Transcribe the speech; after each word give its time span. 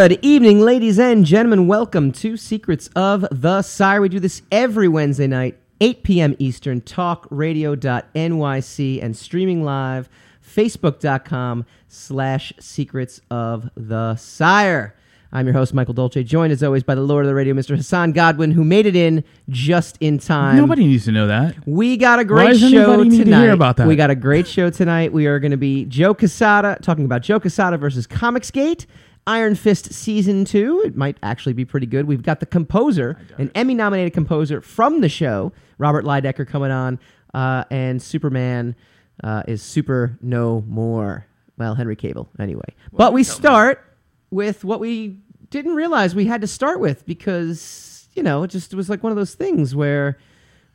Good 0.00 0.20
evening, 0.22 0.60
ladies 0.60 0.96
and 1.00 1.24
gentlemen. 1.24 1.66
Welcome 1.66 2.12
to 2.12 2.36
Secrets 2.36 2.88
of 2.94 3.26
the 3.32 3.62
Sire. 3.62 4.00
We 4.00 4.08
do 4.08 4.20
this 4.20 4.42
every 4.52 4.86
Wednesday 4.86 5.26
night, 5.26 5.58
8 5.80 6.04
p.m. 6.04 6.36
Eastern, 6.38 6.82
talkradio.nyc, 6.82 9.02
and 9.02 9.16
streaming 9.16 9.64
live, 9.64 10.08
facebook.com 10.40 11.66
slash 11.88 12.52
secrets 12.60 13.20
of 13.28 13.70
the 13.76 14.14
sire. 14.14 14.94
I'm 15.32 15.46
your 15.46 15.54
host, 15.54 15.74
Michael 15.74 15.94
Dolce, 15.94 16.22
joined 16.22 16.52
as 16.52 16.62
always 16.62 16.84
by 16.84 16.94
the 16.94 17.02
Lord 17.02 17.24
of 17.24 17.28
the 17.28 17.34
Radio, 17.34 17.52
Mr. 17.52 17.76
Hassan 17.76 18.12
Godwin, 18.12 18.52
who 18.52 18.62
made 18.62 18.86
it 18.86 18.94
in 18.94 19.24
just 19.48 19.98
in 20.00 20.18
time. 20.18 20.56
Nobody 20.56 20.86
needs 20.86 21.06
to 21.06 21.12
know 21.12 21.26
that. 21.26 21.56
We 21.66 21.96
got 21.96 22.20
a 22.20 22.22
Why 22.22 22.24
great 22.24 22.48
does 22.50 22.60
show 22.60 22.92
anybody 22.92 23.10
need 23.10 23.18
to 23.18 23.24
tonight. 23.24 23.42
hear 23.42 23.52
about 23.52 23.76
that? 23.76 23.88
We 23.88 23.96
got 23.96 24.10
a 24.10 24.14
great 24.14 24.46
show 24.46 24.70
tonight. 24.70 25.12
We 25.12 25.26
are 25.26 25.40
going 25.40 25.50
to 25.50 25.56
be 25.56 25.86
Joe 25.86 26.14
Quesada 26.14 26.78
talking 26.82 27.04
about 27.04 27.22
Joe 27.22 27.40
Quesada 27.40 27.76
versus 27.76 28.06
Comicsgate, 28.06 28.86
Iron 29.28 29.54
Fist 29.54 29.92
season 29.92 30.46
two. 30.46 30.82
It 30.84 30.96
might 30.96 31.18
actually 31.22 31.52
be 31.52 31.66
pretty 31.66 31.86
good. 31.86 32.06
We've 32.06 32.22
got 32.22 32.40
the 32.40 32.46
composer, 32.46 33.18
an 33.36 33.50
Emmy-nominated 33.54 34.14
composer 34.14 34.62
from 34.62 35.02
the 35.02 35.08
show, 35.08 35.52
Robert 35.76 36.04
Lydecker, 36.04 36.48
coming 36.48 36.70
on, 36.70 36.98
uh, 37.34 37.64
and 37.70 38.00
Superman 38.00 38.74
uh, 39.22 39.42
is 39.46 39.62
super 39.62 40.18
no 40.22 40.64
more. 40.66 41.26
Well, 41.58 41.74
Henry 41.74 41.94
Cavill, 41.94 42.28
anyway. 42.38 42.74
but 42.92 43.12
we 43.12 43.22
start 43.22 43.84
with 44.30 44.64
what 44.64 44.80
we 44.80 45.18
didn't 45.50 45.74
realize 45.74 46.14
we 46.14 46.24
had 46.24 46.40
to 46.40 46.46
start 46.46 46.80
with 46.80 47.04
because 47.04 48.08
you 48.14 48.22
know 48.22 48.42
it 48.44 48.48
just 48.48 48.74
was 48.74 48.88
like 48.88 49.02
one 49.02 49.10
of 49.10 49.16
those 49.16 49.34
things 49.34 49.74
where 49.74 50.18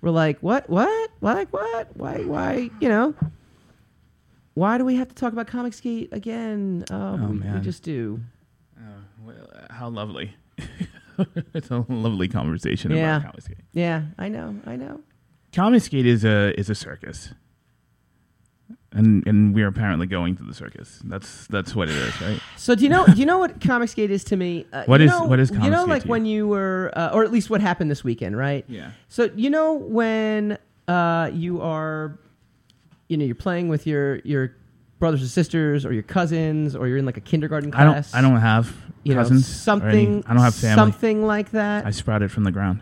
we're 0.04 0.12
like, 0.12 0.38
what, 0.42 0.70
what, 0.70 1.12
like 1.22 1.52
what, 1.54 1.96
why, 1.96 2.18
why, 2.18 2.70
you 2.82 2.90
know, 2.90 3.16
why 4.54 4.78
do 4.78 4.84
we 4.84 4.96
have 4.98 5.08
to 5.08 5.16
talk 5.16 5.32
about 5.32 5.48
Comicsgate 5.48 6.12
again? 6.12 6.84
Oh, 6.92 7.16
we, 7.16 7.38
we 7.40 7.60
just 7.62 7.84
do. 7.84 8.20
How 9.84 9.90
lovely. 9.90 10.34
it's 11.54 11.70
a 11.70 11.84
lovely 11.90 12.30
conversation 12.30 12.92
Yeah. 12.92 13.18
about 13.18 13.36
Comicsgate. 13.36 13.60
Yeah, 13.74 14.04
I 14.18 14.30
know, 14.30 14.56
I 14.66 14.78
know. 14.78 15.02
Comicsgate 15.52 16.06
is 16.06 16.24
a 16.24 16.58
is 16.58 16.70
a 16.70 16.76
circus. 16.76 17.34
And 18.94 19.28
and 19.28 19.54
we're 19.54 19.68
apparently 19.68 20.08
going 20.08 20.38
to 20.38 20.44
the 20.44 20.54
circus. 20.54 21.02
That's 21.04 21.48
that's 21.48 21.76
what 21.76 21.90
it 21.90 21.98
is, 21.98 22.22
right? 22.22 22.40
So 22.56 22.76
do 22.76 22.84
you 22.86 22.90
know? 22.90 23.06
do 23.08 23.16
you 23.20 23.26
know 23.26 23.40
what 23.40 23.60
Comicsgate 23.70 24.08
is 24.10 24.24
to 24.26 24.38
me? 24.38 24.66
Uh, 24.72 24.86
What 24.86 25.02
you 25.02 25.08
know- 25.08 25.26
what 25.26 25.42
is 25.42 25.52
You 25.52 25.70
know, 25.70 25.84
like 25.84 26.06
you? 26.06 26.12
when 26.12 26.26
you 26.26 26.48
were, 26.48 26.90
uh, 26.96 27.10
or 27.14 27.26
at 27.26 27.34
least 27.34 27.50
what 27.50 27.60
happened 27.60 27.92
this 27.92 28.06
weekend, 28.06 28.38
right? 28.38 28.64
Yeah. 28.70 28.92
So 29.10 29.30
you 29.36 29.50
know 29.50 29.74
when 29.74 30.58
uh, 30.88 31.30
you 31.34 31.60
are, 31.62 32.18
you 33.10 33.18
know, 33.18 33.26
you're 33.26 33.36
playing 33.36 33.68
with 33.68 33.86
your 33.86 34.20
your 34.20 34.56
brothers 35.04 35.22
or 35.22 35.28
sisters 35.28 35.86
or 35.86 35.92
your 35.92 36.04
cousins, 36.04 36.78
or 36.78 36.88
you're 36.88 36.98
in 36.98 37.06
like 37.06 37.18
a 37.18 37.22
kindergarten 37.22 37.72
class. 37.72 38.14
I 38.14 38.22
don't. 38.22 38.26
I 38.26 38.32
don't 38.32 38.40
have 38.42 38.74
you 39.04 39.14
cousins. 39.16 39.42
know, 39.42 39.52
or 39.52 39.82
something. 39.82 40.08
any- 40.16 40.24
I 40.26 40.34
don't 40.34 40.42
have 40.44 40.56
family. 40.56 40.76
Something 40.76 41.26
like 41.28 41.52
that. 41.52 41.86
I 41.86 41.92
sprouted 41.92 42.32
from 42.32 42.46
the 42.46 42.52
ground. 42.52 42.80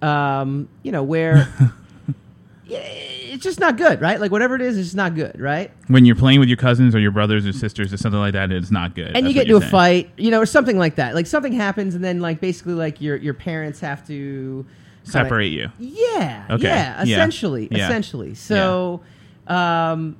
um, 0.00 0.68
you 0.84 0.92
know, 0.92 1.02
where 1.02 1.48
it's 2.68 3.42
just 3.42 3.58
not 3.58 3.76
good, 3.76 4.00
right? 4.00 4.20
Like 4.20 4.30
whatever 4.30 4.54
it 4.54 4.62
is, 4.62 4.76
it's 4.78 4.86
just 4.88 4.96
not 4.96 5.14
good, 5.16 5.40
right? 5.40 5.72
When 5.88 6.04
you're 6.04 6.14
playing 6.16 6.38
with 6.40 6.48
your 6.48 6.56
cousins 6.56 6.94
or 6.94 7.00
your 7.00 7.10
brothers 7.10 7.46
or 7.46 7.52
sisters 7.52 7.92
or 7.92 7.96
something 7.96 8.20
like 8.20 8.34
that, 8.34 8.52
it's 8.52 8.70
not 8.70 8.94
good. 8.94 9.16
And 9.16 9.26
you 9.26 9.34
get 9.34 9.46
into 9.46 9.56
a 9.56 9.60
saying. 9.60 9.70
fight, 9.72 10.10
you 10.16 10.30
know, 10.30 10.40
or 10.40 10.46
something 10.46 10.78
like 10.78 10.94
that. 10.96 11.14
Like 11.16 11.26
something 11.26 11.52
happens, 11.52 11.94
and 11.96 12.04
then 12.04 12.20
like 12.20 12.40
basically 12.40 12.74
like 12.74 13.00
your 13.00 13.16
your 13.16 13.34
parents 13.34 13.80
have 13.80 14.06
to 14.06 14.64
kinda- 15.04 15.10
Separate 15.10 15.46
you. 15.48 15.70
Yeah. 15.78 16.46
Okay, 16.50 16.64
Yeah. 16.64 17.02
yeah, 17.04 17.16
Essentially. 17.16 17.68
yeah, 17.72 17.86
Essentially. 17.86 18.34
So, 18.34 19.00
um, 19.48 20.16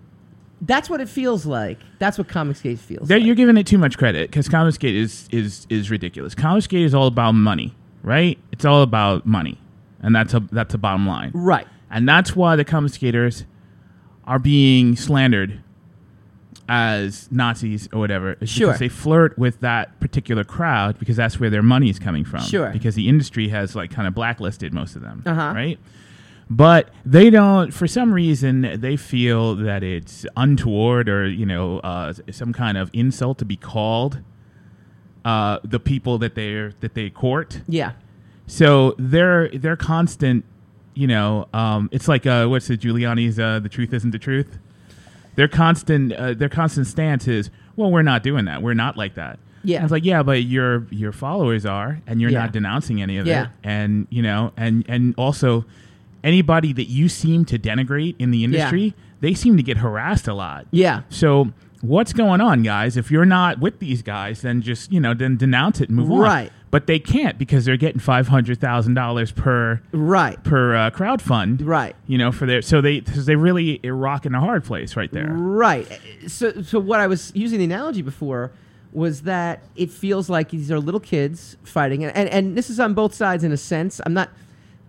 that's 0.63 0.89
what 0.89 1.01
it 1.01 1.09
feels 1.09 1.45
like. 1.47 1.79
That's 1.99 2.17
what 2.19 2.29
Comicsgate 2.29 2.79
feels 2.79 3.09
There, 3.09 3.19
like. 3.19 3.27
you're 3.27 3.35
giving 3.35 3.57
it 3.57 3.67
too 3.67 3.79
much 3.79 3.99
credit 3.99 4.31
because 4.31 4.49
Comicsgate 4.49 4.95
is 4.95 5.29
is 5.31 5.67
is 5.69 5.91
ridiculous. 5.91 6.35
Comicsgate 6.35 6.85
is 6.85 6.95
all 6.95 7.07
about 7.07 7.33
money, 7.33 7.75
right? 8.03 8.39
It's 8.53 8.65
all 8.65 8.83
about 8.83 9.27
money, 9.27 9.61
and 10.01 10.15
that's 10.17 10.33
a 10.35 10.41
that's 10.53 10.75
a 10.75 10.79
bottom 10.79 11.07
line. 11.07 11.31
right. 11.35 11.67
And 11.91 12.09
that's 12.09 12.35
why 12.35 12.57
the 12.57 12.65
Comicsgaters 12.65 13.45
are 14.25 14.41
being 14.41 14.97
slandered 14.97 15.61
as 16.69 17.29
Nazis 17.31 17.89
or 17.93 18.01
whatever. 18.01 18.37
Sure. 18.45 18.69
Because 18.69 18.81
they 18.81 18.89
flirt 18.89 19.39
with 19.39 19.61
that 19.61 19.99
particular 20.01 20.43
crowd 20.43 20.99
because 20.99 21.17
that's 21.17 21.39
where 21.39 21.49
their 21.51 21.63
money 21.63 21.89
is 21.89 21.99
coming 22.01 22.25
from. 22.25 22.41
Sure. 22.41 22.71
Because 22.71 22.97
the 22.97 23.09
industry 23.09 23.49
has 23.49 23.77
like 23.77 23.91
kind 23.93 24.09
of 24.09 24.15
blacklisted 24.15 24.73
most 24.75 24.97
of 24.97 25.03
them. 25.03 25.23
Uh-huh. 25.25 25.53
Right? 25.55 25.79
But 26.49 26.91
they 27.05 27.29
don't, 27.31 27.73
for 27.75 27.89
some 27.89 28.13
reason, 28.15 28.81
they 28.81 28.97
feel 28.97 29.57
that 29.57 29.83
it's 29.83 30.25
untoward 30.37 31.09
or, 31.09 31.27
you 31.29 31.45
know, 31.45 31.81
uh, 31.81 32.13
some 32.31 32.53
kind 32.53 32.79
of 32.79 32.89
insult 32.93 33.39
to 33.39 33.45
be 33.45 33.57
called 33.57 34.21
uh, 35.25 35.59
the 35.65 35.81
people 35.81 36.19
that 36.19 36.37
they're 36.37 36.73
that 36.81 36.95
they 36.95 37.11
court. 37.11 37.63
Yeah. 37.67 37.93
So 38.47 38.95
they're 38.97 39.49
they're 39.49 39.77
constant, 39.77 40.45
you 40.95 41.09
know, 41.09 41.49
um, 41.53 41.89
it's 41.91 42.07
like 42.07 42.27
uh, 42.27 42.47
what's 42.47 42.69
the 42.69 42.77
Giuliani's 42.77 43.39
uh, 43.41 43.59
"The 43.59 43.69
Truth 43.69 43.93
Isn't 43.93 44.13
the 44.13 44.19
Truth." 44.21 44.59
Their 45.35 45.49
constant 45.49 46.13
uh, 46.13 46.35
their 46.35 46.49
constant 46.49 46.87
stance 46.87 47.27
is, 47.27 47.51
well, 47.75 47.91
we're 47.91 48.03
not 48.03 48.23
doing 48.23 48.45
that. 48.45 48.63
We're 48.63 48.75
not 48.75 48.97
like 48.97 49.15
that. 49.17 49.41
Yeah. 49.65 49.83
It's 49.83 49.91
like, 49.91 50.05
yeah, 50.05 50.23
but 50.23 50.45
your 50.45 50.87
your 50.93 51.11
followers 51.11 51.67
are, 51.67 52.01
and 52.07 52.21
you're 52.21 52.31
Yeah. 52.31 52.43
not 52.43 52.53
denouncing 52.53 53.03
any 53.03 53.19
of 53.19 53.27
Yeah. 53.27 53.47
it. 53.47 53.49
And 53.65 54.07
you 54.11 54.23
know, 54.23 54.53
and 54.57 54.85
and 54.89 55.13
also 55.19 55.65
anybody 56.27 56.73
that 56.75 56.89
you 56.91 57.09
seem 57.09 57.45
to 57.47 57.59
denigrate 57.59 58.17
in 58.19 58.31
the 58.33 58.45
industry, 58.45 58.95
they 59.21 59.33
seem 59.33 59.57
to 59.57 59.63
get 59.63 59.79
harassed 59.79 60.29
a 60.29 60.35
lot. 60.35 60.67
Yeah. 60.71 61.03
So 61.09 61.53
what's 61.81 62.13
going 62.13 62.41
on, 62.41 62.63
guys? 62.63 62.97
If 62.97 63.11
you're 63.11 63.25
not 63.25 63.61
with 63.61 63.79
these 63.79 64.03
guys, 64.03 64.43
then 64.43 64.61
just 64.61 64.93
you 64.93 65.01
know, 65.01 65.15
then 65.15 65.37
denounce 65.37 65.81
it 65.81 65.89
and 65.89 65.97
move 65.97 66.11
on. 66.11 66.19
Right. 66.19 66.53
But 66.71 66.89
they 66.89 66.99
can't 66.99 67.39
because 67.39 67.65
they're 67.65 67.77
getting 67.79 68.01
five 68.01 68.29
hundred 68.29 68.61
thousand 68.61 68.95
dollars 68.95 69.31
per 69.33 69.81
Right. 69.93 70.43
per 70.45 70.75
uh, 70.75 70.91
crowd 70.91 71.23
fund. 71.23 71.63
Right. 71.63 71.97
You 72.07 72.19
know, 72.19 72.33
for 72.33 72.45
their 72.45 72.61
so 72.61 72.81
they 72.83 73.01
cause 73.01 73.25
they 73.25 73.37
really 73.37 73.81
are 73.85 73.95
rocking 73.95 74.35
a 74.35 74.41
hard 74.41 74.65
place 74.65 74.97
right 74.97 75.11
there. 75.13 75.29
Right. 75.33 75.87
So, 76.27 76.61
so 76.63 76.79
what 76.81 77.01
I 77.01 77.07
was 77.07 77.33
using 77.35 77.59
the 77.61 77.65
analogy 77.65 78.03
before 78.03 78.51
was 78.93 79.23
that 79.23 79.63
it 79.77 79.91
feels 79.91 80.29
like 80.29 80.51
these 80.51 80.71
are 80.71 80.81
little 80.81 81.01
kids 81.01 81.57
fighting, 81.65 82.03
and, 82.05 82.15
and, 82.17 82.29
and 82.31 82.57
this 82.59 82.69
is 82.71 82.81
on 82.81 82.95
both 82.95 83.15
sides 83.15 83.45
in 83.45 83.53
a 83.53 83.57
sense. 83.57 84.01
I'm 84.05 84.13
not. 84.15 84.29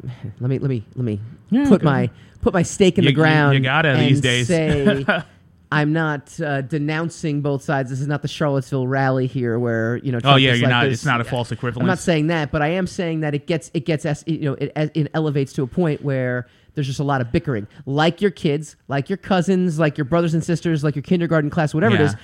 Let 0.39 0.49
me 0.49 0.59
let 0.59 0.69
me 0.69 0.83
let 0.95 1.03
me 1.05 1.19
Yeah, 1.49 1.67
put 1.67 1.81
go 1.81 1.85
my 1.85 2.09
put 2.41 2.53
my 2.53 2.63
stake 2.63 2.97
in 2.97 3.03
You- 3.03 3.09
the 3.09 3.13
ground. 3.15 3.55
you 3.55 3.59
gotta 3.61 3.89
and 3.89 4.01
these 4.01 4.21
days. 4.21 4.47
Say, 4.47 5.05
I'm 5.71 5.91
not 5.91 6.39
uh, 6.39 6.61
denouncing 6.61 7.41
both 7.41 7.61
sides. 7.61 7.89
This 7.89 7.99
is 7.99 8.07
not 8.07 8.21
the 8.21 8.29
Charlottesville 8.29 8.87
rally 8.87 9.27
here, 9.27 9.59
where 9.59 9.97
you 9.97 10.11
know. 10.13 10.19
Oh 10.23 10.37
yeah, 10.37 10.51
is 10.53 10.59
you're 10.61 10.69
like 10.69 10.75
not. 10.75 10.83
this- 10.85 10.99
It's 10.99 11.05
not 11.05 11.19
a 11.19 11.25
false 11.25 11.51
equivalence. 11.51 11.81
I'm 11.83 11.87
not 11.87 11.99
saying 11.99 12.27
that, 12.27 12.51
but 12.51 12.61
I 12.61 12.67
am 12.69 12.87
saying 12.87 13.19
that 13.21 13.35
it 13.35 13.47
gets 13.47 13.69
it 13.73 13.85
gets 13.85 14.05
you 14.25 14.39
know 14.39 14.53
it, 14.53 14.71
it 14.95 15.11
elevates 15.13 15.51
to 15.53 15.63
a 15.63 15.67
point 15.67 16.01
where 16.03 16.47
there's 16.75 16.87
just 16.87 16.99
a 16.99 17.03
lot 17.03 17.19
of 17.21 17.31
bickering, 17.31 17.67
like 17.85 18.21
your 18.21 18.31
kids, 18.31 18.75
like 18.87 19.09
your 19.09 19.17
cousins, 19.17 19.77
like 19.79 19.97
your 19.97 20.05
brothers 20.05 20.33
and 20.35 20.43
sisters, 20.43 20.83
like 20.83 20.95
your 20.95 21.01
kindergarten 21.03 21.49
class, 21.49 21.73
whatever 21.73 21.95
it 21.95 21.99
Yeah. 21.99 22.05
is. 22.05 22.15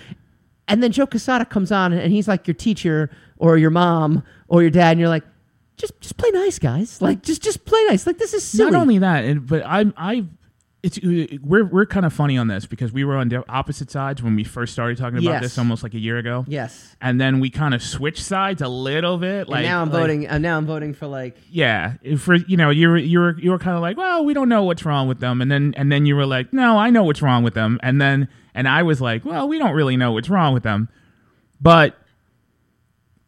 And 0.69 0.81
then 0.81 0.91
Joe 0.93 1.07
Quesada 1.07 1.43
comes 1.43 1.71
on 1.71 1.91
and 1.91 2.13
he's 2.13 2.27
like 2.29 2.47
your 2.47 2.53
teacher 2.53 3.09
or 3.39 3.57
your 3.57 3.71
mom 3.71 4.23
or 4.47 4.61
your 4.61 4.71
dad, 4.71 4.91
and 4.91 4.99
you're 5.01 5.09
like, 5.09 5.23
just 5.77 5.99
just 6.01 6.17
play 6.17 6.29
nice, 6.31 6.59
guys. 6.59 7.01
Like 7.01 7.23
just 7.23 7.41
just 7.43 7.65
play 7.65 7.83
nice. 7.89 8.05
Like 8.07 8.17
this 8.17 8.33
is 8.33 8.43
silly. 8.43 8.71
Not 8.71 8.79
only 8.81 8.97
that, 8.99 9.23
and, 9.25 9.45
but 9.45 9.63
I'm 9.65 9.93
I 9.97 10.25
it's 10.83 10.97
uh, 10.97 11.37
we're 11.41 11.63
we're 11.63 11.85
kind 11.85 12.05
of 12.05 12.11
funny 12.11 12.37
on 12.37 12.47
this 12.47 12.65
because 12.65 12.91
we 12.91 13.05
were 13.05 13.15
on 13.15 13.31
opposite 13.47 13.89
sides 13.89 14.21
when 14.21 14.35
we 14.35 14.43
first 14.43 14.73
started 14.73 14.97
talking 14.97 15.17
about 15.19 15.31
Yes. 15.31 15.41
this 15.43 15.57
almost 15.57 15.81
like 15.81 15.93
a 15.93 15.99
year 15.99 16.17
ago. 16.17 16.43
yes. 16.47 16.95
And 17.01 17.19
then 17.21 17.39
we 17.39 17.49
kind 17.49 17.73
of 17.73 17.81
switched 17.81 18.21
sides 18.23 18.61
a 18.61 18.67
little 18.67 19.17
bit. 19.17 19.47
Like 19.47 19.59
and 19.59 19.67
now 19.67 19.81
I'm 19.81 19.89
like- 19.89 20.01
voting. 20.01 20.27
Uh, 20.29 20.37
now 20.39 20.57
I'm 20.57 20.65
voting 20.65 20.93
for 20.93 21.07
like 21.07 21.37
Yeah, 21.49 21.93
for 22.17 22.35
you 22.35 22.57
know, 22.57 22.69
you 22.69 22.89
were 22.89 22.97
you 22.97 23.19
were 23.19 23.39
you 23.39 23.51
were 23.51 23.59
kind 23.59 23.75
of 23.77 23.81
like, 23.81 23.95
well, 23.97 24.25
we 24.25 24.33
don't 24.33 24.49
know 24.49 24.63
what's 24.63 24.83
wrong 24.85 25.07
with 25.07 25.19
them, 25.21 25.41
and 25.41 25.49
then 25.49 25.73
and 25.77 25.89
then 25.91 26.05
you 26.05 26.15
were 26.17 26.25
like, 26.25 26.51
no, 26.51 26.77
I 26.77 26.89
know 26.89 27.03
what's 27.03 27.21
wrong 27.21 27.43
with 27.43 27.53
them, 27.53 27.79
and 27.81 28.01
then 28.01 28.27
and 28.53 28.67
I 28.67 28.83
was 28.83 28.99
like, 29.01 29.23
well, 29.25 29.47
we 29.47 29.57
don't 29.59 29.73
really 29.73 29.95
know 29.97 30.11
what's 30.11 30.29
wrong 30.29 30.53
with 30.53 30.63
them, 30.63 30.89
but 31.61 31.97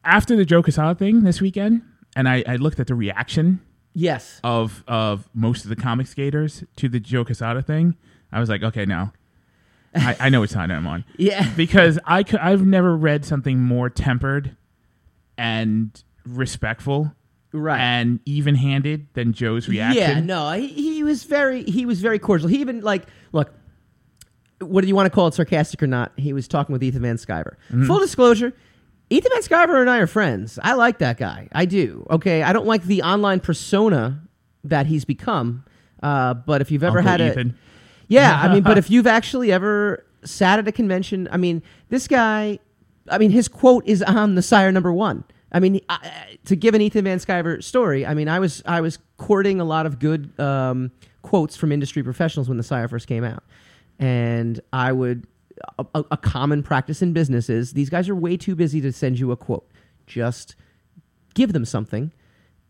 after 0.04 0.36
the 0.36 0.46
Joe 0.46 0.62
Quesada 0.62 0.94
thing 0.98 1.24
this 1.24 1.42
weekend, 1.42 1.82
and 2.16 2.28
I, 2.30 2.44
I 2.48 2.56
looked 2.58 2.80
at 2.80 2.88
the 2.88 2.96
reaction 2.96 3.62
yes. 3.94 4.40
of 4.44 4.84
of 4.88 5.30
most 5.34 5.64
of 5.64 5.70
the 5.70 5.76
Comicsgaters 5.76 6.66
to 6.78 6.90
the 6.90 7.00
Joe 7.00 7.26
Quesada 7.26 7.62
thing, 7.62 7.96
I 8.32 8.40
was 8.40 8.50
like, 8.50 8.64
okay, 8.64 8.86
now 8.86 9.14
I, 9.94 10.16
I 10.20 10.30
know 10.30 10.42
what 10.42 10.50
side 10.50 10.72
I'm 10.72 10.88
on 10.88 11.06
Yeah. 11.18 11.50
because 11.56 12.00
I 12.06 12.24
could, 12.24 12.40
I've 12.40 12.66
never 12.66 12.96
read 12.96 13.26
something 13.26 13.60
more 13.60 13.90
tempered 13.90 14.56
and 15.38 16.04
respectful 16.26 17.14
Right. 17.54 17.80
and 17.80 18.20
even 18.26 18.56
handed 18.56 19.08
than 19.14 19.32
Joe's 19.32 19.70
reaction. 19.70 20.02
Yeah, 20.02 20.20
no, 20.20 20.52
he, 20.52 20.68
he 20.68 21.04
was 21.04 21.24
very 21.24 21.64
he 21.64 21.86
was 21.86 22.02
very 22.02 22.20
cordial. 22.20 22.50
He 22.50 22.60
even 22.60 22.82
like 22.82 23.06
look, 23.32 23.54
what 24.60 24.82
do 24.82 24.90
you 24.90 24.96
want 24.96 25.06
to 25.06 25.10
call 25.10 25.28
it, 25.28 25.36
sarcastic 25.36 25.82
or 25.82 25.88
not? 25.88 26.12
He 26.18 26.34
was 26.34 26.50
talking 26.50 26.74
with 26.74 26.84
Ethan 26.84 27.02
Van 27.02 27.16
Sciver. 27.16 27.56
Mm-hmm. 27.70 27.86
Full 27.86 28.00
disclosure, 28.00 28.52
Ethan 29.16 29.32
Van 29.34 29.42
Sciver 29.42 29.80
and 29.80 29.90
I 29.90 30.00
are 30.00 30.08
friends. 30.08 30.60
I 30.62 30.74
like 30.74 31.00
that 31.00 31.18
guy. 31.18 31.48
I 31.52 31.66
do. 31.66 32.06
Okay, 32.10 32.44
I 32.44 32.54
don't 32.54 32.66
like 32.66 32.84
the 32.84 33.02
online 33.02 33.40
persona 33.40 34.22
that 34.64 34.88
he's 34.88 35.06
become. 35.06 35.64
Uh, 36.04 36.34
but 36.34 36.62
if 36.62 36.70
you've 36.72 36.84
ever 36.84 37.00
Uncle 37.00 37.12
had 37.12 37.22
a 37.22 37.54
yeah, 38.08 38.40
I 38.42 38.54
mean, 38.54 38.64
but 38.64 38.78
if 38.78 38.90
you've 38.92 39.08
actually 39.08 39.52
ever 39.52 40.06
sat 40.24 40.60
at 40.60 40.68
a 40.68 40.72
convention, 40.72 41.30
I 41.32 41.38
mean, 41.38 41.64
this 41.90 42.08
guy 42.08 42.60
I 43.10 43.18
mean, 43.18 43.32
his 43.32 43.48
quote 43.48 43.86
is 43.86 44.02
on 44.04 44.36
the 44.36 44.42
Sire 44.42 44.72
number 44.72 44.92
one. 44.92 45.24
I 45.52 45.60
mean, 45.60 45.80
I, 45.90 46.38
to 46.46 46.56
give 46.56 46.74
an 46.74 46.82
Ethan 46.82 47.06
Van 47.06 47.20
Sciver 47.20 47.64
story, 47.64 48.06
I 48.06 48.14
mean, 48.14 48.28
I 48.28 48.40
was 48.40 48.62
I 48.66 48.82
was 48.82 49.00
courting 49.18 49.62
a 49.62 49.66
lot 49.66 49.86
of 49.86 50.00
good 50.00 50.38
um, 50.40 50.92
quotes 51.22 51.56
from 51.56 51.72
industry 51.72 52.04
professionals 52.04 52.50
when 52.50 52.58
the 52.58 52.64
Sire 52.64 52.88
first 52.88 53.08
came 53.08 53.24
out, 53.24 53.44
and 54.00 54.60
I 54.74 54.92
would 54.92 55.28
a, 55.80 56.04
a, 56.12 56.18
common 56.18 56.64
practice 56.64 57.02
in 57.02 57.14
business 57.14 57.50
is 57.50 57.74
these 57.74 57.90
guys 57.90 58.10
are 58.10 58.16
way 58.16 58.38
too 58.38 58.56
busy 58.56 58.82
to 58.82 58.92
send 58.92 59.20
you 59.20 59.32
a 59.32 59.38
quote. 59.38 59.70
Just 60.06 60.56
give 61.34 61.54
them 61.54 61.66
something 61.66 62.12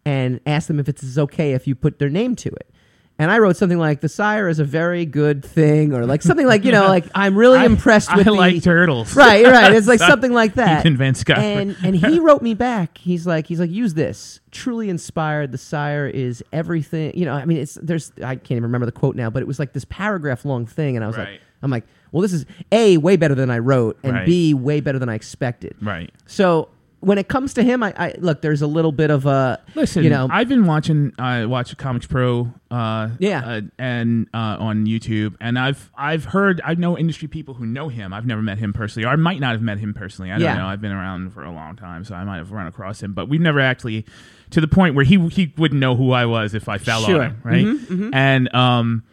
and 0.06 0.40
ask 0.46 0.68
them 0.68 0.80
if 0.80 0.88
it's 0.88 1.18
okay 1.18 1.54
if 1.54 1.68
you 1.68 1.76
put 1.76 2.00
their 2.00 2.10
name 2.10 2.36
to 2.38 2.50
it. 2.50 2.70
And 3.18 3.32
I 3.32 3.40
wrote 3.40 3.56
something 3.56 3.80
like 3.80 4.02
the 4.02 4.10
sire 4.10 4.50
is 4.50 4.60
a 4.60 4.66
very 4.66 5.06
good 5.06 5.44
thing, 5.44 5.94
or 5.94 6.06
like 6.06 6.22
something 6.22 6.46
like 6.46 6.66
you 6.66 6.74
know, 6.74 6.88
like 6.88 7.06
I'm 7.16 7.38
really 7.38 7.60
I- 7.60 7.66
impressed 7.66 8.14
with 8.14 8.28
I 8.28 8.32
the 8.32 8.34
like 8.34 8.62
turtles. 8.62 9.16
right, 9.16 9.46
right. 9.46 9.74
It's 9.74 9.88
like 9.88 10.00
something 10.12 10.34
like 10.34 10.56
that. 10.56 10.84
Van 10.84 11.14
Sciver. 11.14 11.38
And 11.38 11.78
and 11.82 11.96
he 11.96 12.20
wrote 12.20 12.42
me 12.42 12.56
back. 12.56 12.98
He's 12.98 13.26
like 13.26 13.48
he's 13.48 13.60
like 13.62 13.72
use 13.72 13.94
this. 13.94 14.42
Truly 14.52 14.90
inspired. 14.90 15.54
The 15.54 15.58
sire 15.58 16.08
is 16.08 16.44
everything. 16.52 17.18
You 17.18 17.24
know, 17.24 17.34
I 17.34 17.46
mean, 17.46 17.60
it's 17.60 17.76
there's 17.76 18.12
I 18.18 18.36
can't 18.36 18.52
even 18.52 18.64
remember 18.64 18.86
the 18.86 18.92
quote 18.92 19.16
now, 19.16 19.30
but 19.30 19.42
it 19.42 19.48
was 19.48 19.60
like 19.60 19.72
this 19.72 19.86
paragraph 19.86 20.44
long 20.44 20.66
thing, 20.66 20.98
and 20.98 21.04
I 21.04 21.08
was 21.08 21.18
like, 21.18 21.40
I'm 21.62 21.72
like, 21.72 21.86
well, 22.16 22.22
this 22.22 22.34
is 22.34 22.46
a 22.72 22.98
way 22.98 23.18
better 23.18 23.36
than 23.36 23.52
I 23.52 23.60
wrote, 23.60 23.98
and 24.04 24.14
Right. 24.14 24.26
b 24.26 24.54
way 24.54 24.80
better 24.80 24.98
than 25.00 25.10
I 25.10 25.16
expected. 25.16 25.76
Right. 25.82 26.12
So 26.26 26.70
when 27.02 27.18
it 27.20 27.28
comes 27.28 27.54
to 27.54 27.62
him, 27.62 27.84
I, 27.84 27.94
I 27.98 28.14
look. 28.18 28.42
There's 28.42 28.64
a 28.64 28.68
little 28.68 28.92
bit 28.92 29.12
of 29.12 29.26
a 29.28 29.60
Listen, 29.76 30.04
You 30.04 30.10
know, 30.10 30.28
I've 30.32 30.48
been 30.50 30.66
watching 30.66 31.12
uh 31.20 31.46
watch 31.48 31.76
Comics 31.78 32.08
Pro 32.08 32.52
uh 32.72 33.10
Yeah. 33.20 33.42
uh, 33.46 33.62
and 33.78 34.28
uh 34.34 34.58
on 34.60 34.88
YouTube 34.88 35.36
and 35.40 35.60
I've 35.60 35.92
I've 35.96 36.26
heard 36.26 36.62
I 36.64 36.74
know 36.76 36.98
industry 36.98 37.28
people 37.28 37.54
who 37.54 37.66
know 37.66 37.90
him. 37.90 38.12
I've 38.14 38.26
never 38.26 38.42
met 38.42 38.58
him 38.58 38.74
personally 38.74 39.06
or 39.06 39.10
I 39.10 39.18
might 39.18 39.40
not 39.40 39.52
have 39.52 39.62
met 39.62 39.78
him 39.78 39.94
personally. 39.94 40.32
I 40.32 40.36
don't 40.36 40.44
Yeah. 40.44 40.58
know. 40.58 40.66
I've 40.68 40.82
been 40.82 40.94
around 40.94 41.32
for 41.34 41.44
a 41.44 41.52
long 41.52 41.76
time 41.76 42.06
so 42.06 42.16
I 42.16 42.24
might 42.24 42.38
have 42.38 42.52
run 42.52 42.66
across 42.66 43.04
him, 43.04 43.14
but 43.14 43.30
we've 43.30 43.42
never 43.42 43.60
actually 43.60 44.06
to 44.52 44.62
the 44.62 44.68
point 44.68 44.96
where 44.96 45.06
he 45.06 45.18
he 45.28 45.54
wouldn't 45.58 45.80
know 45.80 45.96
who 45.96 46.12
I 46.12 46.26
was 46.26 46.56
if 46.56 46.68
I 46.70 46.78
fell 46.80 47.02
Sure. 47.04 47.22
on 47.24 47.30
him, 47.32 47.38
right? 47.44 47.66
Mhm, 47.66 48.10
And 48.16 48.56
um 48.56 49.04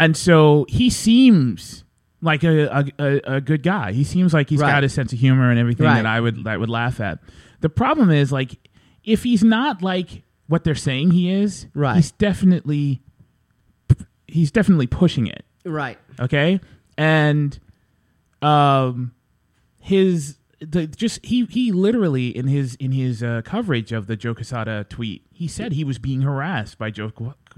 and 0.00 0.16
so 0.16 0.66
he 0.68 0.90
seems 0.90 1.84
like 2.22 2.42
a, 2.42 2.92
a, 2.98 3.36
a, 3.36 3.40
good 3.40 3.62
guy. 3.62 3.92
He 3.92 4.04
seems 4.04 4.34
like 4.34 4.50
he's 4.50 4.60
Right. 4.60 4.70
got 4.72 4.84
a 4.84 4.88
sense 4.88 5.12
of 5.12 5.18
humor 5.18 5.50
and 5.50 5.58
everything 5.58 5.86
Right. 5.86 6.02
that 6.02 6.06
I 6.06 6.20
would 6.20 6.44
that 6.44 6.50
I 6.50 6.56
would 6.56 6.68
laugh 6.68 7.00
at. 7.00 7.18
The 7.60 7.68
problem 7.70 8.10
is 8.10 8.32
like 8.32 8.58
if 9.04 9.22
he's 9.22 9.44
not 9.44 9.82
like 9.82 10.22
what 10.48 10.64
they're 10.64 10.74
saying 10.74 11.12
he 11.12 11.30
is, 11.30 11.66
Right. 11.74 11.96
he's 11.96 12.10
definitely 12.12 13.00
he's 14.26 14.50
definitely 14.50 14.86
pushing 14.86 15.26
it. 15.26 15.44
right. 15.64 15.98
Okay? 16.18 16.60
And 16.98 17.58
um 18.42 19.12
his 19.78 20.36
the 20.60 20.86
just 20.86 21.24
he 21.24 21.46
he 21.46 21.72
literally 21.72 22.28
in 22.36 22.46
his 22.46 22.74
in 22.76 22.92
his 22.92 23.22
uh, 23.22 23.40
coverage 23.44 23.92
of 23.92 24.06
the 24.06 24.16
Joe 24.16 24.34
Quesada 24.34 24.84
tweet, 24.88 25.24
he 25.32 25.48
said 25.48 25.72
he 25.72 25.84
was 25.84 25.98
being 25.98 26.20
harassed 26.22 26.76
by 26.78 26.90
Joe 26.90 27.10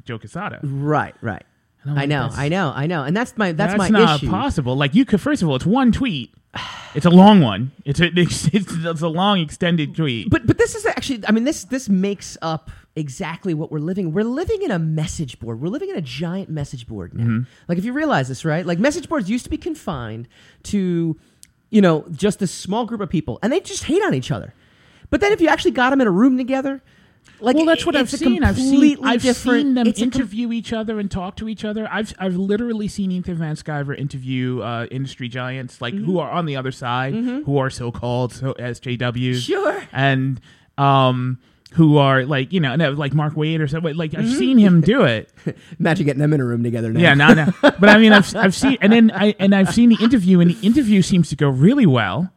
Joe 0.05 0.19
Quesada. 0.19 0.61
Right, 0.63 1.15
right. 1.21 1.43
I 1.87 2.07
know, 2.07 2.29
I 2.33 2.49
know, 2.49 2.73
I 2.75 2.87
know, 2.87 3.03
and 3.03 3.17
that's 3.17 3.37
my 3.37 3.53
that's, 3.53 3.77
my 3.77 3.89
not 3.89 4.17
issue. 4.23 4.31
possible. 4.31 4.77
Like 4.77 4.95
you 4.95 5.05
could, 5.05 5.21
first 5.21 5.43
of 5.43 5.49
all, 5.49 5.57
it's 5.57 5.67
one 5.67 5.93
tweet. 5.93 6.35
It's 6.95 7.07
a 7.07 7.11
long 7.11 7.41
one. 7.41 7.73
It's 7.87 8.01
a 8.01 8.11
it's, 8.17 8.49
it's 8.53 9.01
a 9.01 9.09
long 9.09 9.41
extended 9.41 9.97
tweet. 9.97 10.29
But 10.29 10.47
but 10.47 10.59
this 10.59 10.75
is 10.75 10.85
actually, 10.85 11.27
I 11.27 11.33
mean, 11.33 11.45
this 11.45 11.65
this 11.65 11.89
makes 11.89 12.37
up 12.43 12.71
exactly 12.97 13.55
what 13.55 13.73
we're 13.73 13.79
living. 13.79 14.13
We're 14.13 14.25
living 14.25 14.61
in 14.61 14.71
a 14.71 14.79
message 14.79 15.41
board. 15.41 15.63
We're 15.63 15.69
living 15.69 15.89
in 15.89 15.97
a 15.97 16.03
giant 16.03 16.51
message 16.51 16.87
board 16.87 17.15
now. 17.15 17.25
Mm-hmm. 17.25 17.43
Like 17.67 17.79
if 17.79 17.87
you 17.87 17.95
realize 17.95 18.29
this, 18.29 18.45
right? 18.45 18.67
Like 18.67 18.79
message 18.79 19.09
boards 19.09 19.31
used 19.31 19.45
to 19.45 19.51
be 19.51 19.57
confined 19.57 20.29
to, 20.65 21.19
you 21.71 21.81
know, 21.81 22.05
just 22.11 22.43
a 22.43 22.47
small 22.47 22.85
group 22.85 23.01
of 23.01 23.09
people, 23.09 23.39
and 23.43 23.51
they 23.51 23.61
just 23.61 23.85
hate 23.85 24.03
on 24.03 24.13
each 24.13 24.31
other. 24.31 24.53
But 25.09 25.23
then 25.23 25.33
if 25.33 25.41
you 25.41 25.49
actually 25.49 25.71
got 25.71 25.91
them 25.91 26.01
in 26.01 26.07
a 26.07 26.11
room 26.11 26.37
together, 26.37 26.83
like 27.41 27.57
well, 27.57 27.65
that's 27.67 27.85
what 27.85 27.97
I've 27.97 28.11
seen. 28.11 28.45
I've 28.45 28.57
seen 28.57 28.99
I've 29.05 29.23
seen 29.23 29.75
them 29.75 29.87
a 29.89 29.93
com- 29.93 30.03
interview 30.03 30.53
each 30.53 30.73
other 30.73 31.01
and 31.01 31.11
talk 31.11 31.37
to 31.37 31.49
each 31.49 31.65
other. 31.65 31.89
I've 31.91 32.15
I've 32.19 32.37
literally 32.37 32.87
seen 32.89 33.11
Ethan 33.11 33.37
Van 33.37 33.57
Sciver 33.57 33.99
interview 33.99 34.61
uh, 34.63 34.87
industry 34.91 35.29
giants 35.29 35.81
like 35.81 35.95
Mm-hmm. 35.95 36.05
who 36.05 36.19
are 36.21 36.31
on 36.31 36.47
the 36.47 36.57
other 36.57 36.71
side, 36.73 37.15
who 37.15 37.59
are 37.59 37.71
so 37.71 37.91
called 37.91 38.33
so 38.33 38.55
SJWs, 38.55 39.41
Sure. 39.45 39.83
and 39.93 40.41
um 40.79 41.39
who 41.73 41.97
are 41.97 42.25
like 42.27 42.53
you 42.53 42.61
know 42.61 42.77
no, 42.77 42.93
like 42.93 43.13
Mark 43.15 43.35
Waid 43.35 43.61
or 43.61 43.67
something. 43.67 43.95
Like 43.97 44.13
Mm-hmm. 44.13 44.21
I've 44.23 44.37
seen 44.39 44.59
him 44.59 44.81
do 44.81 45.03
it. 45.05 45.31
Imagine 45.81 46.07
getting 46.07 46.21
them 46.21 46.33
in 46.33 46.41
a 46.41 46.45
room 46.45 46.63
together 46.63 46.93
now. 46.93 47.01
Yeah, 47.01 47.15
no, 47.15 47.33
no. 47.35 47.47
But 47.63 47.89
I 47.89 47.99
mean, 47.99 48.13
I've 48.13 48.35
I've 48.37 48.55
seen 48.55 48.79
and 48.81 48.93
then 48.93 49.11
I 49.11 49.35
and 49.41 49.55
I've 49.55 49.75
seen 49.75 49.89
the 49.89 49.99
interview, 50.03 50.41
and 50.41 50.51
the 50.51 50.67
interview 50.67 51.03
seems 51.03 51.29
to 51.31 51.37
go 51.37 51.49
really 51.49 51.87
well, 51.87 52.31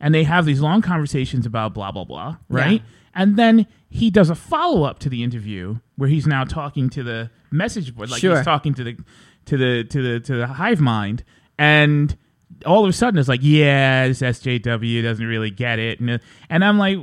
and 0.00 0.14
they 0.14 0.24
have 0.24 0.44
these 0.46 0.60
long 0.60 0.82
conversations 0.82 1.46
about 1.46 1.74
blah 1.74 1.90
blah 1.90 2.04
blah, 2.04 2.36
right? 2.48 2.80
Yeah. 2.82 2.88
And 3.14 3.36
then 3.36 3.66
he 3.90 4.10
does 4.10 4.30
a 4.30 4.34
follow 4.34 4.84
up 4.84 4.98
to 5.00 5.08
the 5.08 5.22
interview 5.22 5.78
where 5.96 6.08
he's 6.08 6.26
now 6.26 6.44
talking 6.44 6.88
to 6.90 7.02
the 7.02 7.30
message 7.50 7.94
board, 7.94 8.10
like 8.10 8.20
Sure. 8.20 8.36
he's 8.36 8.44
talking 8.44 8.72
to 8.74 8.84
the 8.84 8.96
to 9.46 9.56
the 9.56 9.84
to 9.84 10.02
the 10.02 10.20
to 10.20 10.36
the 10.36 10.46
hive 10.46 10.80
mind, 10.80 11.24
and 11.58 12.16
all 12.64 12.84
of 12.84 12.88
a 12.88 12.92
sudden 12.92 13.18
it's 13.18 13.28
like, 13.28 13.40
yeah, 13.42 14.08
this 14.08 14.22
SJW 14.22 15.02
doesn't 15.02 15.26
really 15.26 15.50
get 15.50 15.78
it, 15.78 16.00
and 16.00 16.20
and 16.50 16.64
I'm 16.64 16.78
like. 16.78 16.98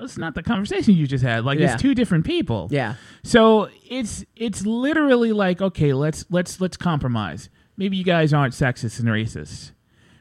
It's 0.00 0.16
not 0.16 0.36
the 0.36 0.44
conversation 0.44 0.94
you 0.94 1.08
just 1.08 1.24
had. 1.24 1.44
Like 1.44 1.58
Yeah. 1.58 1.72
it's 1.72 1.82
two 1.82 1.92
different 1.92 2.24
people. 2.24 2.68
Yeah. 2.70 2.94
So 3.24 3.68
it's 3.90 4.24
it's 4.36 4.64
literally 4.64 5.32
like 5.32 5.60
okay, 5.60 5.92
let's 5.92 6.24
let's 6.30 6.60
let's 6.60 6.76
compromise. 6.76 7.48
Maybe 7.76 7.96
you 7.96 8.04
guys 8.04 8.32
aren't 8.32 8.54
sexist 8.54 9.00
and 9.00 9.08
racist, 9.08 9.72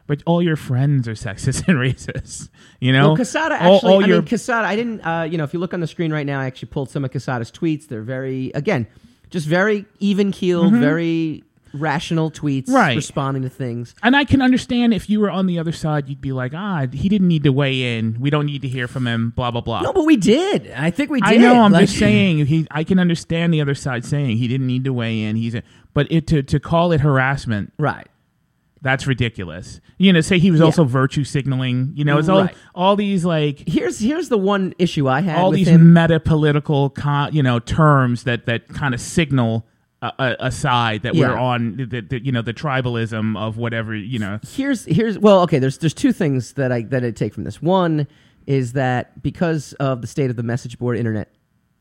but 0.08 0.24
all 0.26 0.42
your 0.42 0.56
friends 0.56 1.08
are 1.08 1.14
sexist 1.14 1.68
and 1.68 1.78
racist. 1.78 2.50
You 2.80 2.92
know, 2.94 3.08
Well, 3.10 3.16
Quesada 3.18 3.62
All- 3.64 3.76
actually. 3.76 3.94
all 3.94 4.04
I 4.04 4.08
your- 4.08 4.18
mean, 4.22 4.28
Quesada. 4.28 4.68
I 4.68 4.76
didn't. 4.76 5.02
Uh, 5.02 5.24
you 5.30 5.38
know, 5.38 5.44
if 5.44 5.54
you 5.54 5.60
look 5.60 5.74
on 5.74 5.80
the 5.82 5.88
screen 5.88 6.12
right 6.12 6.26
now, 6.26 6.40
I 6.40 6.46
actually 6.46 6.70
pulled 6.70 6.90
some 6.90 7.06
of 7.06 7.12
Quesada's 7.12 7.52
tweets. 7.52 7.88
They're 7.88 8.02
very, 8.02 8.52
again, 8.56 8.88
just 9.30 9.46
very 9.48 9.86
even 10.00 10.32
keeled, 10.32 10.74
very 10.74 11.44
rational 11.74 12.32
tweets, 12.32 12.64
Mm-hmm. 12.64 12.74
Right. 12.76 12.96
responding 12.96 13.44
to 13.44 13.50
things. 13.50 13.94
and 14.02 14.16
I 14.16 14.24
can 14.24 14.42
understand 14.42 14.94
if 14.94 15.10
you 15.10 15.20
were 15.20 15.30
on 15.30 15.46
the 15.48 15.60
other 15.60 15.74
side, 15.74 16.08
you'd 16.08 16.22
be 16.22 16.32
like, 16.32 16.54
ah, 16.56 16.88
he 16.92 17.10
didn't 17.10 17.28
need 17.28 17.44
to 17.44 17.52
weigh 17.52 17.98
in. 17.98 18.18
We 18.20 18.30
don't 18.30 18.46
need 18.46 18.62
to 18.62 18.68
hear 18.70 18.88
from 18.88 19.06
him. 19.06 19.32
Blah 19.36 19.52
blah 19.52 19.62
blah. 19.62 19.82
No, 19.82 19.92
but 19.94 20.06
we 20.06 20.16
did. 20.16 20.72
I 20.72 20.90
think 20.92 21.12
we 21.12 21.20
did. 21.20 21.34
I 21.34 21.36
know. 21.38 21.62
I'm 21.62 21.72
Like- 21.74 21.88
just 21.88 22.00
saying. 22.06 22.46
He, 22.46 22.66
I 22.72 22.84
can 22.86 23.00
understand 23.00 23.54
the 23.54 23.62
other 23.62 23.76
side 23.76 24.06
saying 24.06 24.38
he 24.38 24.48
didn't 24.48 24.66
need 24.68 24.86
to 24.86 24.94
weigh 24.94 25.22
in. 25.24 25.36
He's, 25.36 25.56
a, 25.56 25.64
but 25.94 26.10
it 26.12 26.26
to 26.28 26.42
to 26.44 26.60
call 26.60 26.92
it 26.94 27.02
harassment 27.02 27.74
Right. 27.78 28.08
That's 28.88 29.06
ridiculous. 29.06 29.82
You 29.98 30.14
know, 30.14 30.22
say 30.22 30.40
he 30.40 30.50
was 30.50 30.62
Yeah. 30.62 30.68
also 30.68 30.86
virtue 30.86 31.26
signaling. 31.26 31.92
You 31.94 32.06
know, 32.06 32.18
it's 32.20 32.30
all 32.30 32.44
Right. 32.44 32.56
all 32.74 32.96
these 32.96 33.26
like 33.26 33.64
Here's 33.68 34.00
here's 34.00 34.30
the 34.30 34.38
one 34.38 34.74
issue 34.80 35.10
I 35.10 35.20
had 35.20 35.38
all 35.38 35.50
with 35.50 35.58
these 35.58 35.68
him. 35.68 35.92
meta 35.92 36.22
political 36.22 36.90
con- 36.90 37.34
you 37.34 37.44
know 37.44 37.60
terms 37.60 38.24
that 38.24 38.46
that 38.46 38.70
kind 38.70 38.94
of 38.94 39.02
signal 39.02 39.66
a, 40.02 40.36
a, 40.40 40.52
side 40.52 41.02
that 41.02 41.16
we're 41.16 41.32
Yeah. 41.34 41.42
on. 41.42 41.76
The, 41.90 42.02
the, 42.02 42.24
you 42.24 42.32
know, 42.32 42.44
the 42.44 42.54
tribalism 42.54 43.36
of 43.38 43.58
whatever. 43.58 43.94
You 43.96 44.20
know, 44.20 44.40
here's 44.56 44.86
here's 44.86 45.18
well 45.20 45.42
okay 45.42 45.60
there's 45.60 45.80
there's 45.80 45.94
two 45.96 46.14
things 46.14 46.54
that 46.54 46.72
i 46.72 46.84
that 46.84 47.04
i 47.04 47.12
take 47.12 47.34
from 47.34 47.44
this 47.44 47.62
one 47.62 48.08
is 48.46 48.74
that 48.74 49.22
because 49.22 49.74
of 49.74 50.00
the 50.02 50.08
state 50.08 50.30
of 50.30 50.36
the 50.38 50.44
message 50.44 50.78
board 50.80 50.98
internet 50.98 51.30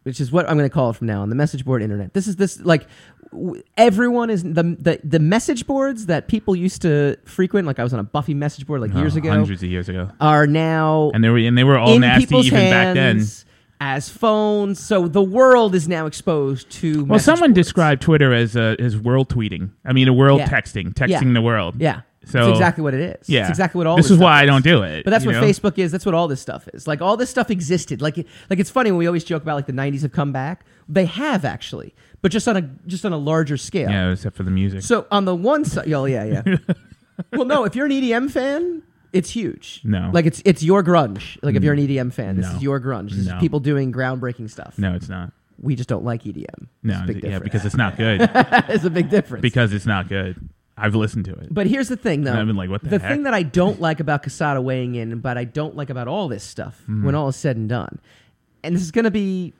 which 0.06 0.20
is 0.20 0.30
what 0.32 0.48
i'm 0.48 0.56
going 0.56 0.68
to 0.68 0.72
call 0.72 0.90
it 0.90 0.94
from 0.96 1.06
now 1.08 1.20
on 1.20 1.28
the 1.28 1.34
message 1.34 1.64
board 1.64 1.82
internet 1.82 2.14
this 2.14 2.26
is 2.28 2.36
this 2.36 2.60
like 2.60 2.86
w- 3.32 3.60
everyone 3.76 4.30
is 4.30 4.42
the, 4.42 4.62
the 4.78 5.00
the 5.04 5.18
message 5.18 5.66
boards 5.66 6.06
that 6.06 6.28
people 6.28 6.54
used 6.56 6.80
to 6.82 7.16
frequent 7.25 7.66
like 7.66 7.78
i 7.78 7.82
was 7.82 7.92
on 7.92 7.98
a 8.00 8.04
buffy 8.04 8.34
message 8.34 8.66
board 8.66 8.80
like 8.80 8.94
years 8.94 9.14
Oh, 9.16 9.18
ago 9.18 9.30
hundreds 9.30 9.62
of 9.62 9.68
years 9.68 9.88
ago, 9.88 10.10
are 10.20 10.46
now 10.46 11.10
and 11.12 11.22
they 11.25 11.28
were 11.28 11.38
and 11.38 11.58
they 11.58 11.64
were 11.64 11.76
all 11.78 11.94
in 11.94 12.00
nasty 12.02 12.26
people's 12.26 12.46
even 12.46 12.60
back 12.70 12.94
then. 12.94 13.16
hands 13.16 13.44
as 13.78 14.08
phones 14.08 14.80
so 14.80 15.06
the 15.06 15.22
world 15.22 15.75
is 15.75 15.86
now 15.86 16.06
exposed 16.06 16.70
to 16.70 16.98
Well, 17.04 17.06
message 17.06 17.25
someone 17.26 17.50
boards. 17.50 17.66
described 17.66 18.00
Twitter 18.00 18.32
as 18.32 18.56
uh, 18.56 18.76
as 18.78 18.96
world 18.96 19.28
tweeting. 19.28 19.68
I 19.84 19.92
mean, 19.92 20.08
a 20.08 20.14
world 20.14 20.38
Yeah. 20.38 20.48
texting, 20.48 20.94
texting 20.94 21.26
Yeah. 21.26 21.32
the 21.34 21.42
world. 21.42 21.75
yeah 21.78 22.00
So 22.26 22.38
that's 22.38 22.50
exactly 22.50 22.83
what 22.83 22.92
it 22.92 23.21
is 23.21 23.28
yeah, 23.28 23.42
it's 23.42 23.50
exactly 23.50 23.78
what 23.78 23.87
all 23.87 23.97
This 23.97 24.06
this 24.06 24.12
is 24.12 24.18
why 24.18 24.42
I 24.42 24.47
don't 24.47 24.64
do 24.64 24.83
it. 24.83 25.04
But 25.04 25.11
that's 25.11 25.25
what 25.25 25.33
know? 25.33 25.42
Facebook 25.42 25.78
is. 25.78 25.92
That's 25.92 26.04
what 26.04 26.14
all 26.14 26.26
this 26.26 26.40
stuff 26.40 26.68
is. 26.75 26.87
Like 26.87 27.00
all 27.00 27.16
this 27.16 27.30
stuff 27.30 27.50
existed. 27.50 28.02
Like 28.02 28.16
like 28.50 28.59
it's 28.59 28.71
funny 28.71 28.90
when 28.90 28.99
we 28.99 29.06
always 29.06 29.23
joke 29.25 29.42
about 29.42 29.54
like 29.54 29.66
the 29.66 29.73
'90s 29.73 30.02
have 30.02 30.12
come 30.12 30.33
back. 30.33 30.66
They 30.88 31.04
have 31.04 31.45
actually, 31.45 31.95
but 32.23 32.33
just 32.33 32.49
on 32.49 32.56
a 32.56 32.62
just 32.87 33.04
on 33.04 33.12
a 33.12 33.16
larger 33.16 33.56
scale. 33.56 33.90
Yeah, 33.90 34.12
except 34.12 34.37
for 34.37 34.42
the 34.42 34.50
music. 34.50 34.83
So 34.83 35.06
on 35.11 35.25
the 35.25 35.35
one 35.37 35.64
side, 35.64 35.92
oh 35.92 36.04
yeah, 36.04 36.25
yeah. 36.25 36.56
well, 37.33 37.45
no, 37.45 37.64
if 37.64 37.76
you're 37.76 37.87
an 37.87 37.92
EDM 37.92 38.30
fan, 38.30 38.83
it's 39.12 39.30
huge. 39.30 39.80
No. 39.85 40.11
like 40.12 40.26
it's 40.26 40.42
it's 40.45 40.62
your 40.62 40.83
grunge. 40.83 41.38
Like 41.42 41.54
if 41.54 41.62
you're 41.62 41.75
an 41.75 41.80
mm. 41.80 41.88
EDM 41.88 42.12
fan, 42.12 42.37
this 42.37 42.47
No. 42.47 42.56
is 42.56 42.62
your 42.62 42.80
grunge. 42.80 43.11
This 43.11 43.26
No. 43.26 43.37
is 43.37 43.40
people 43.40 43.61
doing 43.61 43.92
groundbreaking 43.92 44.50
stuff. 44.50 44.78
no, 44.78 44.95
it's 44.95 45.09
not. 45.09 45.33
We 45.59 45.75
just 45.75 45.88
don't 45.88 46.04
like 46.04 46.25
EDM. 46.25 46.66
No, 46.83 46.95
it's 46.95 47.02
a 47.02 47.14
big 47.14 47.25
yeah, 47.25 47.38
because 47.38 47.64
it's 47.64 47.76
not 47.76 47.97
good. 48.04 48.28
it's 48.68 48.85
a 48.85 48.90
big 48.90 49.09
difference. 49.09 49.42
because 49.42 49.73
it's 49.73 49.87
not 49.87 50.09
good. 50.09 50.37
I've 50.78 50.95
listened 50.95 51.25
to 51.26 51.33
it. 51.33 51.49
But 51.52 51.66
here's 51.66 51.88
the 51.88 51.97
thing, 51.97 52.23
though. 52.23 52.33
And 52.33 52.40
I've 52.40 52.47
been 52.47 52.56
like, 52.56 52.68
what 52.71 52.83
the 52.83 52.99
heck? 52.99 53.11
thing 53.11 53.23
that 53.23 53.33
I 53.35 53.42
don't 53.42 53.80
like 53.80 53.99
about 54.00 54.23
Quesada 54.23 54.61
weighing 54.61 54.95
in, 54.95 55.21
but 55.21 55.38
I 55.38 55.45
don't 55.45 55.75
like 55.75 55.88
about 55.90 56.06
all 56.09 56.28
this 56.28 56.45
stuff 56.45 56.83
Hmm. 56.87 57.04
when 57.04 57.14
all 57.14 57.28
is 57.28 57.37
said 57.37 57.56
and 57.56 57.68
done, 57.68 57.99
and 58.62 58.75
this 58.75 58.83
is 58.83 58.90
going 58.90 59.04
to 59.06 59.11
be, 59.11 59.54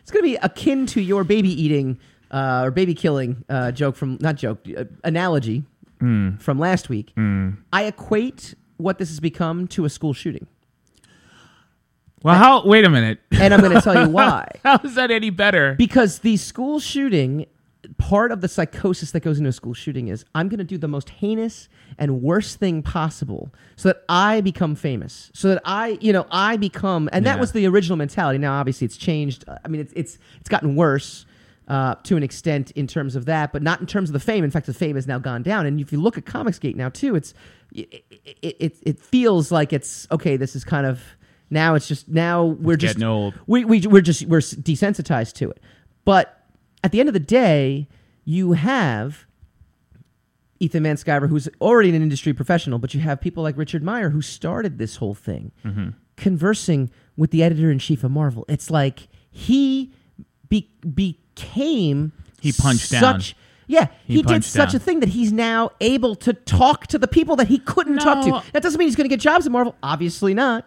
it's 0.00 0.10
going 0.10 0.22
to 0.24 0.28
be 0.30 0.36
akin 0.42 0.86
to 0.86 1.00
your 1.02 1.22
baby 1.24 1.50
eating 1.50 1.98
uh, 2.30 2.62
or 2.64 2.70
baby 2.70 2.94
killing 2.94 3.44
uh, 3.48 3.72
joke 3.72 3.94
from 3.96 4.16
not 4.20 4.36
joke 4.36 4.58
uh, 4.76 4.84
analogy 5.04 5.64
Hmm. 6.00 6.36
from 6.36 6.58
last 6.58 6.88
week. 6.88 7.12
I 7.16 7.84
equate 7.84 8.54
what 8.76 8.98
this 8.98 9.08
has 9.08 9.18
become 9.20 9.66
to 9.68 9.84
a 9.84 9.90
school 9.90 10.12
shooting. 10.14 10.46
Well, 12.22 12.36
how? 12.36 12.64
Wait 12.66 12.84
a 12.84 12.90
minute. 12.90 13.18
And 13.32 13.52
I'm 13.54 13.60
going 13.60 13.72
to 13.74 13.80
tell 13.80 14.04
you 14.06 14.08
why. 14.10 14.48
How 14.64 14.78
is 14.84 14.94
that 14.94 15.10
any 15.10 15.30
better? 15.30 15.74
Because 15.74 16.20
the 16.20 16.36
school 16.36 16.80
shooting, 16.80 17.46
part 17.98 18.32
of 18.32 18.40
the 18.40 18.48
psychosis 18.48 19.10
that 19.10 19.20
goes 19.20 19.38
into 19.38 19.50
a 19.50 19.52
school 19.52 19.74
shooting 19.74 20.08
is 20.08 20.24
I'm 20.34 20.48
going 20.48 20.58
to 20.58 20.64
do 20.64 20.78
the 20.78 20.88
most 20.88 21.10
heinous 21.10 21.68
and 21.98 22.22
worst 22.22 22.58
thing 22.58 22.82
possible 22.82 23.52
so 23.76 23.90
that 23.90 24.02
I 24.08 24.40
become 24.40 24.74
famous. 24.74 25.30
So 25.34 25.48
that 25.48 25.60
I, 25.64 25.98
you 26.00 26.12
know, 26.12 26.26
I 26.30 26.56
become, 26.56 27.08
and 27.12 27.26
that 27.26 27.38
was 27.38 27.52
the 27.52 27.66
original 27.66 27.96
mentality. 27.96 28.38
Now, 28.38 28.58
obviously, 28.58 28.84
it's 28.86 28.96
changed. 28.96 29.44
Uh, 29.46 29.58
I 29.64 29.68
mean, 29.68 29.80
it's 29.80 29.92
it's 29.94 30.18
it's 30.40 30.48
gotten 30.48 30.74
worse. 30.76 31.26
Uh, 31.66 31.94
to 32.02 32.16
an 32.16 32.22
extent, 32.22 32.70
in 32.70 32.86
terms 32.86 33.14
of 33.14 33.26
that, 33.26 33.52
but 33.52 33.62
not 33.62 33.78
in 33.78 33.86
terms 33.86 34.08
of 34.08 34.14
the 34.14 34.20
fame. 34.20 34.42
In 34.42 34.50
fact, 34.50 34.64
the 34.64 34.72
fame 34.72 34.94
has 34.96 35.06
now 35.06 35.18
gone 35.18 35.42
down. 35.42 35.66
And 35.66 35.78
if 35.78 35.92
you 35.92 36.00
look 36.00 36.16
at 36.16 36.24
Comicsgate 36.24 36.76
now 36.76 36.88
too, 36.88 37.14
it's 37.14 37.34
it 37.74 38.04
it, 38.40 38.56
it, 38.58 38.76
it 38.86 38.98
feels 38.98 39.52
like 39.52 39.74
it's 39.74 40.06
okay. 40.10 40.38
This 40.38 40.56
is 40.56 40.64
kind 40.64 40.86
of 40.86 41.02
now. 41.50 41.74
It's 41.74 41.86
just 41.86 42.08
now 42.08 42.42
we're 42.46 42.72
It's 42.72 42.84
just 42.84 43.02
old. 43.02 43.34
we, 43.46 43.66
we 43.66 43.80
we're 43.86 44.00
just 44.00 44.24
we're 44.24 44.38
desensitized 44.38 45.34
to 45.34 45.50
it. 45.50 45.60
But 46.06 46.37
at 46.84 46.92
the 46.92 47.00
end 47.00 47.08
of 47.08 47.12
the 47.12 47.20
day, 47.20 47.88
you 48.24 48.52
have 48.52 49.26
Ethan 50.60 50.82
Van 50.82 50.96
Sciver, 50.96 51.28
who's 51.28 51.48
already 51.60 51.88
an 51.90 51.94
industry 52.02 52.32
professional, 52.32 52.78
but 52.78 52.92
you 52.94 53.00
have 53.00 53.20
people 53.20 53.42
like 53.42 53.56
Richard 53.56 53.82
Meyer 53.82 54.10
who 54.10 54.20
started 54.22 54.78
this 54.78 54.96
whole 54.96 55.14
thing, 55.14 55.52
Mm-hmm. 55.64 55.90
conversing 56.16 56.90
with 57.16 57.30
the 57.30 57.42
editor 57.42 57.70
in 57.70 57.78
chief 57.78 58.02
of 58.04 58.10
Marvel. 58.10 58.44
It's 58.48 58.70
like 58.70 59.08
he 59.30 59.92
be, 60.48 60.68
became 60.94 62.12
He 62.40 62.52
punched 62.52 62.90
down. 62.90 63.00
such. 63.20 63.36
Yeah, 63.66 63.88
He 64.06 64.14
he, 64.16 64.22
did 64.22 64.44
such 64.44 64.72
a 64.72 64.78
thing 64.78 65.00
that 65.00 65.10
he's 65.10 65.30
now 65.30 65.70
able 65.80 66.14
to 66.16 66.32
talk 66.32 66.86
to 66.88 66.98
the 66.98 67.06
people 67.06 67.36
that 67.36 67.48
he 67.48 67.58
couldn't 67.58 67.98
talk 67.98 68.24
to. 68.24 68.42
That 68.52 68.62
doesn't 68.62 68.78
mean 68.78 68.88
he's 68.88 68.96
going 68.96 69.04
to 69.08 69.14
get 69.14 69.20
jobs 69.20 69.44
at 69.46 69.52
Marvel. 69.52 69.76
Obviously 69.82 70.32
not. 70.32 70.66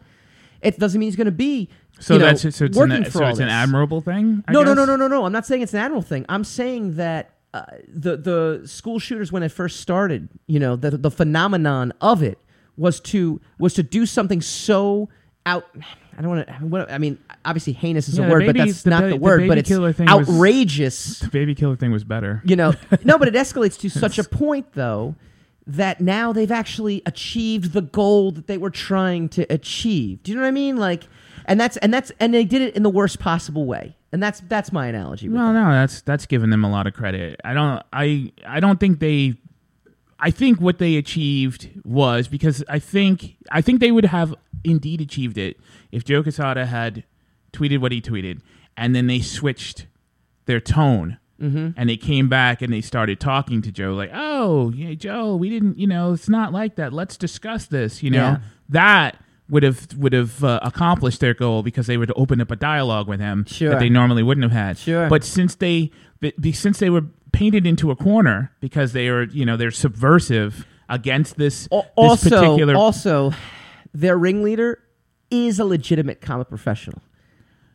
It 0.62 0.78
doesn't 0.78 1.00
mean 1.00 1.08
he's 1.08 1.16
going 1.16 1.26
to 1.26 1.32
be. 1.32 1.70
So 2.02 2.16
you 2.16 2.20
know, 2.20 2.26
that's 2.26 2.42
so 2.56 2.66
it's, 2.66 2.78
working 2.78 2.98
an, 2.98 3.04
for 3.06 3.12
so 3.12 3.24
all 3.24 3.30
it's 3.30 3.40
an 3.40 3.48
admirable 3.48 4.02
thing. 4.02 4.44
I 4.48 4.52
No, 4.52 4.64
no, 4.64 4.74
no, 4.74 4.86
no, 4.86 4.96
no, 4.96 5.08
no. 5.08 5.26
I'm 5.26 5.32
not 5.32 5.46
saying 5.46 5.62
it's 5.62 5.74
an 5.74 5.80
admirable 5.80 6.02
thing. 6.02 6.26
I'm 6.28 6.44
saying 6.44 6.96
that 6.96 7.32
uh, 7.54 7.64
the 7.88 8.18
the 8.18 8.62
school 8.66 9.00
shooters 9.00 9.32
when 9.32 9.44
it 9.44 9.50
first 9.52 9.80
started, 9.80 10.28
you 10.48 10.60
know, 10.60 10.76
the 10.76 10.92
the 10.92 11.12
phenomenon 11.12 11.94
of 12.02 12.24
it 12.24 12.38
was 12.78 13.00
to 13.02 13.40
was 13.60 13.74
to 13.76 13.84
do 13.84 14.06
something 14.06 14.42
so 14.42 15.10
out. 15.46 15.66
I 16.18 16.22
don't 16.22 16.32
want 16.32 16.48
to. 16.88 16.94
I 16.94 16.98
mean, 16.98 17.18
obviously, 17.46 17.74
heinous 17.74 18.10
is 18.10 18.18
Yeah, 18.18 18.26
a 18.26 18.28
the 18.28 18.34
word, 18.34 18.46
but 18.48 18.56
that's 18.58 18.84
the 18.84 18.90
not 18.90 19.02
ba- 19.02 19.08
the 19.08 19.14
the 19.14 19.20
word. 19.20 19.38
baby 19.38 19.50
but 19.50 19.58
it's 19.60 19.70
killer 19.70 19.94
thing 19.94 20.08
was- 20.12 20.30
outrageous. 20.30 21.20
The 21.20 21.30
baby 21.30 21.56
killer 21.56 21.76
thing 21.76 21.92
was 21.92 22.04
better. 22.04 22.42
You 22.46 22.56
know, 22.56 22.74
no, 23.04 23.18
but 23.18 23.28
it 23.28 23.34
escalates 23.34 23.80
to 23.80 23.90
such 23.90 24.18
a 24.20 24.24
point 24.24 24.74
though 24.74 25.16
that 25.68 26.02
now 26.02 26.34
they've 26.34 26.52
actually 26.52 27.02
achieved 27.06 27.74
the 27.74 27.82
goal 27.82 28.32
that 28.32 28.48
they 28.48 28.58
were 28.58 28.70
trying 28.72 29.30
to 29.30 29.44
achieve. 29.54 30.24
Do 30.24 30.32
you 30.32 30.36
know 30.38 30.42
what 30.42 30.48
I 30.48 30.52
mean? 30.52 30.78
Like, 30.78 31.04
and 31.52 31.60
that's 31.60 31.78
and 31.78 31.94
that's 31.94 32.12
and 32.20 32.34
they 32.34 32.44
did 32.46 32.62
it 32.62 32.76
in 32.76 32.84
the 32.84 32.90
worst 32.90 33.20
possible 33.20 33.66
way. 33.66 33.96
And 34.12 34.22
that's 34.22 34.40
that's 34.48 34.72
my 34.72 34.88
analogy. 34.88 35.30
With 35.30 35.38
No, 35.38 35.54
no, 35.54 35.72
that's 35.72 36.02
that's 36.02 36.26
giving 36.26 36.50
them 36.50 36.64
a 36.66 36.70
lot 36.72 36.88
of 36.88 36.94
credit. 36.94 37.40
I 37.46 37.54
don't 37.54 37.84
I 37.94 38.32
I 38.46 38.60
don't 38.60 38.80
think 38.80 39.00
they 39.00 39.36
I 40.20 40.32
think 40.32 40.60
what 40.62 40.78
they 40.80 40.96
achieved 40.98 41.70
was 41.84 42.28
because 42.28 42.64
I 42.70 42.80
think 42.80 43.36
I 43.52 43.62
think 43.62 43.80
they 43.80 43.92
would 43.92 44.06
have 44.06 44.34
indeed 44.64 45.02
achieved 45.02 45.38
it 45.38 45.60
if 45.92 46.04
Joe 46.04 46.24
Quesada 46.24 46.66
had 46.66 47.04
tweeted 47.54 47.80
what 47.80 47.92
he 47.92 48.02
tweeted 48.02 48.42
and 48.78 48.96
then 48.96 49.08
they 49.08 49.20
switched 49.20 49.88
their 50.46 50.60
tone 50.60 51.18
Mm-hmm. 51.42 51.70
and 51.76 51.90
they 51.90 51.98
came 51.98 52.30
back 52.30 52.62
and 52.62 52.72
they 52.72 52.82
started 52.82 53.20
talking 53.20 53.64
to 53.64 53.72
Joe 53.72 53.94
like, 53.96 54.12
"Oh, 54.14 54.70
yeah, 54.76 54.94
Joe, 54.94 55.36
we 55.36 55.50
didn't, 55.50 55.80
you 55.80 55.88
know, 55.88 56.14
it's 56.14 56.30
not 56.30 56.54
like 56.54 56.76
that. 56.76 56.94
Let's 56.94 57.18
discuss 57.18 57.66
this." 57.66 58.04
You 58.04 58.12
know, 58.12 58.18
Yeah. 58.18 58.38
that 58.70 59.18
would 59.52 59.62
have 59.64 59.94
would 59.96 60.14
have 60.14 60.44
uh, 60.44 60.60
accomplished 60.64 61.20
their 61.20 61.36
goal 61.36 61.62
because 61.62 61.86
they 61.86 61.98
would 61.98 62.12
open 62.16 62.42
up 62.42 62.50
a 62.50 62.56
dialogue 62.56 63.08
with 63.08 63.20
him 63.20 63.46
Sure. 63.46 63.70
that 63.72 63.80
they 63.80 63.90
normally 63.90 64.24
wouldn't 64.24 64.44
have 64.44 64.52
had. 64.54 64.78
Sure. 64.80 65.08
But 65.10 65.24
since 65.24 65.54
they 65.56 65.92
be, 66.40 66.52
since 66.54 66.80
they 66.80 66.90
were 66.90 67.04
painted 67.34 67.68
into 67.68 67.92
a 67.92 67.96
corner 67.96 68.52
because 68.62 68.94
they 68.94 69.08
are, 69.10 69.24
you 69.24 69.46
know, 69.46 69.58
they're 69.58 69.70
subversive 69.72 70.66
against 70.90 71.38
this, 71.38 71.68
Al- 71.72 71.82
this 71.84 71.90
also, 71.96 72.30
particular 72.30 72.76
also, 72.76 73.32
their 73.94 74.18
ringleader 74.18 74.80
is 75.30 75.60
a 75.60 75.66
legitimate 75.66 76.22
comic 76.22 76.50
professional. 76.50 77.02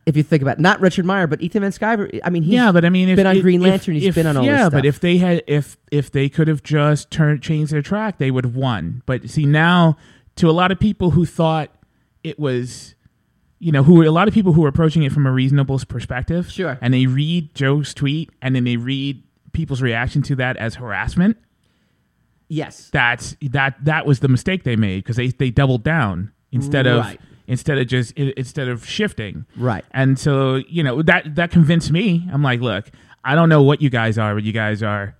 If 0.05 0.15
you 0.15 0.23
think 0.23 0.41
about 0.41 0.57
it. 0.57 0.61
not 0.61 0.79
Richard 0.79 1.05
Meyer, 1.05 1.27
but 1.27 1.41
Ethan 1.41 1.63
Van 1.63 1.71
Sciver. 1.71 2.19
I 2.23 2.29
mean, 2.29 2.41
he's 2.43 2.53
yeah, 2.53 2.71
but 2.71 2.85
I 2.85 2.89
mean, 2.89 3.09
if, 3.09 3.17
been 3.17 3.27
on 3.27 3.35
if- 3.35 3.41
Green 3.43 3.61
if- 3.61 3.67
Lantern, 3.69 3.95
he's 3.95 4.05
if- 4.05 4.15
been 4.15 4.25
on 4.25 4.37
all 4.37 4.43
yeah, 4.45 4.51
this 4.51 4.61
stuff. 4.61 4.71
but 4.73 4.85
if 4.85 4.99
they 5.01 5.17
had, 5.17 5.43
if 5.47 5.75
if 5.91 6.09
they 6.11 6.29
could 6.29 6.47
have 6.47 6.63
just 6.63 7.11
turned 7.11 7.41
changed 7.43 7.73
their 7.73 7.81
track, 7.81 8.17
they 8.17 8.31
would 8.31 8.45
have 8.45 8.55
won. 8.55 9.03
But 9.05 9.29
see 9.29 9.45
now, 9.45 9.97
to 10.37 10.49
a 10.49 10.51
lot 10.51 10.71
of 10.71 10.79
people 10.79 11.11
who 11.11 11.25
thought 11.25 11.69
it 12.23 12.39
was, 12.39 12.95
you 13.59 13.71
know, 13.71 13.83
who 13.83 14.03
a 14.07 14.09
lot 14.11 14.27
of 14.27 14.33
people 14.33 14.53
who 14.53 14.61
were 14.61 14.67
approaching 14.69 15.03
it 15.03 15.11
from 15.11 15.25
a 15.25 15.31
reasonable 15.31 15.79
perspective, 15.87 16.51
Sure. 16.51 16.77
and 16.81 16.93
they 16.93 17.05
read 17.05 17.53
Joe's 17.55 17.93
tweet 17.93 18.31
and 18.41 18.55
then 18.55 18.63
they 18.63 18.77
read 18.77 19.23
people's 19.53 19.81
reaction 19.81 20.21
to 20.23 20.35
that 20.35 20.57
as 20.57 20.75
harassment. 20.75 21.37
yes, 22.47 22.89
That's 22.93 23.35
that 23.41 23.83
that 23.83 24.05
was 24.05 24.19
the 24.19 24.27
mistake 24.27 24.63
they 24.63 24.75
made 24.75 25.03
because 25.03 25.15
they 25.17 25.27
they 25.29 25.49
doubled 25.49 25.83
down 25.83 26.31
instead 26.51 26.87
of 26.87 27.17
instead 27.47 27.77
of 27.77 27.87
just 27.87 28.11
instead 28.13 28.67
of 28.67 28.85
shifting. 28.87 29.45
right. 29.57 29.83
And 29.91 30.17
so, 30.19 30.55
you 30.55 30.83
know, 30.83 31.01
that 31.03 31.35
that 31.35 31.51
convinced 31.51 31.91
me. 31.91 32.27
I'm 32.31 32.43
like, 32.43 32.61
look, 32.61 32.89
I 33.23 33.35
don't 33.35 33.49
know 33.49 33.63
what 33.63 33.81
you 33.81 33.89
guys 33.89 34.17
are, 34.17 34.33
but 34.35 34.43
you 34.43 34.53
guys 34.53 34.81
are 34.83 35.15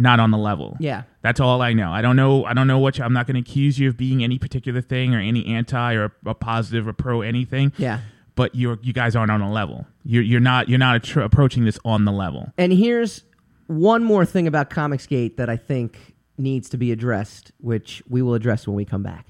not 0.00 0.20
on 0.20 0.30
the 0.30 0.38
level. 0.38 0.76
Yeah. 0.80 1.02
That's 1.22 1.40
all 1.40 1.60
I 1.60 1.72
know. 1.72 1.90
I 1.90 2.00
don't 2.02 2.16
know. 2.16 2.44
I 2.44 2.54
don't 2.54 2.66
know 2.66 2.78
what 2.78 2.98
you, 2.98 3.04
I'm 3.04 3.12
not 3.12 3.26
going 3.26 3.34
to 3.34 3.40
accuse 3.40 3.78
you 3.78 3.88
of 3.88 3.96
being 3.96 4.22
any 4.22 4.38
particular 4.38 4.80
thing 4.80 5.14
or 5.14 5.20
any 5.20 5.46
anti 5.46 5.94
or 5.94 6.12
a 6.24 6.34
positive 6.34 6.86
or 6.86 6.92
pro 6.92 7.22
anything. 7.22 7.72
Yeah. 7.76 8.00
But 8.34 8.54
you're 8.54 8.78
you 8.82 8.92
guys 8.92 9.16
aren't 9.16 9.32
on 9.32 9.40
a 9.40 9.52
level. 9.52 9.86
You're 10.04 10.22
you're 10.22 10.40
not 10.40 10.68
you're 10.68 10.78
not 10.78 11.02
attr- 11.02 11.24
approaching 11.24 11.64
this 11.64 11.78
on 11.84 12.04
the 12.04 12.12
level. 12.12 12.52
And 12.56 12.72
here's 12.72 13.24
one 13.66 14.04
more 14.04 14.24
thing 14.24 14.46
about 14.46 14.70
Comicsgate 14.70 15.36
that 15.36 15.50
I 15.50 15.56
think 15.56 16.14
needs 16.38 16.68
to 16.70 16.76
be 16.76 16.92
addressed, 16.92 17.50
which 17.58 18.02
we 18.08 18.22
will 18.22 18.34
address 18.34 18.66
when 18.66 18.76
we 18.76 18.84
come 18.84 19.02
back. 19.02 19.26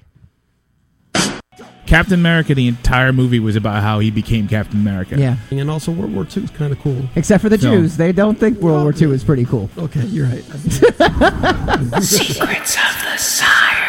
Captain 1.85 2.13
America, 2.13 2.53
the 2.53 2.67
entire 2.67 3.11
movie 3.11 3.39
was 3.39 3.55
about 3.55 3.81
how 3.81 3.97
he 3.99 4.11
became 4.11 4.47
Captain 4.47 4.79
America. 4.79 5.17
Yeah. 5.17 5.37
And 5.49 5.71
also, 5.71 5.91
World 5.91 6.13
War 6.13 6.23
II 6.35 6.43
is 6.43 6.51
kind 6.51 6.71
of 6.71 6.79
cool. 6.79 7.01
Except 7.15 7.41
for 7.41 7.49
the 7.49 7.57
So- 7.57 7.71
Jews. 7.71 7.97
They 7.97 8.11
don't 8.11 8.37
think 8.39 8.59
World 8.59 8.83
War 8.83 8.93
II 8.95 9.11
is 9.15 9.23
pretty 9.23 9.45
cool. 9.45 9.69
Okay, 9.77 10.05
you're 10.05 10.27
right. 10.27 10.43
Secrets 12.03 12.75
of 12.75 13.03
the 13.03 13.17
Sire. 13.17 13.88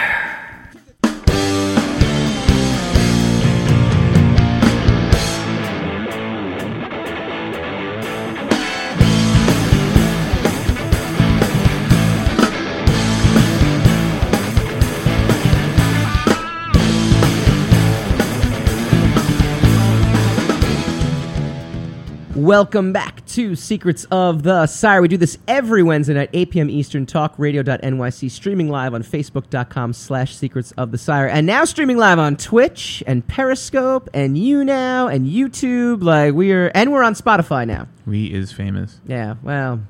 Welcome 22.41 22.95
back 22.95 23.27
to 23.27 23.55
Secrets 23.55 24.07
of 24.11 24.45
the 24.45 24.67
Sire. 24.67 25.03
We 25.03 25.09
do 25.09 25.19
this 25.19 25.37
every 25.47 25.83
Wednesday 25.83 26.15
night, 26.15 26.31
8 26.33 26.51
p.m. 26.51 26.71
Eastern, 26.71 27.05
talkradio.nyc, 27.05 28.31
streaming 28.31 28.71
live 28.71 28.95
on 28.95 29.03
facebook.com 29.03 29.93
slash 29.93 30.35
secrets 30.35 30.73
of 30.79 30.91
the 30.91 30.97
sire, 30.97 31.27
and 31.27 31.47
now 31.47 31.67
streaming 31.67 31.99
live 31.99 32.19
on 32.19 32.39
Twitch 32.39 33.03
and 33.07 33.27
Periscope 33.27 34.09
and 34.15 34.39
YouNow 34.39 35.15
and 35.15 35.27
YouTube. 35.27 36.03
Like 36.03 36.33
we 36.33 36.51
are, 36.53 36.73
and 36.75 36.91
we're 36.93 37.03
on 37.03 37.13
Spotify 37.13 37.67
now. 37.67 37.89
We 38.07 38.33
is 38.33 38.53
famous. 38.53 39.01
Yeah, 39.07 39.35
well, 39.43 39.83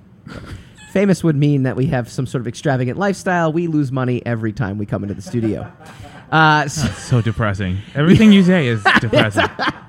famous 0.91 1.23
would 1.23 1.37
mean 1.37 1.63
that 1.63 1.77
we 1.77 1.87
have 1.87 2.11
some 2.11 2.27
sort 2.27 2.41
of 2.41 2.49
extravagant 2.49 2.99
lifestyle. 2.99 3.53
We 3.53 3.69
lose 3.69 3.93
money 3.93 4.27
every 4.27 4.53
time 4.53 4.77
we 4.77 4.87
come 4.87 5.05
into 5.05 5.15
the 5.15 5.23
studio. 5.23 5.73
Uh, 6.33 6.67
so, 6.67 6.89
So 6.95 7.23
depressing. 7.23 7.79
Everything 7.95 8.33
you 8.33 8.43
say 8.43 8.67
is 8.67 8.83
depressing. 9.01 9.47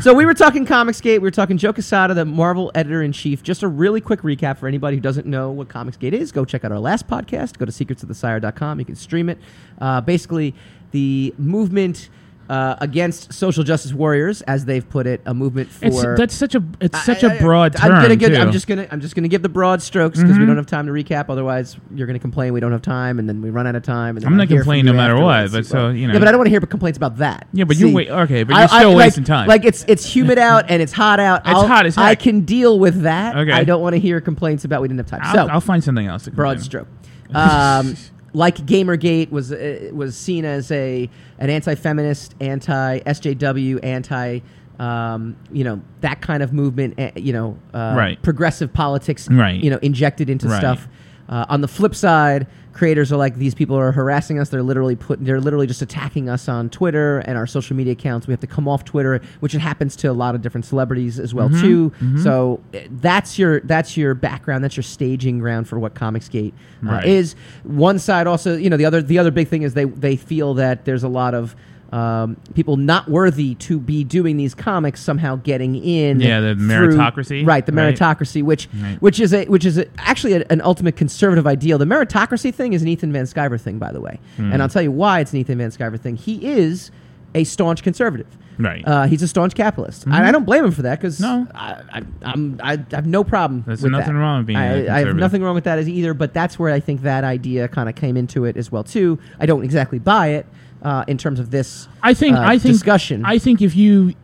so 0.00 0.14
we 0.14 0.26
were 0.26 0.34
talking 0.34 0.66
Comicsgate. 0.66 1.14
We 1.14 1.18
were 1.20 1.30
talking 1.30 1.56
Joe 1.58 1.72
Quesada, 1.72 2.14
the 2.14 2.24
Marvel 2.24 2.70
editor 2.74 3.02
in 3.02 3.12
chief. 3.12 3.42
Just 3.42 3.62
a 3.62 3.68
really 3.68 4.00
quick 4.00 4.20
recap 4.22 4.58
for 4.58 4.66
anybody 4.66 4.96
who 4.96 5.00
doesn't 5.00 5.26
know 5.26 5.50
what 5.50 5.68
Comicsgate 5.68 6.12
is. 6.12 6.32
Go 6.32 6.44
check 6.44 6.64
out 6.64 6.72
our 6.72 6.78
last 6.78 7.06
podcast. 7.06 7.58
Go 7.58 7.64
to 7.64 7.72
secretsofthesire.com. 7.72 8.78
You 8.78 8.84
can 8.84 8.94
stream 8.96 9.28
it. 9.28 9.38
Uh, 9.80 10.00
basically, 10.00 10.54
the 10.90 11.34
movement 11.38 12.08
uh, 12.48 12.76
against 12.80 13.32
social 13.32 13.64
justice 13.64 13.92
warriors, 13.92 14.42
as 14.42 14.64
they've 14.64 14.88
put 14.88 15.06
it, 15.06 15.20
a 15.26 15.34
movement 15.34 15.68
for. 15.70 15.86
It's 15.86 16.02
that's 16.18 16.34
such 16.34 16.54
a 16.54 16.62
it's 16.80 17.02
such 17.04 17.24
I- 17.24 17.34
a 17.34 17.40
broad 17.40 17.76
I, 17.76 17.88
term. 18.06 18.16
Give. 18.18 18.32
I'm 18.34 18.52
just 18.52 18.66
gonna 18.66 18.86
I'm 18.90 19.00
just 19.00 19.14
gonna 19.14 19.28
give 19.28 19.42
the 19.42 19.48
broad 19.48 19.82
strokes 19.82 20.18
because 20.20 20.36
we 20.38 20.44
Mhm. 20.44 20.46
don't 20.48 20.56
have 20.56 20.66
time 20.66 20.86
to 20.86 20.92
recap. 20.92 21.26
Otherwise, 21.28 21.76
you're 21.94 22.06
gonna 22.06 22.18
complain 22.18 22.52
we 22.52 22.60
don't 22.60 22.72
have 22.72 22.82
time, 22.82 23.18
and 23.18 23.28
then 23.28 23.42
we 23.42 23.50
run 23.50 23.66
out 23.66 23.74
of 23.76 23.82
time. 23.82 24.16
And 24.16 24.24
then 24.24 24.32
I'm 24.32 24.38
not 24.38 24.48
complaining 24.48 24.84
no 24.86 24.92
matter 24.92 25.16
what, 25.18 25.50
but 25.52 25.66
so, 25.66 25.88
you 25.88 26.06
know. 26.06 26.12
Yeah, 26.14 26.18
but 26.20 26.28
I 26.28 26.30
don't 26.30 26.38
want 26.38 26.46
to 26.46 26.50
hear 26.50 26.60
complaints 26.60 26.96
about 26.96 27.16
that. 27.18 27.46
Yeah, 27.52 27.64
but 27.64 27.76
you 27.76 27.92
wait. 27.92 28.08
Okay, 28.10 28.42
but 28.44 28.54
I- 28.54 28.60
you're 28.60 28.68
I- 28.72 28.78
still 28.78 28.90
like- 28.90 28.98
wasting 29.06 29.24
time. 29.24 29.48
Like 29.48 29.64
it's 29.64 29.84
it's 29.88 30.04
humid 30.06 30.38
out 30.38 30.66
and 30.68 30.80
it's 30.80 30.92
hot 30.92 31.20
out. 31.20 31.40
It's 31.40 31.48
I'll- 31.50 31.66
hot 31.66 31.86
as 31.86 31.98
I 31.98 32.14
can 32.14 32.42
deal 32.42 32.78
with 32.78 33.02
that. 33.02 33.36
Okay. 33.36 33.52
I 33.52 33.64
don't 33.64 33.80
want 33.82 33.94
to 33.94 34.00
hear 34.00 34.20
complaints 34.20 34.64
about 34.64 34.82
we 34.82 34.88
didn't 34.88 35.00
have 35.00 35.06
time. 35.06 35.20
I'll, 35.22 35.34
so 35.46 35.52
I'll 35.52 35.60
find 35.60 35.82
something 35.82 36.06
else. 36.06 36.24
To 36.24 36.30
broad 36.30 36.60
stroke. 36.60 36.86
Um, 37.34 37.96
like 38.36 38.56
GamerGate 38.66 39.30
was 39.30 39.50
uh, 39.50 39.90
was 39.94 40.14
seen 40.16 40.44
as 40.44 40.70
a 40.70 41.08
an 41.38 41.48
anti-feminist, 41.48 42.34
anti-SJW, 42.40 43.80
anti. 43.82 44.40
Um, 44.78 45.36
you 45.50 45.64
know 45.64 45.80
that 46.02 46.20
kind 46.20 46.42
of 46.42 46.52
movement, 46.52 47.00
uh, 47.00 47.10
you 47.16 47.32
know, 47.32 47.56
uh, 47.72 47.94
Right. 47.96 48.20
progressive 48.22 48.74
politics, 48.74 49.26
Right. 49.30 49.58
you 49.58 49.70
know, 49.70 49.78
injected 49.80 50.28
into 50.28 50.48
Right. 50.48 50.58
stuff. 50.58 50.86
Uh, 51.30 51.46
on 51.48 51.62
the 51.62 51.68
flip 51.68 51.94
side, 51.94 52.46
creators 52.76 53.10
are 53.10 53.16
like 53.16 53.36
these 53.36 53.54
people 53.54 53.74
are 53.76 53.90
harassing 53.90 54.38
us. 54.38 54.50
They're 54.50 54.62
literally 54.62 54.96
put. 54.96 55.24
They're 55.24 55.40
literally 55.40 55.66
just 55.66 55.80
attacking 55.80 56.28
us 56.28 56.48
on 56.48 56.68
Twitter 56.68 57.18
and 57.20 57.38
our 57.38 57.46
social 57.46 57.74
media 57.74 57.94
accounts. 57.94 58.26
We 58.26 58.32
have 58.32 58.40
to 58.40 58.46
come 58.46 58.68
off 58.68 58.84
Twitter, 58.84 59.20
which 59.40 59.54
it 59.54 59.60
happens 59.60 59.96
to 59.96 60.08
a 60.08 60.12
lot 60.12 60.34
of 60.34 60.42
different 60.42 60.66
celebrities 60.66 61.18
as 61.18 61.32
well 61.34 61.48
too. 61.48 61.92
So 62.22 62.60
uh, 62.74 62.80
that's 62.90 63.38
your 63.38 63.60
that's 63.60 63.96
your 63.96 64.14
background. 64.14 64.62
That's 64.62 64.76
your 64.76 64.84
staging 64.84 65.38
ground 65.38 65.68
for 65.68 65.78
what 65.78 65.94
Comicsgate 65.94 66.52
uh, 66.52 66.90
Right. 66.90 67.06
is. 67.06 67.34
One 67.64 67.98
side 67.98 68.26
also, 68.26 68.56
you 68.56 68.68
know, 68.70 68.76
the 68.76 68.84
other 68.84 69.00
the 69.02 69.18
other 69.18 69.30
big 69.30 69.48
thing 69.48 69.62
is 69.62 69.74
they 69.74 69.84
they 69.86 70.16
feel 70.16 70.54
that 70.54 70.84
there's 70.84 71.02
a 71.02 71.08
lot 71.08 71.34
of 71.34 71.56
um, 71.92 72.36
people 72.54 72.76
not 72.76 73.08
worthy 73.08 73.54
to 73.56 73.78
be 73.78 74.02
doing 74.04 74.36
these 74.36 74.54
comics 74.54 75.00
somehow 75.00 75.36
getting 75.36 75.76
in. 75.76 76.20
Yeah, 76.20 76.40
the 76.40 76.54
through- 76.54 76.66
meritocracy, 76.96 77.46
right? 77.46 77.64
The 77.64 77.72
right? 77.72 77.94
meritocracy, 77.94 78.42
which 78.42 78.68
Right. 78.80 79.00
which 79.00 79.20
is 79.20 79.32
a 79.32 79.44
which 79.46 79.64
is 79.64 79.78
a, 79.78 79.86
actually 79.98 80.34
a, 80.34 80.44
an 80.50 80.60
ultimate 80.62 80.96
conservative 80.96 81.46
ideal. 81.46 81.78
The 81.78 81.84
meritocracy 81.84 82.52
thing 82.52 82.72
is 82.72 82.82
an 82.82 82.88
Ethan 82.88 83.12
Van 83.12 83.24
Sciver 83.24 83.60
thing, 83.60 83.78
by 83.78 83.92
the 83.92 84.00
way, 84.00 84.18
Hmm. 84.36 84.52
and 84.52 84.62
I'll 84.62 84.68
tell 84.68 84.82
you 84.82 84.90
why 84.92 85.20
it's 85.20 85.32
an 85.32 85.38
Ethan 85.38 85.58
Van 85.58 85.70
Sciver 85.70 85.98
thing. 86.00 86.16
He 86.16 86.44
is 86.46 86.90
a 87.34 87.44
staunch 87.44 87.82
conservative. 87.82 88.26
Right. 88.58 88.82
Uh, 88.88 89.02
he's 89.04 89.20
a 89.22 89.28
staunch 89.28 89.54
capitalist, 89.54 90.06
and 90.06 90.14
I 90.14 90.32
don't 90.32 90.46
blame 90.46 90.64
him 90.64 90.70
for 90.70 90.80
that 90.80 90.98
because 90.98 91.20
No. 91.20 91.46
I, 91.54 91.82
I, 91.92 92.02
I'm, 92.22 92.58
I 92.62 92.78
have 92.92 93.06
no 93.06 93.22
problem. 93.22 93.62
There's 93.66 93.82
with 93.82 93.92
nothing 93.92 94.14
that. 94.14 94.18
wrong 94.20 94.38
with 94.38 94.46
being 94.46 94.58
a 94.58 94.88
I, 94.88 94.96
I 94.96 94.98
have 95.04 95.14
nothing 95.14 95.42
wrong 95.42 95.54
with 95.54 95.64
that 95.64 95.78
as 95.78 95.86
either, 95.86 96.14
but 96.14 96.32
that's 96.32 96.58
where 96.58 96.72
I 96.72 96.80
think 96.80 97.02
that 97.02 97.22
idea 97.22 97.68
kind 97.68 97.90
of 97.90 97.94
came 97.96 98.16
into 98.16 98.46
it 98.46 98.56
as 98.56 98.72
well 98.72 98.82
too. 98.82 99.18
I 99.38 99.44
don't 99.44 99.62
exactly 99.62 99.98
buy 99.98 100.28
it 100.28 100.46
uh, 100.86 101.04
in 101.08 101.18
terms 101.18 101.38
of 101.40 101.50
this. 101.50 101.88
I 102.02 102.14
think 102.14 102.36
uh, 102.36 102.40
I 102.40 102.58
think 102.58 102.74
discussion. 102.74 103.24
I 103.24 103.38
think 103.38 103.60
if 103.60 103.74
you 103.76 104.14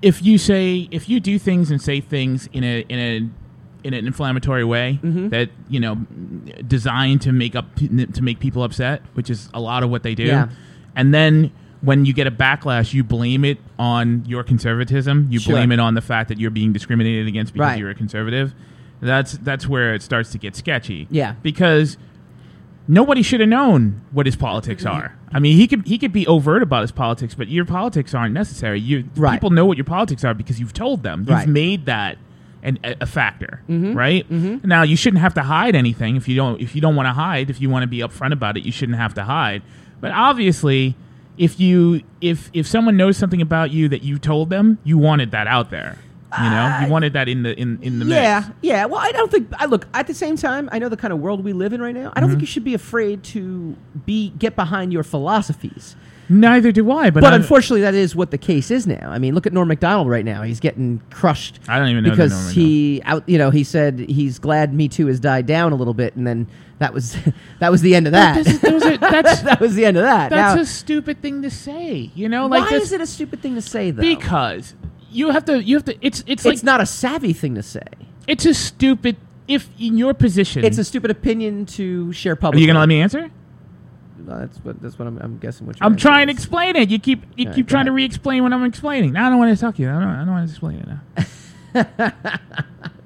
if 0.00 0.22
you 0.22 0.38
say 0.38 0.88
if 0.90 1.08
you 1.08 1.20
do 1.20 1.38
things 1.38 1.70
and 1.70 1.80
say 1.80 2.00
things 2.00 2.48
in 2.52 2.64
a 2.64 2.80
in 2.88 2.98
a 2.98 3.16
in 3.86 3.94
an 3.94 4.06
inflammatory 4.06 4.64
way 4.64 4.98
Mm-hmm. 5.02 5.28
that 5.28 5.50
you 5.68 5.80
know 5.80 5.94
designed 6.66 7.20
to 7.22 7.32
make 7.32 7.54
up 7.54 7.66
to 7.76 8.22
make 8.22 8.38
people 8.40 8.62
upset, 8.64 9.02
which 9.14 9.28
is 9.30 9.48
a 9.54 9.60
lot 9.60 9.82
of 9.82 9.90
what 9.90 10.02
they 10.02 10.14
do, 10.14 10.24
Yeah. 10.24 10.48
and 10.96 11.12
then 11.12 11.50
when 11.82 12.04
you 12.04 12.12
get 12.12 12.28
a 12.28 12.30
backlash, 12.30 12.94
you 12.94 13.02
blame 13.02 13.44
it 13.44 13.58
on 13.76 14.24
your 14.24 14.44
conservatism. 14.44 15.26
You 15.30 15.40
Sure. 15.40 15.54
blame 15.54 15.72
it 15.72 15.80
on 15.80 15.94
the 15.94 16.00
fact 16.00 16.28
that 16.28 16.38
you're 16.38 16.52
being 16.52 16.72
discriminated 16.72 17.26
against 17.26 17.52
because 17.52 17.66
Right. 17.70 17.78
you're 17.78 17.90
a 17.90 17.94
conservative. 17.94 18.54
That's 19.00 19.32
that's 19.38 19.66
where 19.68 19.92
it 19.94 20.00
starts 20.02 20.30
to 20.30 20.38
get 20.38 20.54
sketchy. 20.54 21.08
Yeah. 21.10 21.34
because 21.42 21.96
nobody 22.88 23.22
should 23.22 23.40
have 23.40 23.48
known 23.48 24.00
what 24.10 24.26
his 24.26 24.36
politics 24.36 24.84
are. 24.84 25.16
I 25.32 25.38
mean, 25.38 25.56
he 25.56 25.66
could 25.66 25.86
he 25.86 25.98
could 25.98 26.12
be 26.12 26.26
overt 26.26 26.62
about 26.62 26.82
his 26.82 26.92
politics, 26.92 27.34
but 27.34 27.48
your 27.48 27.64
politics 27.64 28.14
aren't 28.14 28.34
necessary. 28.34 28.80
You 28.80 29.04
Right. 29.16 29.32
people 29.34 29.50
know 29.50 29.64
what 29.66 29.76
your 29.76 29.84
politics 29.84 30.24
are 30.24 30.34
because 30.34 30.60
you've 30.60 30.72
told 30.74 31.02
them. 31.02 31.20
You've 31.20 31.28
Right. 31.30 31.48
made 31.48 31.86
that 31.86 32.18
an, 32.62 32.78
a, 32.84 33.06
factor, 33.06 33.60
mm-hmm. 33.68 33.94
right? 33.96 34.28
Mm-hmm. 34.30 34.68
Now 34.68 34.82
you 34.82 34.96
shouldn't 34.96 35.20
have 35.20 35.34
to 35.34 35.42
hide 35.42 35.74
anything 35.74 36.16
if 36.16 36.28
you 36.28 36.36
don't 36.36 36.60
if 36.60 36.74
you 36.74 36.80
don't 36.80 36.94
want 36.96 37.06
to 37.06 37.12
hide. 37.12 37.50
If 37.50 37.60
you 37.60 37.70
want 37.70 37.82
to 37.82 37.86
be 37.88 37.98
upfront 37.98 38.32
about 38.32 38.56
it, 38.56 38.64
you 38.64 38.72
shouldn't 38.72 38.98
have 38.98 39.14
to 39.14 39.24
hide. 39.24 39.62
But 40.00 40.12
obviously, 40.12 40.94
if 41.38 41.58
you 41.58 42.02
if 42.20 42.50
if 42.52 42.66
someone 42.66 42.96
knows 42.96 43.16
something 43.16 43.40
about 43.40 43.70
you 43.70 43.88
that 43.88 44.02
you 44.02 44.18
told 44.18 44.50
them, 44.50 44.78
you 44.84 44.98
wanted 44.98 45.30
that 45.32 45.46
out 45.46 45.70
there. 45.70 45.96
You 46.42 46.50
know, 46.50 46.78
you 46.84 46.90
wanted 46.90 47.12
that 47.12 47.28
in 47.28 47.42
the 47.42 47.58
in 47.58 47.78
in 47.82 47.98
the 47.98 48.06
yeah, 48.06 48.40
mix. 48.46 48.50
yeah. 48.62 48.84
Well, 48.86 49.00
I 49.00 49.12
don't 49.12 49.30
think. 49.30 49.48
I 49.58 49.66
look 49.66 49.86
at 49.92 50.06
the 50.06 50.14
same 50.14 50.36
time. 50.36 50.68
I 50.72 50.78
know 50.78 50.88
the 50.88 50.96
kind 50.96 51.12
of 51.12 51.18
world 51.20 51.44
we 51.44 51.52
live 51.52 51.72
in 51.72 51.82
right 51.82 51.94
now. 51.94 52.12
I 52.14 52.20
don't 52.20 52.28
Mm-hmm. 52.28 52.32
think 52.34 52.40
you 52.40 52.46
should 52.46 52.64
be 52.64 52.74
afraid 52.74 53.22
to 53.24 53.76
be 54.06 54.30
get 54.38 54.56
behind 54.56 54.92
your 54.92 55.02
philosophies. 55.02 55.94
Neither 56.28 56.72
do 56.72 56.90
I. 56.90 57.10
But, 57.10 57.20
But 57.22 57.34
unfortunately, 57.34 57.82
that 57.82 57.94
is 57.94 58.16
what 58.16 58.30
the 58.30 58.38
case 58.38 58.70
is 58.70 58.86
now. 58.86 59.10
I 59.10 59.18
mean, 59.18 59.34
look 59.34 59.46
at 59.46 59.52
Norm 59.52 59.68
Macdonald 59.68 60.08
right 60.08 60.24
now. 60.24 60.42
He's 60.42 60.60
getting 60.60 61.02
crushed. 61.10 61.58
I 61.68 61.78
don't 61.78 61.88
even 61.88 62.04
know 62.04 62.10
because 62.10 62.32
Norm 62.32 62.54
he 62.54 63.02
out. 63.04 63.28
You 63.28 63.36
know, 63.36 63.50
he 63.50 63.64
said 63.64 63.98
he's 63.98 64.38
glad 64.38 64.72
Me 64.72 64.88
Too 64.88 65.08
has 65.08 65.20
died 65.20 65.44
down 65.46 65.72
a 65.72 65.76
little 65.76 65.92
bit, 65.94 66.16
and 66.16 66.26
then 66.26 66.46
that 66.78 66.94
was 66.94 67.14
that 67.60 67.70
was 67.70 67.82
the 67.82 67.94
end 67.94 68.06
of 68.06 68.12
that. 68.12 68.42
Those- 68.46 68.60
those 68.60 68.84
are- 68.86 68.96
that's 68.96 69.42
that 69.42 69.60
was 69.60 69.74
the 69.74 69.84
end 69.84 69.98
of 69.98 70.04
that. 70.04 70.30
that's 70.30 70.54
now, 70.56 70.62
a 70.62 70.64
stupid 70.64 71.20
thing 71.20 71.42
to 71.42 71.50
say. 71.50 72.10
You 72.14 72.30
know, 72.30 72.46
like 72.46 72.62
why 72.64 72.70
this, 72.70 72.84
is 72.84 72.92
it 72.92 73.02
a 73.02 73.06
stupid 73.06 73.42
thing 73.42 73.54
to 73.56 73.60
say 73.60 73.90
though? 73.90 74.00
because 74.00 74.74
you 75.12 75.30
have 75.30 75.44
to 75.44 75.62
you 75.62 75.76
have 75.76 75.84
to 75.84 75.96
it's 76.00 76.24
it's 76.26 76.44
like 76.44 76.54
it's 76.54 76.62
not 76.62 76.80
a 76.80 76.86
savvy 76.86 77.32
thing 77.32 77.54
to 77.54 77.62
say. 77.62 77.82
it's 78.26 78.46
a 78.46 78.54
stupid 78.54 79.16
if 79.48 79.68
in 79.78 79.98
your 79.98 80.14
position 80.14 80.64
It's 80.64 80.78
a 80.78 80.84
stupid 80.84 81.10
opinion 81.10 81.66
to 81.76 82.12
share 82.12 82.36
publicly. 82.36 82.36
are 82.36 82.36
publicly. 82.36 82.60
you 82.62 82.66
gonna 82.68 82.78
let 82.78 82.88
me 82.88 83.00
answer 83.00 83.30
No, 84.18 84.38
that's 84.38 84.58
what 84.58 84.80
that's 84.80 84.98
what 84.98 85.08
I'm, 85.08 85.18
I'm 85.18 85.38
guessing. 85.38 85.66
What 85.66 85.78
you're 85.78 85.84
i'm 85.86 85.92
answer 85.94 86.02
trying 86.08 86.26
to 86.28 86.32
explain 86.32 86.76
it 86.76 86.88
you 86.90 86.98
keep 86.98 87.22
you 87.36 87.48
All 87.48 87.54
keep 87.54 87.66
right, 87.66 87.66
go 87.66 87.70
trying 87.74 87.84
to 87.86 87.90
ahead. 87.90 87.96
re-explain 87.96 88.42
what 88.44 88.52
i'm 88.52 88.64
explaining 88.64 89.12
now 89.12 89.26
i 89.26 89.30
don't 89.30 89.38
want 89.38 89.54
to 89.56 89.60
talk 89.60 89.74
to 89.76 89.82
you 89.82 89.88
i 89.90 89.92
don't, 89.92 90.02
I 90.04 90.18
don't 90.24 90.30
want 90.30 90.46
to 90.48 90.52
explain 90.52 90.78
it 90.78 90.88
now 90.88 91.00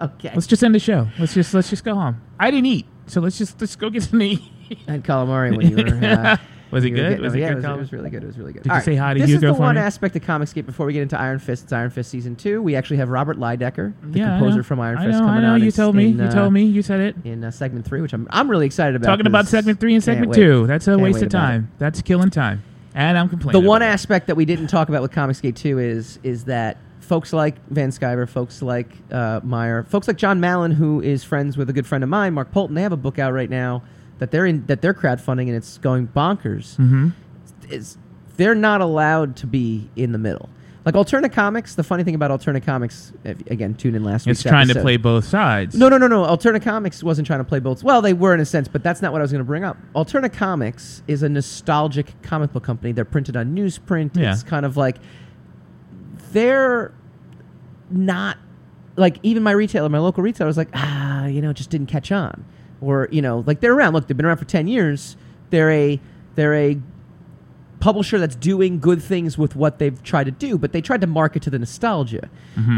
Okay. 0.00 0.30
let's 0.34 0.46
just 0.46 0.62
end 0.62 0.74
the 0.74 0.78
show 0.78 1.08
let's 1.18 1.32
just 1.34 1.54
let's 1.54 1.70
just 1.70 1.84
go 1.84 1.94
home 1.94 2.20
i 2.38 2.50
didn't 2.50 2.66
eat 2.66 2.86
so 3.06 3.20
let's 3.20 3.38
just 3.38 3.58
let's 3.60 3.76
go 3.76 3.88
get 3.88 4.02
some 4.02 4.18
to 4.18 4.26
eat 4.26 4.40
and 4.88 5.02
calamari 5.04 5.56
when 5.56 5.70
you 5.70 5.76
were. 5.76 6.04
Uh, 6.06 6.36
was 6.70 6.84
it 6.84 6.88
you 6.90 6.94
good 6.96 7.08
getting- 7.10 7.22
was 7.24 7.34
it 7.34 7.38
yeah, 7.40 7.48
good 7.54 7.64
it 7.64 7.68
was, 7.68 7.76
it 7.76 7.78
was 7.78 7.92
really 7.92 8.10
good. 8.10 8.22
It 8.22 8.26
was 8.26 8.38
really 8.38 8.52
good. 8.52 8.62
Did 8.64 8.72
All 8.72 8.78
you 8.78 8.84
say 8.84 8.96
hi 8.96 9.14
to 9.14 9.20
this 9.20 9.28
Hugo 9.30 9.48
is 9.48 9.52
the 9.52 9.56
for 9.56 9.60
one 9.62 9.74
me? 9.76 9.80
aspect 9.80 10.16
of 10.16 10.22
Comicsgate 10.22 10.66
before 10.66 10.86
we 10.86 10.92
get 10.92 11.02
into 11.02 11.18
Iron 11.20 11.38
Fist. 11.38 11.64
It's 11.64 11.72
Iron 11.72 11.90
Fist 11.90 12.10
season 12.10 12.36
two. 12.36 12.60
We 12.62 12.74
actually 12.76 12.96
have 12.98 13.08
Robert 13.08 13.38
Lydecker, 13.38 13.92
the 14.02 14.18
yeah, 14.18 14.38
composer 14.38 14.62
from 14.62 14.80
Iron 14.80 14.96
Fist, 14.98 15.08
I 15.08 15.10
know, 15.12 15.18
coming 15.26 15.44
I 15.44 15.46
know. 15.48 15.54
on. 15.54 15.62
you 15.62 15.70
told 15.70 15.94
me 15.96 16.08
in, 16.08 16.18
you 16.18 16.24
uh, 16.24 16.30
told 16.32 16.52
me 16.52 16.64
you 16.64 16.82
said 16.82 17.00
it 17.00 17.16
in 17.24 17.44
uh, 17.44 17.50
segment 17.50 17.84
three, 17.86 18.00
which 18.00 18.12
I'm 18.12 18.26
I'm 18.30 18.50
really 18.50 18.66
excited 18.66 18.96
about. 18.96 19.06
talking 19.08 19.26
about 19.26 19.46
segment 19.46 19.78
three 19.80 19.94
and 19.94 20.02
segment 20.04 20.34
two 20.34 20.66
that's 20.66 20.86
a 20.88 20.92
Can't 20.92 21.02
waste 21.02 21.18
of 21.18 21.24
it. 21.24 21.30
time 21.30 21.70
that's 21.78 22.02
killing 22.02 22.30
time 22.30 22.62
and 22.94 23.18
i'm 23.18 23.28
complaining 23.28 23.60
The 23.62 23.68
one 23.68 23.82
aspect 23.82 24.26
that 24.28 24.36
we 24.36 24.44
didn't 24.44 24.68
talk 24.68 24.88
about 24.88 25.02
with 25.02 25.12
Comicsgate 25.12 25.54
2 25.56 25.78
is 25.78 26.18
is 26.22 26.44
that 26.44 26.78
folks 27.00 27.32
like 27.32 27.54
Van 27.68 27.90
Sciver, 27.90 28.28
folks 28.28 28.62
like 28.62 28.88
uh, 29.12 29.38
Meyer, 29.44 29.84
folks 29.84 30.08
like 30.08 30.16
Jon 30.16 30.40
Malin, 30.40 30.72
who 30.72 31.00
is 31.00 31.22
friends 31.22 31.56
with 31.56 31.70
a 31.70 31.72
good 31.72 31.86
friend 31.86 32.02
of 32.02 32.10
mine, 32.10 32.34
Mark 32.34 32.50
Poulton, 32.50 32.74
they 32.74 32.82
have 32.82 32.90
a 32.92 32.96
book 32.96 33.18
out 33.20 33.32
right 33.32 33.48
now 33.50 33.82
that 34.18 34.30
they're 34.30 34.46
in 34.46 34.66
that 34.66 34.80
they're 34.82 34.94
crowdfunding 34.94 35.42
and 35.46 35.54
it's 35.54 35.78
going 35.78 36.08
bonkers. 36.08 36.76
Mhm. 36.76 37.12
Is 37.68 37.98
they're 38.36 38.54
not 38.54 38.80
allowed 38.80 39.36
to 39.36 39.46
be 39.46 39.88
in 39.96 40.12
the 40.12 40.18
middle. 40.18 40.48
Like 40.84 40.94
Alterna 40.94 41.32
Comics, 41.32 41.74
the 41.74 41.82
funny 41.82 42.04
thing 42.04 42.14
about 42.14 42.30
Alterna 42.30 42.64
Comics, 42.64 43.12
if, 43.24 43.40
again, 43.50 43.74
tune 43.74 43.96
in 43.96 44.04
last 44.04 44.24
week's 44.24 44.38
it's 44.38 44.48
trying 44.48 44.68
to 44.68 44.80
play 44.80 44.96
both 44.96 45.24
sides 45.24 45.74
No, 45.74 45.88
no, 45.88 45.98
no, 45.98 46.06
no. 46.06 46.22
Alterna 46.22 46.62
Comics 46.62 47.02
wasn't 47.02 47.26
trying 47.26 47.40
to 47.40 47.44
play 47.44 47.58
both. 47.58 47.82
Well, 47.82 48.00
they 48.00 48.12
were 48.12 48.32
in 48.34 48.38
a 48.38 48.44
sense, 48.44 48.68
but 48.68 48.84
that's 48.84 49.02
not 49.02 49.10
what 49.10 49.20
I 49.20 49.22
was 49.22 49.32
going 49.32 49.40
to 49.40 49.44
bring 49.44 49.64
up. 49.64 49.76
Alterna 49.96 50.32
Comics 50.32 51.02
is 51.08 51.24
a 51.24 51.28
nostalgic 51.28 52.14
comic 52.22 52.52
book 52.52 52.62
company. 52.62 52.92
They're 52.92 53.04
printed 53.04 53.36
on 53.36 53.52
newsprint. 53.56 54.16
Yeah. 54.16 54.32
It's 54.32 54.44
kind 54.44 54.64
of 54.64 54.76
like 54.76 54.98
they're 56.32 56.92
not 57.90 58.38
like 58.96 59.18
even 59.24 59.42
my 59.42 59.52
retailer, 59.52 59.88
my 59.88 59.98
local 59.98 60.22
retailer 60.22 60.46
was 60.46 60.56
like, 60.56 60.68
ah, 60.74 61.26
you 61.26 61.42
know, 61.42 61.52
just 61.52 61.70
didn't 61.70 61.88
catch 61.88 62.12
on, 62.12 62.44
or 62.80 63.08
you 63.10 63.22
know, 63.22 63.44
like 63.46 63.60
they're 63.60 63.74
around. 63.74 63.94
Look, 63.94 64.06
they've 64.06 64.16
been 64.16 64.26
around 64.26 64.38
for 64.38 64.44
ten 64.44 64.68
years. 64.68 65.16
They're 65.50 65.70
a 65.70 66.00
they're 66.34 66.54
a 66.54 66.78
publisher 67.86 68.18
that's 68.18 68.34
doing 68.34 68.80
good 68.80 69.00
things 69.00 69.38
with 69.38 69.54
what 69.54 69.78
they've 69.78 70.02
tried 70.02 70.24
to 70.24 70.32
do, 70.32 70.58
but 70.58 70.72
they 70.72 70.80
tried 70.80 71.00
to 71.02 71.06
market 71.06 71.40
to 71.44 71.50
the 71.50 71.58
nostalgia. 71.58 72.28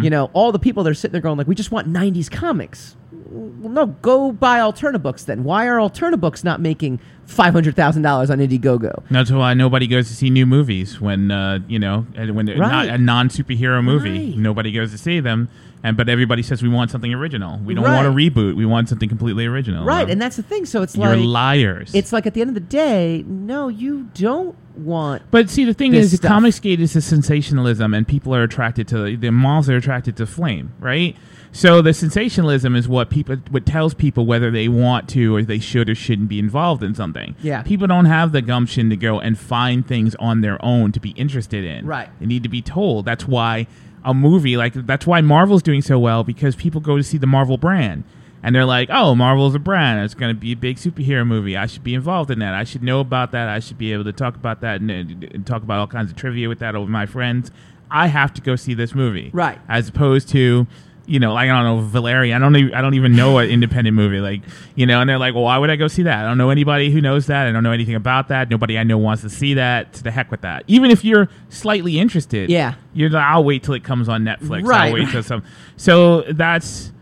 You 0.03 0.11
know, 0.11 0.29
all 0.35 0.51
the 0.53 0.59
people 0.59 0.83
that 0.85 0.91
are 0.91 0.95
sitting 0.95 1.13
there 1.13 1.23
going 1.23 1.39
like, 1.39 1.47
"We 1.47 1.55
just 1.55 1.71
want 1.73 1.89
'90s 1.89 2.29
comics." 2.31 2.95
Well, 3.31 3.71
no, 3.73 3.87
go 3.87 4.33
buy 4.33 4.59
Alterna 4.59 5.01
Books 5.03 5.25
then. 5.25 5.45
Why 5.45 5.67
are 5.67 5.77
Alterna 5.79 6.19
Books 6.21 6.43
not 6.45 6.61
making 6.61 6.99
five 7.27 7.53
hundred 7.55 7.75
thousand 7.77 8.03
dollars 8.03 8.29
on 8.31 8.39
Indiegogo? 8.39 9.03
That's 9.11 9.31
why 9.31 9.55
nobody 9.55 9.87
goes 9.87 10.09
to 10.09 10.15
see 10.15 10.29
new 10.31 10.47
movies 10.47 11.01
when 11.01 11.31
uh, 11.31 11.61
you 11.69 11.79
know 11.79 12.07
when 12.37 12.45
they're 12.47 12.57
not 12.59 12.87
a 12.89 12.99
non 12.99 13.29
superhero 13.31 13.83
movie. 13.83 14.31
Right. 14.31 14.37
Nobody 14.37 14.73
goes 14.73 14.91
to 14.93 14.99
see 14.99 15.21
them, 15.21 15.49
and 15.85 15.97
but 15.97 16.09
everybody 16.09 16.43
says 16.43 16.63
we 16.63 16.69
want 16.69 16.91
something 16.91 17.13
original. 17.15 17.59
We 17.65 17.75
don't 17.75 17.85
Right. 17.85 18.03
want 18.03 18.07
a 18.09 18.11
reboot. 18.11 18.57
We 18.57 18.67
want 18.67 18.89
something 18.89 19.09
completely 19.09 19.47
original. 19.47 19.85
Right, 19.85 20.07
No. 20.07 20.13
and 20.13 20.21
that's 20.21 20.37
the 20.37 20.43
thing. 20.43 20.65
So 20.67 20.83
it's 20.83 20.97
you're 20.97 21.17
like 21.17 21.25
liars. 21.25 21.95
it's 21.95 22.13
like 22.13 22.27
at 22.27 22.35
the 22.35 22.41
end 22.41 22.51
of 22.51 22.55
the 22.55 22.61
day, 22.85 23.25
no, 23.29 23.69
you 23.69 24.09
don't 24.15 24.57
want. 24.79 25.23
but 25.31 25.51
see, 25.51 25.65
the 25.65 25.75
thing 25.75 25.95
is, 25.95 26.15
stuff. 26.17 26.31
Comicsgate 26.31 26.79
is 26.79 26.95
a 26.97 27.01
sensationalism, 27.01 27.95
and 27.95 28.07
people 28.07 28.35
are 28.35 28.43
attracted 28.43 28.89
to 28.89 29.17
the 29.17 29.31
malls 29.31 29.69
are 29.69 29.77
attracted 29.77 30.17
to 30.17 30.27
flame, 30.27 30.73
right? 30.81 31.17
So 31.53 31.81
the 31.83 31.95
sensationalism 31.95 32.77
is 32.77 32.89
what 32.89 33.11
people 33.11 33.37
what 33.51 33.65
tells 33.67 33.95
people 33.95 34.27
whether 34.27 34.51
they 34.51 34.69
want 34.69 35.09
to 35.11 35.35
or 35.35 35.43
they 35.43 35.59
should 35.59 35.89
or 35.89 35.95
shouldn't 35.95 36.29
be 36.29 36.39
involved 36.39 36.83
in 36.83 36.95
something. 36.95 37.35
Yeah. 37.43 37.63
people 37.63 37.87
don't 37.87 38.05
have 38.05 38.33
the 38.33 38.43
gumption 38.43 38.91
to 38.91 38.97
go 38.97 39.19
and 39.19 39.39
find 39.39 39.87
things 39.87 40.15
on 40.17 40.41
their 40.41 40.63
own 40.65 40.93
to 40.93 41.01
be 41.01 41.11
interested 41.11 41.65
in. 41.65 41.87
Right. 41.87 42.09
They 42.21 42.27
need 42.27 42.43
to 42.43 42.49
be 42.49 42.63
told. 42.63 43.05
That's 43.05 43.27
why 43.27 43.67
a 44.05 44.15
movie 44.15 44.57
like 44.57 44.75
that's 44.75 45.07
why 45.07 45.21
Marvel's 45.21 45.63
doing 45.63 45.83
so 45.83 45.99
well 45.99 46.23
because 46.23 46.55
people 46.55 46.81
go 46.81 46.97
to 46.97 47.03
see 47.03 47.19
the 47.19 47.27
Marvel 47.27 47.57
brand. 47.57 48.05
And 48.43 48.55
they're 48.55 48.65
like, 48.65 48.89
"Oh, 48.91 49.15
Marvel's 49.15 49.55
a 49.55 49.59
brand. 49.59 50.05
It's 50.05 50.15
going 50.15 50.35
to 50.35 50.41
be 50.41 50.53
a 50.53 50.57
big 50.57 50.77
superhero 50.77 51.27
movie. 51.27 51.57
I 51.57 51.67
should 51.67 51.83
be 51.85 51.95
involved 51.95 52.31
in 52.31 52.39
that. 52.39 52.55
I 52.55 52.65
should 52.65 52.83
know 52.83 53.01
about 53.01 53.33
that. 53.33 53.49
I 53.49 53.59
should 53.59 53.79
be 53.79 53.93
able 53.93 54.05
to 54.05 54.13
talk 54.13 54.37
about 54.37 54.61
that 54.61 54.81
and, 54.81 54.91
and 54.91 55.47
talk 55.47 55.63
about 55.63 55.79
all 55.81 55.87
kinds 55.89 56.11
of 56.11 56.17
trivia 56.17 56.49
with 56.49 56.61
that 56.61 56.75
with 56.79 56.89
my 56.89 57.07
friends. 57.07 57.51
I 57.91 58.07
have 58.09 58.33
to 58.35 58.41
go 58.43 58.55
see 58.55 58.75
this 58.75 58.95
movie, 58.95 59.31
Right. 59.33 59.59
As 59.69 59.89
opposed 59.89 60.29
to 60.31 60.67
you 61.07 61.19
know, 61.19 61.33
like 61.33 61.49
I 61.49 61.55
don't 61.55 61.65
know 61.65 61.81
Valeria. 61.89 62.37
I 62.37 62.39
don't 62.39 62.55
even 62.55 62.75
I 62.75 62.83
don't 62.83 62.93
even 62.93 63.17
know 63.17 63.39
an 63.39 63.49
independent 63.49 63.97
movie. 63.97 64.21
Like 64.21 64.43
you 64.75 64.85
know, 64.85 65.01
and 65.01 65.09
they're 65.09 65.19
like, 65.19 65.33
well, 65.35 65.45
why 65.45 65.57
would 65.57 65.71
I 65.71 65.77
go 65.77 65.89
see 65.89 66.03
that? 66.03 66.23
I 66.23 66.29
don't 66.29 66.37
know 66.37 66.51
anybody 66.51 66.91
who 66.91 67.01
knows 67.01 67.27
that. 67.29 67.47
I 67.47 67.51
don't 67.53 67.63
know 67.65 67.73
anything 67.73 67.95
about 67.95 68.29
that. 68.29 68.51
Nobody 68.51 68.79
I 68.79 68.83
know 68.85 68.99
wants 68.99 69.23
to 69.23 69.31
see 69.31 69.55
that. 69.55 69.95
To 69.95 70.03
the 70.03 70.11
heck 70.11 70.31
with 70.31 70.43
that. 70.43 70.65
Even 70.67 70.91
if 70.91 71.07
you're 71.07 71.31
slightly 71.49 71.99
interested, 71.99 72.51
Yeah. 72.51 72.75
you're 72.93 73.09
like, 73.09 73.25
I'll 73.25 73.43
wait 73.43 73.63
till 73.63 73.73
it 73.73 73.85
comes 73.85 74.07
on 74.11 74.23
Netflix. 74.23 74.67
Right. 74.67 74.89
I'll 74.89 74.93
wait 74.93 75.09
till 75.09 75.23
some. 75.23 75.43
So 75.79 76.23
that's 76.31 76.93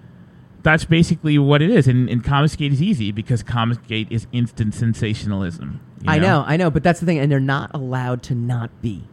that's 0.66 0.85
basically 0.85 1.38
what 1.38 1.62
it 1.62 1.70
is. 1.70 1.87
And, 1.87 2.11
and 2.11 2.24
Comicsgate 2.24 2.72
is 2.72 2.83
easy 2.83 3.12
because 3.12 3.42
Comicsgate 3.42 4.11
is 4.11 4.26
instant 4.33 4.74
sensationalism. 4.74 5.81
you 6.02 6.11
I 6.11 6.18
know, 6.18 6.44
I 6.46 6.57
know, 6.57 6.70
but 6.70 6.83
that's 6.83 6.98
the 7.00 7.07
thing, 7.07 7.18
and 7.18 7.31
they're 7.31 7.38
not 7.40 7.70
allowed 7.72 8.22
to 8.24 8.35
not 8.35 8.70
be, 8.83 9.05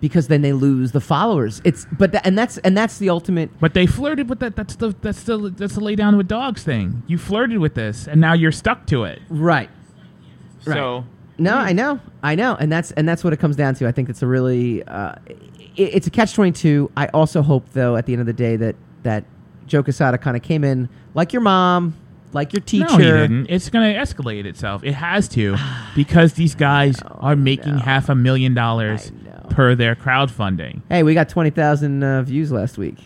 because 0.00 0.28
then 0.28 0.40
they 0.40 0.54
lose 0.54 0.92
the 0.92 1.00
followers. 1.00 1.60
It's 1.62 1.86
but 1.92 2.12
tha- 2.12 2.26
and 2.26 2.38
that's 2.38 2.56
and 2.58 2.74
that's 2.76 2.98
the 2.98 3.10
ultimate. 3.10 3.50
But 3.60 3.74
they 3.74 3.86
flirted 3.86 4.30
with 4.30 4.40
that. 4.40 4.56
That's 4.56 4.76
the 4.76 4.94
that's 5.02 5.24
the 5.24 5.36
that's 5.50 5.74
the 5.74 5.84
lay 5.84 5.94
down 5.94 6.16
with 6.16 6.26
dogs 6.26 6.62
thing. 6.62 7.02
You 7.06 7.18
flirted 7.18 7.58
with 7.58 7.74
this, 7.74 8.08
and 8.08 8.18
now 8.20 8.32
you're 8.32 8.52
stuck 8.52 8.86
to 8.86 9.04
it. 9.04 9.20
Right. 9.28 9.70
So 10.60 11.04
No, 11.36 11.56
I 11.56 11.72
know, 11.72 12.00
I 12.22 12.34
know, 12.34 12.56
and 12.58 12.72
that's 12.72 12.92
and 12.92 13.06
that's 13.06 13.22
what 13.22 13.32
it 13.32 13.38
comes 13.38 13.56
down 13.56 13.74
to. 13.74 13.86
I 13.86 13.92
think 13.92 14.08
it's 14.08 14.22
a 14.22 14.26
really, 14.26 14.82
uh, 14.84 15.16
it, 15.26 15.36
it's 15.76 16.06
a 16.06 16.10
catch 16.10 16.32
twenty 16.32 16.52
two. 16.52 16.90
I 16.96 17.08
also 17.08 17.42
hope, 17.42 17.68
though, 17.72 17.96
at 17.96 18.06
the 18.06 18.12
end 18.14 18.20
of 18.20 18.26
the 18.26 18.32
day, 18.32 18.56
that 18.56 18.76
that 19.02 19.24
Joe 19.66 19.82
Quesada 19.82 20.18
kind 20.18 20.36
of 20.36 20.42
came 20.42 20.64
in 20.64 20.88
like 21.14 21.32
your 21.32 21.42
mom, 21.42 21.94
like 22.32 22.52
your 22.52 22.60
teacher. 22.60 22.86
no, 22.86 22.96
he 22.98 23.04
didn't. 23.04 23.46
It's 23.48 23.70
going 23.70 23.92
to 23.92 23.98
escalate 23.98 24.44
itself. 24.44 24.82
It 24.84 24.94
has 24.94 25.28
to 25.28 25.56
because 25.94 26.34
these 26.34 26.54
guys 26.54 27.00
are 27.06 27.36
making 27.36 27.78
half 27.78 28.08
a 28.08 28.14
million 28.14 28.54
dollars 28.54 29.12
per 29.50 29.74
their 29.74 29.94
crowdfunding. 29.94 30.82
Hey, 30.88 31.02
we 31.02 31.14
got 31.14 31.28
twenty 31.28 31.50
thousand 31.50 32.02
uh, 32.02 32.22
views 32.22 32.50
last 32.52 32.78
week. 32.78 32.98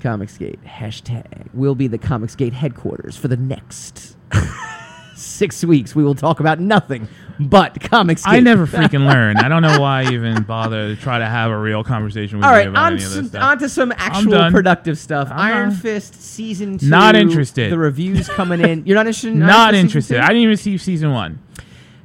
Comicsgate 0.00 0.58
hashtag 0.66 1.48
will 1.54 1.74
be 1.74 1.86
the 1.86 1.98
Comicsgate 1.98 2.52
headquarters 2.52 3.16
for 3.16 3.28
the 3.28 3.38
next 3.38 4.16
six 5.14 5.64
weeks. 5.64 5.94
We 5.94 6.04
will 6.04 6.14
talk 6.14 6.40
about 6.40 6.60
nothing 6.60 7.08
but 7.40 7.80
comics. 7.80 8.22
I 8.26 8.40
never 8.40 8.66
freaking 8.66 9.06
learn. 9.10 9.36
I 9.38 9.48
don't 9.48 9.62
know 9.62 9.80
why 9.80 10.02
I 10.02 10.12
even 10.12 10.42
bother 10.44 10.94
to 10.94 11.00
try 11.00 11.18
to 11.18 11.26
have 11.26 11.50
a 11.50 11.58
real 11.58 11.82
conversation 11.84 12.38
with 12.38 12.46
All 12.46 12.60
you 12.60 12.68
about 12.70 12.86
on, 12.86 12.92
any 12.94 13.02
of 13.02 13.08
this 13.10 13.14
some, 13.14 13.26
stuff. 13.28 13.42
on 13.42 13.58
to 13.58 13.68
some 13.68 13.92
actual 13.96 14.30
done. 14.32 14.52
productive 14.52 14.98
stuff. 14.98 15.28
I'm 15.30 15.38
Iron 15.38 15.68
done. 15.70 15.78
Fist 15.78 16.14
season 16.22 16.78
two. 16.78 16.86
Not 16.88 17.16
interested. 17.16 17.72
The 17.72 17.78
reviews 17.78 18.28
coming 18.28 18.60
in. 18.60 18.86
You're 18.86 18.96
not 18.96 19.06
interested. 19.06 19.32
In 19.32 19.42
Iron 19.42 19.48
Not 19.48 19.56
Fist 19.56 19.74
season 19.74 19.86
interested. 19.86 20.14
two? 20.14 20.20
I 20.20 20.26
didn't 20.28 20.42
even 20.42 20.56
see 20.56 20.78
season 20.78 21.12
one. 21.12 21.38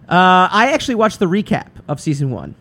Uh, 0.07 0.49
I 0.51 0.71
actually 0.73 0.95
watched 0.95 1.19
the 1.19 1.27
recap 1.27 1.67
of 1.87 1.99
season 1.99 2.31
one. 2.31 2.55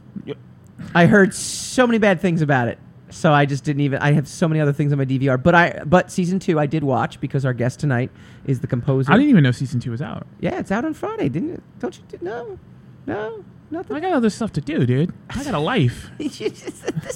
I 0.95 1.07
heard 1.07 1.35
so 1.35 1.87
many 1.87 1.99
bad 1.99 2.21
things 2.21 2.41
about 2.43 2.69
it, 2.69 2.79
so 3.11 3.33
I 3.33 3.47
just 3.47 3.65
didn't 3.65 3.81
even. 3.81 3.99
I 4.01 4.13
have 4.13 4.29
so 4.29 4.47
many 4.49 4.61
other 4.61 4.73
things 4.73 4.93
on 4.93 4.99
my 4.99 5.05
DVR, 5.05 5.43
but 5.43 5.55
I 5.55 5.83
but 5.87 6.11
season 6.11 6.39
two 6.39 6.59
I 6.59 6.67
did 6.67 6.85
watch 6.85 7.21
because 7.21 7.45
our 7.45 7.53
guest 7.55 7.81
tonight 7.81 8.11
is 8.47 8.61
the 8.61 8.67
composer. 8.67 9.13
I 9.13 9.17
didn't 9.17 9.31
even 9.31 9.43
know 9.45 9.53
season 9.53 9.81
two 9.81 9.91
was 9.91 10.03
out. 10.03 10.27
yeah, 10.41 10.59
it's 10.59 10.71
out 10.71 10.85
on 10.85 10.95
Friday, 10.95 11.29
didn't 11.29 11.55
it? 11.55 11.63
Don't 11.79 11.97
you? 11.97 12.05
did- 12.09 12.23
No, 12.23 12.59
no, 13.07 13.45
nothing. 13.71 13.97
I 13.97 14.01
got 14.01 14.13
other 14.13 14.31
stuff 14.31 14.53
to 14.55 14.61
do, 14.61 14.85
dude. 14.87 15.13
I 15.31 15.43
got 15.45 15.55
a 15.55 15.59
life. 15.59 16.11
this 16.19 16.41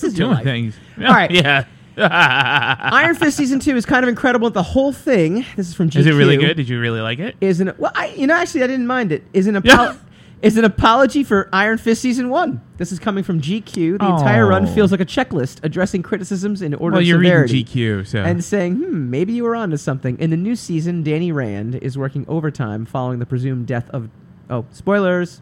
is 0.05 0.19
your 0.19 0.29
Doing 0.29 0.31
life. 0.37 0.45
things. 0.45 0.75
All 0.99 1.05
right. 1.05 1.31
Yeah. 1.43 1.65
Iron 1.99 3.15
Fist 3.15 3.37
season 3.37 3.61
two 3.61 3.77
is 3.77 3.85
kind 3.85 4.03
of 4.03 4.09
incredible. 4.09 4.49
The 4.49 4.63
whole 4.63 4.93
thing. 4.93 5.45
This 5.57 5.69
is 5.69 5.75
from 5.75 5.91
GQ. 5.91 5.97
Is 5.97 6.07
it 6.07 6.13
really 6.15 6.39
good? 6.39 6.57
Did 6.57 6.69
you 6.69 6.81
really 6.81 7.03
like 7.03 7.19
it? 7.19 7.37
Is 7.43 7.61
an 7.61 7.75
well, 7.77 7.93
I 7.95 8.07
you 8.09 8.27
know 8.27 8.35
actually 8.35 8.63
I 8.63 8.67
didn't 8.67 8.87
mind 8.87 9.13
it. 9.13 9.23
Is 9.35 9.47
an 9.47 9.57
apolo- 9.57 9.99
is 10.43 10.57
an 10.57 10.65
apology 10.65 11.23
for 11.23 11.49
Iron 11.53 11.79
Fist 11.79 12.03
season 12.03 12.29
one. 12.29 12.61
This 12.77 12.91
is 12.93 12.99
coming 12.99 13.23
from 13.25 13.41
GQ. 13.41 13.99
The 13.99 14.07
entire 14.07 14.47
run 14.47 14.65
Oh. 14.67 14.75
feels 14.75 14.91
like 14.91 15.01
a 15.01 15.05
checklist 15.07 15.61
addressing 15.63 16.03
criticisms 16.03 16.63
in 16.63 16.75
order 16.75 16.95
Well, 16.95 17.01
of 17.01 17.07
you're 17.07 17.23
severity. 17.23 17.55
reading 17.59 17.67
GQ, 18.03 18.05
so 18.07 18.23
and 18.23 18.43
saying, 18.45 18.77
hmm, 18.77 19.09
maybe 19.09 19.33
you 19.33 19.45
were 19.45 19.55
onto 19.55 19.77
something. 19.77 20.19
In 20.19 20.31
the 20.31 20.37
new 20.37 20.57
season, 20.57 21.03
Danny 21.05 21.31
Rand 21.31 21.77
is 21.77 21.97
working 21.97 22.25
overtime 22.29 22.85
following 22.85 23.21
the 23.21 23.27
presumed 23.27 23.67
death 23.67 23.89
of, 23.91 24.09
oh, 24.51 24.65
spoilers, 24.73 25.41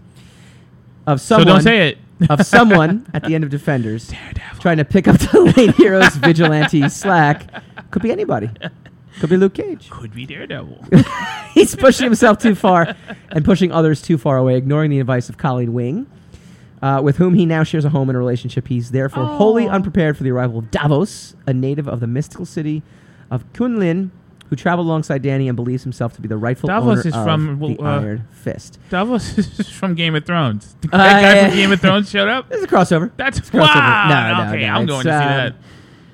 of 1.07 1.21
so 1.21 1.37
someone. 1.37 1.47
don't 1.47 1.63
say 1.63 1.89
it. 1.89 1.99
Of 2.29 2.45
someone 2.45 3.07
at 3.15 3.25
the 3.25 3.35
end 3.35 3.45
of 3.45 3.49
Defenders, 3.51 4.13
trying 4.61 4.77
to 4.77 4.85
pick 4.85 5.09
up 5.09 5.17
the 5.19 5.41
late 5.57 5.75
hero's 5.77 6.15
vigilante 6.17 6.87
slack. 6.91 7.63
Could 7.91 8.03
be 8.03 8.13
anybody. 8.13 8.51
Could 9.19 9.31
be 9.31 9.37
Luke 9.37 9.55
Cage. 9.55 9.91
Could 9.91 10.15
be 10.15 10.25
Daredevil. 10.27 10.85
He's 11.53 11.75
pushing 11.75 12.05
himself 12.05 12.39
too 12.39 12.55
far 12.55 12.95
and 13.31 13.45
pushing 13.45 13.73
others 13.73 14.01
too 14.01 14.17
far 14.19 14.37
away, 14.39 14.57
ignoring 14.57 14.91
the 14.91 15.01
advice 15.01 15.29
of 15.29 15.37
Colleen 15.37 15.73
Wing, 15.73 16.07
uh, 16.81 17.01
with 17.03 17.17
whom 17.17 17.35
he 17.35 17.45
now 17.45 17.63
shares 17.65 17.85
a 17.85 17.91
home 17.91 18.09
and 18.09 18.17
a 18.17 18.19
relationship. 18.19 18.69
He's 18.69 18.93
therefore 18.93 19.27
wholly 19.27 19.69
unprepared 19.69 20.17
for 20.17 20.23
the 20.23 20.31
arrival 20.31 20.59
of 20.61 20.71
Davos, 20.71 21.35
a 21.47 21.53
native 21.53 21.89
of 21.89 22.01
the 22.01 22.07
mystical 22.07 22.47
city 22.47 22.83
of 23.31 23.51
Kunlun, 23.53 24.11
who 24.49 24.57
traveled 24.57 24.87
alongside 24.87 25.23
Danny 25.23 25.49
and 25.49 25.55
believes 25.55 25.83
himself 25.85 26.15
to 26.15 26.21
be 26.21 26.27
the 26.29 26.37
rightful 26.37 26.67
Davos 26.69 26.91
owner 27.01 27.01
is 27.09 27.15
of 27.15 27.25
from, 27.25 27.59
the 27.61 27.79
uh, 27.79 27.85
Iron 28.01 28.29
Fist. 28.33 28.79
Davos 28.89 29.39
is 29.61 29.69
from 29.69 29.95
Game 29.95 30.15
of 30.15 30.25
Thrones. 30.25 30.75
The 30.81 30.89
Uh, 30.93 30.99
guy 30.99 31.49
from 31.49 31.57
Game 31.57 31.73
of 31.73 31.81
Thrones 31.81 32.11
showed 32.11 32.29
up. 32.29 32.49
This 32.49 32.59
is 32.59 32.65
a 32.65 32.69
crossover. 32.69 33.11
That's 33.17 33.39
It's 33.39 33.49
a 33.49 33.53
crossover. 33.53 33.75
wow. 33.75 34.09
No, 34.39 34.45
no, 34.45 34.51
okay, 34.51 34.67
no, 34.67 34.73
I'm 34.75 34.87
going 34.87 35.05
to 35.05 35.09
see 35.11 35.15
um, 35.15 35.29
that. 35.29 35.55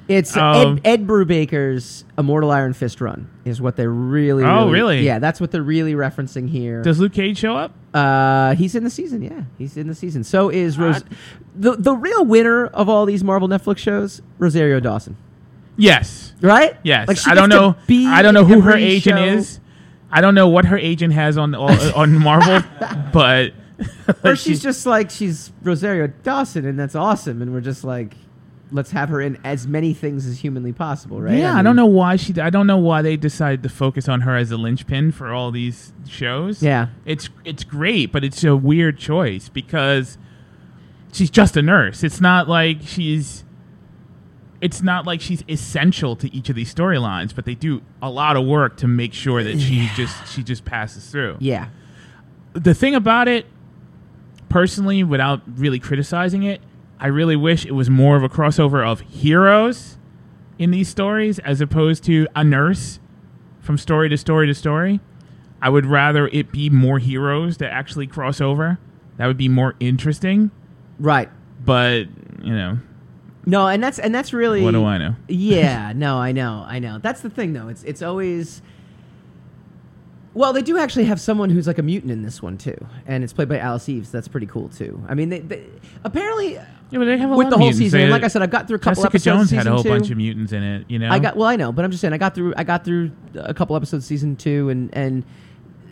It's 0.09 0.37
Um, 0.37 0.79
Ed, 0.85 1.01
Ed 1.01 1.07
Brubaker's 1.07 2.05
Immortal 2.17 2.51
Iron 2.53 2.73
Fist 2.73 3.01
run 3.01 3.29
is 3.45 3.61
what 3.61 3.77
they're 3.77 3.91
really. 3.91 4.45
Oh, 4.45 4.71
really? 4.71 5.01
Yeah, 5.05 5.19
that's 5.19 5.41
what 5.41 5.51
they're 5.51 5.63
really 5.63 5.95
referencing 5.95 6.49
here. 6.49 6.83
Does 6.83 7.01
Luke 7.01 7.13
Cage 7.13 7.39
show 7.39 7.57
up? 7.57 7.73
Uh, 7.93 8.55
he's 8.55 8.75
in 8.75 8.85
the 8.85 8.91
season. 8.91 9.23
Yeah, 9.23 9.43
he's 9.59 9.77
in 9.77 9.89
the 9.89 9.95
season. 9.95 10.23
So 10.23 10.49
is 10.49 10.79
Rose. 10.79 10.97
Uh, 11.03 11.07
the 11.57 11.77
the 11.77 11.95
real 11.97 12.25
winner 12.25 12.67
of 12.67 12.89
all 12.89 13.05
these 13.07 13.25
Marvel 13.25 13.49
Netflix 13.49 13.79
shows, 13.79 14.23
Rosario 14.39 14.79
Dawson. 14.81 15.17
Yes. 15.77 16.35
Right? 16.41 16.77
Yes. 16.83 17.09
Like 17.09 17.27
I 17.27 17.35
don't 17.35 17.49
know. 17.49 17.77
I 17.89 18.23
don't 18.23 18.35
know 18.35 18.45
who 18.45 18.61
her 18.61 18.77
agent 18.77 19.19
show. 19.19 19.25
is. 19.25 19.61
I 20.11 20.21
don't 20.21 20.35
know 20.35 20.49
what 20.49 20.67
her 20.67 20.79
agent 20.79 21.13
has 21.15 21.37
on 21.37 21.55
on 21.55 22.15
Marvel, 22.15 22.63
but 23.13 23.53
Or 24.25 24.37
she's 24.37 24.63
just 24.63 24.87
like 24.87 25.11
she's 25.11 25.53
Rosario 25.63 26.07
Dawson, 26.23 26.65
and 26.65 26.79
that's 26.79 26.95
awesome. 26.95 27.43
And 27.43 27.53
we're 27.53 27.61
just 27.61 27.83
like, 27.85 28.15
let's 28.73 28.91
have 28.91 29.09
her 29.09 29.21
in 29.21 29.39
as 29.45 29.67
many 29.67 29.95
things 29.95 30.27
as 30.27 30.41
humanly 30.41 30.73
possible, 30.73 31.21
right? 31.21 31.39
Yeah, 31.39 31.53
I, 31.53 31.57
mean, 31.57 31.65
don't 31.65 31.77
know 31.77 31.87
why 31.87 32.17
she. 32.17 32.39
I 32.41 32.51
don't 32.51 32.67
know 32.67 32.79
why 32.79 33.03
they 33.03 33.17
decided 33.17 33.63
to 33.63 33.69
focus 33.69 34.09
on 34.09 34.23
her 34.23 34.37
as 34.37 34.51
a 34.51 34.57
linchpin 34.57 35.13
for 35.13 35.33
all 35.33 35.51
these 35.51 35.93
shows. 36.09 36.63
Yeah. 36.63 36.89
it's 37.05 37.29
it's 37.45 37.65
great, 37.65 38.13
but 38.13 38.25
it's 38.25 38.43
a 38.45 38.57
weird 38.57 38.99
choice 38.99 39.49
because 39.49 40.19
she's 41.13 41.31
just 41.31 41.57
a 41.57 41.63
nurse. 41.63 42.03
It's 42.03 42.21
not 42.21 42.49
like 42.49 42.79
she's. 42.83 43.45
It's 44.59 44.83
not 44.83 45.07
like 45.07 45.21
she's 45.21 45.45
essential 45.49 46.17
to 46.17 46.35
each 46.35 46.49
of 46.49 46.57
these 46.57 46.75
storylines, 46.75 47.35
but 47.35 47.45
they 47.45 47.55
do 47.55 47.83
a 48.01 48.11
lot 48.11 48.37
of 48.37 48.47
work 48.47 48.79
to 48.79 48.89
make 48.89 49.13
sure 49.13 49.45
that 49.45 49.61
she 49.61 49.91
just 49.95 50.33
she 50.33 50.43
just 50.43 50.65
passes 50.65 51.09
through. 51.11 51.37
Yeah. 51.41 51.69
The 52.55 52.73
thing 52.73 52.95
about 52.95 53.29
it, 53.29 53.45
personally, 54.49 55.05
without 55.05 55.43
really 55.59 55.79
criticizing 55.79 56.43
it, 56.45 56.63
I 56.99 57.09
really 57.09 57.37
wish 57.37 57.67
it 57.67 57.73
was 57.73 57.91
more 57.91 58.17
of 58.17 58.23
a 58.23 58.29
crossover 58.29 58.87
of 58.87 59.01
heroes 59.01 59.99
in 60.59 60.71
these 60.71 60.89
stories 60.89 61.39
as 61.41 61.61
opposed 61.61 62.05
to 62.05 62.27
a 62.35 62.43
nurse 62.43 62.99
from 63.61 63.77
story 63.77 64.09
to 64.09 64.17
story 64.17 64.47
to 64.47 64.55
story. 64.55 65.01
I 65.61 65.69
would 65.69 65.87
rather 65.87 66.29
it 66.29 66.53
be 66.53 66.71
more 66.71 66.99
heroes 66.99 67.59
that 67.59 67.73
actually 67.73 68.07
cross 68.07 68.41
over. 68.41 68.79
That 69.19 69.27
would 69.27 69.37
be 69.37 69.49
more 69.49 69.75
interesting. 69.81 70.51
Right. 70.99 71.29
But, 71.65 72.07
you 72.43 72.55
know, 72.55 72.79
No, 73.47 73.67
and 73.67 73.83
that's 73.83 73.99
and 73.99 74.15
that's 74.15 74.33
really 74.33 74.63
what 74.63 74.73
do 74.73 74.85
I 74.85 74.99
know? 74.99 75.17
yeah, 75.29 75.93
no, 75.97 76.17
I 76.19 76.33
know, 76.33 76.65
I 76.67 76.79
know. 76.79 76.99
That's 76.99 77.21
the 77.23 77.31
thing, 77.31 77.53
though. 77.53 77.69
It's 77.69 77.83
it's 77.85 78.03
always. 78.03 78.63
Well, 80.37 80.53
they 80.53 80.61
do 80.63 80.77
actually 80.79 81.07
have 81.07 81.19
someone 81.19 81.49
who's 81.49 81.67
like 81.67 81.79
a 81.79 81.83
mutant 81.83 82.13
in 82.13 82.23
this 82.23 82.43
one 82.43 82.59
too, 82.59 82.77
and 83.07 83.25
it's 83.25 83.33
played 83.33 83.49
by 83.49 83.59
Alice 83.59 83.89
Eves. 83.89 84.11
That's 84.13 84.29
pretty 84.29 84.47
cool 84.47 84.69
too. 84.69 85.03
I 85.09 85.15
mean, 85.15 85.31
they, 85.31 85.39
they 85.41 85.65
apparently 86.05 86.53
Yeah, 86.55 86.65
but 86.91 87.07
they 87.07 87.17
have 87.17 87.31
a 87.33 87.37
with 87.37 87.49
the 87.49 87.57
whole 87.57 87.61
mutants. 87.69 87.79
season. 87.79 87.99
They- 87.99 88.03
and 88.05 88.13
like 88.13 88.23
I 88.23 88.29
said, 88.29 88.43
I've 88.43 88.51
got 88.51 88.67
through 88.69 88.77
a 88.77 88.81
couple 88.81 89.03
Jessica 89.03 89.09
episodes. 89.17 89.25
Jones 89.25 89.45
season 89.49 89.59
had 89.59 89.67
a 89.67 89.71
whole 89.71 89.83
two. 89.83 89.89
bunch 89.89 90.11
of 90.11 90.19
mutants 90.19 90.53
in 90.53 90.63
it, 90.63 90.85
you 90.89 90.99
know? 90.99 91.11
I 91.11 91.19
got 91.19 91.37
well, 91.39 91.49
I 91.49 91.57
know, 91.57 91.73
but 91.73 91.87
I'm 91.87 91.91
just 91.91 92.03
saying, 92.03 92.13
I 92.13 92.19
got 92.19 92.35
through. 92.35 92.53
I 92.57 92.65
got 92.65 92.85
through 92.85 93.13
a 93.35 93.55
couple 93.55 93.77
episodes 93.77 94.05
of 94.05 94.09
season 94.09 94.37
two, 94.37 94.69
and 94.69 94.91
and 94.95 95.25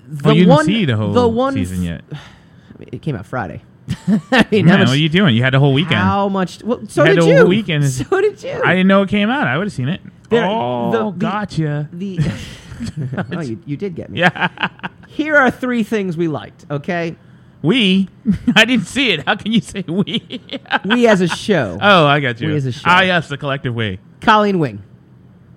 the 0.08 0.34
you 0.34 0.46
one 0.46 0.66
didn't 0.66 0.78
see 0.80 0.84
the 0.84 0.96
whole 0.96 1.12
the 1.14 1.26
one 1.26 1.54
season 1.54 1.82
yet. 1.82 2.02
I 2.12 2.14
mean, 2.78 2.88
it 2.92 3.00
came 3.02 3.16
out 3.16 3.24
Friday. 3.24 3.62
I 4.30 4.46
mean, 4.50 4.66
Man, 4.66 4.80
much, 4.80 4.88
what 4.88 4.94
are 4.94 5.00
you 5.00 5.08
doing? 5.08 5.34
You 5.36 5.42
had 5.42 5.54
the 5.54 5.58
whole 5.58 5.72
weekend. 5.72 5.96
How 5.96 6.28
much? 6.28 6.62
Well, 6.62 6.80
so 6.88 7.02
had 7.04 7.16
did 7.16 7.24
you. 7.24 7.46
weekend. 7.46 7.84
So 7.90 8.20
did 8.20 8.42
you. 8.42 8.60
I 8.62 8.74
didn't 8.74 8.88
know 8.88 9.00
it 9.02 9.08
came 9.08 9.30
out. 9.30 9.46
I 9.46 9.56
would 9.56 9.66
have 9.68 9.72
seen 9.72 9.88
it. 9.88 10.02
There- 10.28 10.44
oh, 10.46 10.90
the- 10.90 10.98
the- 11.04 11.10
gotcha. 11.18 11.88
the 11.92 12.18
oh, 13.32 13.40
you, 13.40 13.60
you 13.66 13.76
did 13.76 13.94
get 13.94 14.10
me. 14.10 14.20
Yeah. 14.20 14.68
Here 15.08 15.36
are 15.36 15.50
three 15.50 15.82
things 15.82 16.16
we 16.16 16.28
liked. 16.28 16.66
Okay, 16.70 17.16
we? 17.64 18.08
I 18.56 18.66
didn't 18.66 18.86
see 18.86 19.10
it. 19.10 19.26
How 19.26 19.36
can 19.36 19.50
you 19.50 19.60
say 19.62 19.84
we? 19.88 20.42
we 20.84 21.08
as 21.08 21.22
a 21.22 21.28
show. 21.28 21.78
oh, 21.80 22.06
I 22.06 22.20
got 22.20 22.40
you. 22.40 22.48
We 22.48 22.56
as 22.56 22.66
a 22.66 22.72
show. 22.72 22.82
Ah, 22.84 23.00
yes, 23.00 23.28
the 23.28 23.38
collective 23.38 23.74
we. 23.74 23.98
Colleen 24.20 24.58
Wing. 24.58 24.82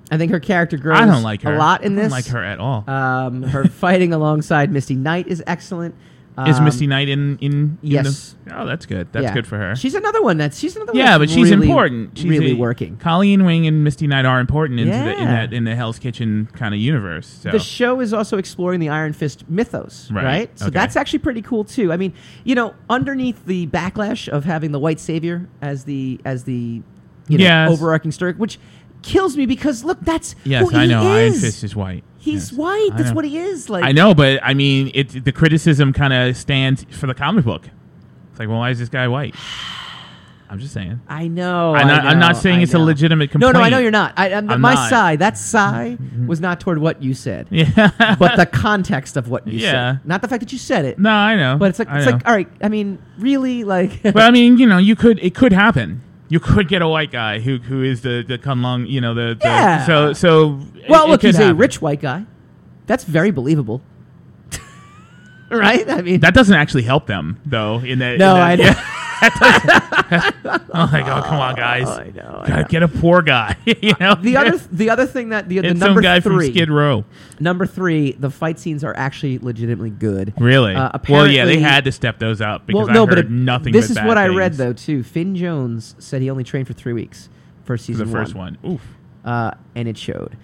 I 0.09 0.17
think 0.17 0.31
her 0.31 0.39
character 0.39 0.77
grows 0.77 0.99
I 0.99 1.05
don't 1.05 1.23
like 1.23 1.41
her. 1.41 1.53
a 1.53 1.57
lot 1.57 1.83
in 1.83 1.95
this. 1.95 2.05
I 2.05 2.07
don't 2.07 2.11
like 2.11 2.27
her 2.27 2.43
at 2.43 2.59
all. 2.59 2.89
Um, 2.89 3.43
her 3.43 3.65
fighting 3.65 4.13
alongside 4.13 4.71
Misty 4.71 4.95
Knight 4.95 5.27
is 5.27 5.43
excellent. 5.45 5.95
Is 6.45 6.59
Um, 6.59 6.65
Misty 6.65 6.85
Knight 6.85 7.09
in 7.09 7.37
in? 7.39 7.51
in 7.51 7.77
yes. 7.81 8.35
The, 8.45 8.61
oh, 8.61 8.65
that's 8.67 8.85
good. 8.85 9.07
That's 9.11 9.23
yeah. 9.23 9.33
good 9.33 9.47
for 9.47 9.57
her. 9.57 9.75
She's 9.75 9.95
another 9.95 10.21
one 10.21 10.37
that's 10.37 10.59
she's 10.59 10.75
another 10.75 10.91
one 10.91 10.99
yeah, 10.99 11.17
that's 11.17 11.19
but 11.19 11.29
she's 11.29 11.49
really, 11.49 11.67
important. 11.67 12.15
She's 12.17 12.25
really 12.29 12.51
a- 12.51 12.55
working. 12.55 12.97
Colleen 12.97 13.43
Wing 13.43 13.65
and 13.65 13.83
Misty 13.83 14.05
Knight 14.05 14.25
are 14.25 14.39
important 14.39 14.79
into 14.79 14.91
the, 14.93 15.17
in 15.17 15.25
that 15.25 15.51
in 15.51 15.63
the 15.63 15.75
Hell's 15.75 15.97
Kitchen 15.97 16.47
kind 16.53 16.75
of 16.75 16.79
universe. 16.79 17.25
So 17.41 17.49
The 17.49 17.57
show 17.59 17.99
is 18.01 18.13
also 18.13 18.37
exploring 18.37 18.79
the 18.79 18.89
Iron 18.89 19.13
Fist 19.13 19.49
mythos, 19.49 20.11
right? 20.11 20.23
Right. 20.23 20.59
So 20.59 20.65
Okay. 20.67 20.73
that's 20.73 20.95
actually 20.95 21.19
pretty 21.19 21.41
cool 21.41 21.63
too. 21.63 21.91
I 21.91 21.97
mean, 21.97 22.13
you 22.43 22.53
know, 22.53 22.75
underneath 22.87 23.43
the 23.47 23.65
backlash 23.67 24.27
of 24.27 24.45
having 24.45 24.71
the 24.73 24.79
white 24.79 24.99
savior 24.99 25.47
as 25.61 25.85
the 25.85 26.19
as 26.23 26.43
the 26.43 26.81
you 27.29 27.37
know, 27.39 27.43
Yes. 27.43 27.71
overarching 27.71 28.11
story, 28.11 28.33
which 28.33 28.59
kills 29.01 29.35
me 29.37 29.45
because 29.45 29.83
look, 29.83 29.99
that's 30.01 30.35
yes, 30.43 30.69
who 30.69 30.75
I 30.77 30.85
know 30.85 31.01
Iron. 31.01 31.33
Fist 31.33 31.63
is 31.63 31.75
white. 31.75 32.03
He's 32.31 32.53
white. 32.53 32.89
That's 32.95 33.11
what 33.11 33.25
he 33.25 33.37
is. 33.37 33.69
Like 33.69 33.83
I 33.83 33.91
know, 33.91 34.13
but 34.13 34.39
I 34.43 34.53
mean, 34.53 34.91
it 34.93 35.23
the 35.25 35.31
criticism 35.31 35.93
kind 35.93 36.13
of 36.13 36.35
stands 36.37 36.85
for 36.91 37.07
the 37.07 37.13
comic 37.13 37.45
book. 37.45 37.67
It's 38.31 38.39
like, 38.39 38.49
well, 38.49 38.59
why 38.59 38.69
is 38.69 38.79
this 38.79 38.89
guy 38.89 39.07
white? 39.07 39.35
I'm 40.49 40.59
just 40.59 40.73
saying. 40.73 41.01
I 41.09 41.27
know. 41.27 41.75
I'm, 41.75 41.87
not, 41.87 42.05
I'm 42.05 42.19
not 42.19 42.37
saying 42.37 42.59
I 42.59 42.61
it's 42.63 42.73
a 42.73 42.77
know. 42.77 42.85
legitimate 42.85 43.25
No, 43.35 43.47
complaint. 43.47 43.53
no, 43.55 43.61
I 43.63 43.69
know 43.69 43.79
you're 43.79 43.91
not. 43.91 44.13
I, 44.15 44.31
I'm, 44.33 44.49
I'm 44.49 44.61
my 44.61 44.75
not. 44.75 44.89
sigh, 44.89 45.15
that 45.17 45.37
sigh 45.37 45.97
mm-hmm, 45.99 46.05
mm-hmm. 46.05 46.27
was 46.27 46.39
not 46.39 46.61
toward 46.61 46.77
what 46.77 47.03
you 47.03 47.13
said, 47.13 47.47
Yeah. 47.51 48.15
but 48.17 48.37
the 48.37 48.45
context 48.45 49.17
of 49.17 49.27
what 49.27 49.45
you 49.45 49.59
Yeah. 49.59 49.95
said. 49.97 50.05
Not 50.07 50.21
the 50.21 50.29
fact 50.29 50.39
that 50.39 50.53
you 50.53 50.57
said 50.57 50.85
it, 50.85 50.99
no, 50.99 51.09
I 51.11 51.35
know. 51.35 51.57
but 51.57 51.69
it's 51.71 51.79
like 51.79 51.89
I 51.89 51.97
it's 51.97 52.05
know. 52.05 52.13
like 52.13 52.25
all 52.25 52.33
right. 52.33 52.47
I 52.61 52.69
mean, 52.69 52.97
really, 53.17 53.65
like 53.65 54.01
but 54.03 54.19
I 54.19 54.31
mean, 54.37 54.57
you 54.57 54.65
know, 54.67 54.77
you 54.77 54.95
could 54.95 55.19
it 55.21 55.35
could 55.35 55.51
happen. 55.51 56.01
You 56.29 56.39
could 56.39 56.67
get 56.67 56.81
a 56.81 56.87
white 56.87 57.11
guy 57.11 57.39
who 57.39 57.57
who 57.57 57.83
is 57.83 58.01
the 58.01 58.23
the 58.27 58.37
Kunlun, 58.37 58.89
you 58.89 58.99
know, 59.01 59.13
the, 59.13 59.35
the 59.39 59.47
Yeah. 59.47 59.85
so 59.85 60.13
so. 60.13 60.59
Well, 60.89 61.05
it 61.05 61.09
look, 61.09 61.21
could 61.21 61.27
he's 61.35 61.39
a 61.39 61.53
rich 61.53 61.81
white 61.81 62.01
guy. 62.01 62.25
That's 62.85 63.03
very 63.03 63.31
believable. 63.31 63.81
right? 65.51 65.89
I 65.89 66.01
mean, 66.01 66.19
That 66.21 66.33
doesn't 66.33 66.55
actually 66.55 66.83
help 66.83 67.07
them, 67.07 67.39
though. 67.45 67.79
In 67.79 67.99
that, 67.99 68.17
no, 68.17 68.35
in 68.35 68.41
I 68.41 68.55
that, 68.57 68.75
know. 68.77 69.06
I'm 69.21 70.91
like, 70.91 71.05
oh, 71.07 71.21
come 71.25 71.39
on, 71.39 71.55
guys, 71.55 71.87
I 71.87 72.11
know. 72.15 72.43
I 72.43 72.61
know. 72.61 72.67
get 72.67 72.83
a 72.83 72.87
poor 72.87 73.21
guy. 73.21 73.55
you 73.65 73.93
know, 73.99 74.15
The 74.15 74.37
other, 74.37 74.57
the 74.71 74.89
other 74.89 75.05
thing 75.05 75.29
that 75.29 75.49
the, 75.49 75.59
the 75.59 75.69
it's 75.69 75.79
number 75.79 76.01
some 76.01 76.03
guy 76.03 76.19
three, 76.19 76.47
from 76.47 76.53
Skid 76.53 76.69
Row. 76.69 77.05
number 77.39 77.65
three, 77.65 78.11
the 78.13 78.29
fight 78.29 78.59
scenes 78.59 78.83
are 78.83 78.95
actually 78.95 79.39
legitimately 79.39 79.89
good. 79.91 80.33
Really? 80.39 80.75
Uh, 80.75 80.97
well, 81.09 81.27
yeah, 81.27 81.45
they 81.45 81.59
had 81.59 81.85
to 81.85 81.91
step 81.91 82.19
those 82.19 82.41
up 82.41 82.65
because 82.67 82.87
well, 82.87 82.93
no, 82.93 83.03
I 83.03 83.07
but 83.07 83.17
it- 83.19 83.31
nothing. 83.31 83.73
This 83.73 83.87
but 83.93 84.01
is 84.01 84.07
what 84.07 84.17
I 84.17 84.27
read 84.27 84.53
though 84.53 84.73
too. 84.73 85.03
Finn 85.03 85.35
Jones 85.35 85.95
said 85.99 86.21
he 86.21 86.29
only 86.29 86.43
trained 86.43 86.67
for 86.67 86.73
three 86.73 86.93
weeks 86.93 87.29
for 87.63 87.77
season 87.77 88.07
the 88.07 88.11
first 88.11 88.35
one. 88.35 88.57
Oof. 88.65 88.81
uh, 89.25 89.51
and 89.75 89.87
it 89.87 89.97
showed. 89.97 90.37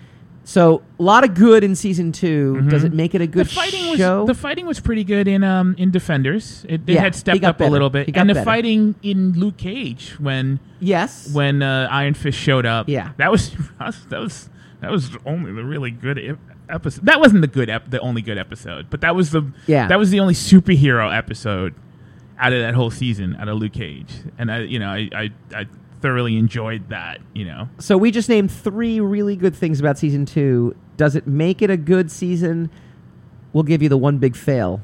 So 0.45 0.81
a 0.99 1.03
lot 1.03 1.23
of 1.23 1.35
good 1.35 1.63
in 1.63 1.73
season 1.75 2.11
2 2.11 2.63
Does 2.69 2.83
it 2.83 2.91
make 2.93 3.15
it 3.15 3.21
a 3.21 3.27
good 3.27 3.47
Mm-hmm. 3.47 3.55
the 3.55 3.61
fighting 3.71 3.97
show? 3.97 4.19
was 4.19 4.27
the 4.27 4.33
fighting 4.33 4.65
was 4.65 4.79
pretty 4.81 5.03
good 5.05 5.27
in 5.27 5.43
um 5.43 5.73
in 5.77 5.89
Defenders. 5.91 6.65
It, 6.67 6.81
it 6.85 6.93
Yeah, 6.93 7.01
had 7.01 7.15
stepped 7.15 7.43
up 7.43 7.57
better. 7.59 7.69
a 7.69 7.71
little 7.71 7.89
bit, 7.89 8.09
and 8.15 8.29
the 8.29 8.33
better. 8.33 8.43
fighting 8.45 8.95
in 9.03 9.33
Luke 9.33 9.57
Cage 9.57 10.19
when 10.19 10.59
yes. 10.79 11.33
when 11.33 11.61
uh, 11.63 11.87
Iron 11.89 12.13
Fist 12.13 12.37
showed 12.37 12.65
up. 12.65 12.89
Yeah. 12.89 13.11
that 13.17 13.31
was 13.31 13.51
that 13.79 14.19
was 14.19 14.49
that 14.81 14.91
was 14.91 15.11
only 15.25 15.53
the 15.53 15.63
really 15.63 15.91
good 15.91 16.19
ep- 16.19 16.39
episode. 16.67 17.05
That 17.05 17.21
wasn't 17.21 17.39
the 17.41 17.47
good 17.47 17.69
ep- 17.69 17.89
the 17.89 17.99
only 18.01 18.21
good 18.21 18.37
episode, 18.37 18.89
but 18.89 18.99
that 19.01 19.15
was 19.15 19.31
the 19.31 19.43
Yeah. 19.65 19.87
that 19.87 19.97
was 19.97 20.11
the 20.11 20.19
only 20.19 20.33
superhero 20.33 21.15
episode 21.15 21.73
out 22.37 22.51
of 22.51 22.59
that 22.59 22.73
whole 22.73 22.91
season 22.91 23.37
out 23.37 23.47
of 23.47 23.57
Luke 23.59 23.71
Cage, 23.73 24.11
and 24.37 24.51
I 24.51 24.59
you 24.63 24.77
know 24.79 24.89
I 24.89 25.07
I, 25.15 25.29
I 25.55 25.67
thoroughly 26.03 26.37
enjoyed 26.37 26.89
that. 26.89 27.21
You 27.33 27.45
know, 27.45 27.69
So 27.79 27.97
we 27.97 28.11
just 28.11 28.29
named 28.29 28.51
three 28.51 28.99
really 28.99 29.35
good 29.35 29.55
things 29.55 29.79
about 29.79 29.97
season 29.97 30.25
two. 30.25 30.75
Does 30.97 31.15
it 31.15 31.25
make 31.25 31.63
it 31.63 31.71
a 31.71 31.77
good 31.77 32.11
season? 32.11 32.69
We'll 33.53 33.63
give 33.63 33.81
you 33.81 33.89
the 33.89 33.97
one 33.97 34.19
big 34.19 34.35
fail 34.35 34.81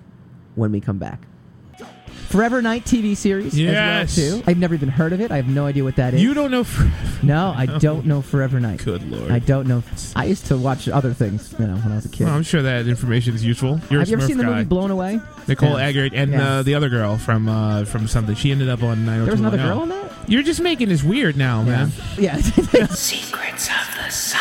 when 0.56 0.72
we 0.72 0.80
come 0.80 0.98
back. 0.98 1.28
Forever 2.30 2.62
Knight 2.62 2.86
TV 2.86 3.18
series 3.18 3.58
Yes. 3.58 4.18
as 4.18 4.32
well 4.32 4.42
too. 4.42 4.44
I've 4.48 4.58
never 4.58 4.74
even 4.76 4.90
heard 4.90 5.14
of 5.14 5.20
it. 5.22 5.32
I 5.32 5.38
have 5.38 5.48
no 5.48 5.66
idea 5.66 5.84
what 5.84 5.96
that 5.96 6.14
is. 6.14 6.22
You 6.22 6.34
don't 6.36 6.52
know. 6.52 6.64
For, 6.64 6.90
no, 7.26 7.54
I 7.58 7.66
don't 7.66 8.06
know 8.06 8.22
Forever 8.22 8.60
Knight. 8.60 8.84
good 8.86 9.10
lord. 9.10 9.32
I 9.32 9.40
don't 9.40 9.68
know. 9.68 9.82
I 10.16 10.26
used 10.26 10.46
to 10.48 10.58
watch 10.58 10.88
other 10.88 11.14
things, 11.14 11.54
you 11.60 11.66
know, 11.66 11.76
when 11.76 11.92
I 11.92 11.96
was 11.96 12.06
a 12.06 12.10
kid. 12.10 12.26
Well, 12.26 12.36
I'm 12.36 12.44
sure 12.44 12.62
that 12.62 12.88
information 12.88 13.34
is 13.34 13.44
useful. 13.44 13.82
You're 13.90 14.02
a 14.02 14.04
have 14.04 14.10
you 14.10 14.14
ever 14.18 14.24
Smurf 14.24 14.28
seen 14.28 14.38
the 14.38 14.44
movie 14.44 14.64
Blown 14.64 14.92
Away? 14.92 15.20
Nicole 15.48 15.72
Yeah. 15.80 15.86
Eggert 15.88 16.14
and 16.14 16.32
Yeah. 16.32 16.44
uh, 16.60 16.62
the 16.64 16.76
other 16.76 16.90
girl 16.90 17.18
from 17.18 17.50
uh, 17.50 17.86
from 17.86 18.08
something. 18.08 18.36
She 18.36 18.52
ended 18.52 18.70
up 18.70 18.84
on 18.84 19.06
90210. 19.06 19.26
There 19.26 19.32
was 19.32 19.40
another 19.40 19.58
girl 19.58 19.84
in 19.84 19.90
that. 19.90 20.30
You're 20.30 20.44
just 20.44 20.62
making 20.62 20.90
this 20.90 21.04
weird 21.04 21.36
now, 21.36 21.64
man. 21.64 21.92
Yeah. 22.20 22.38
Secrets 22.38 23.68
of 23.70 23.96
the 24.06 24.10
Sire. 24.12 24.40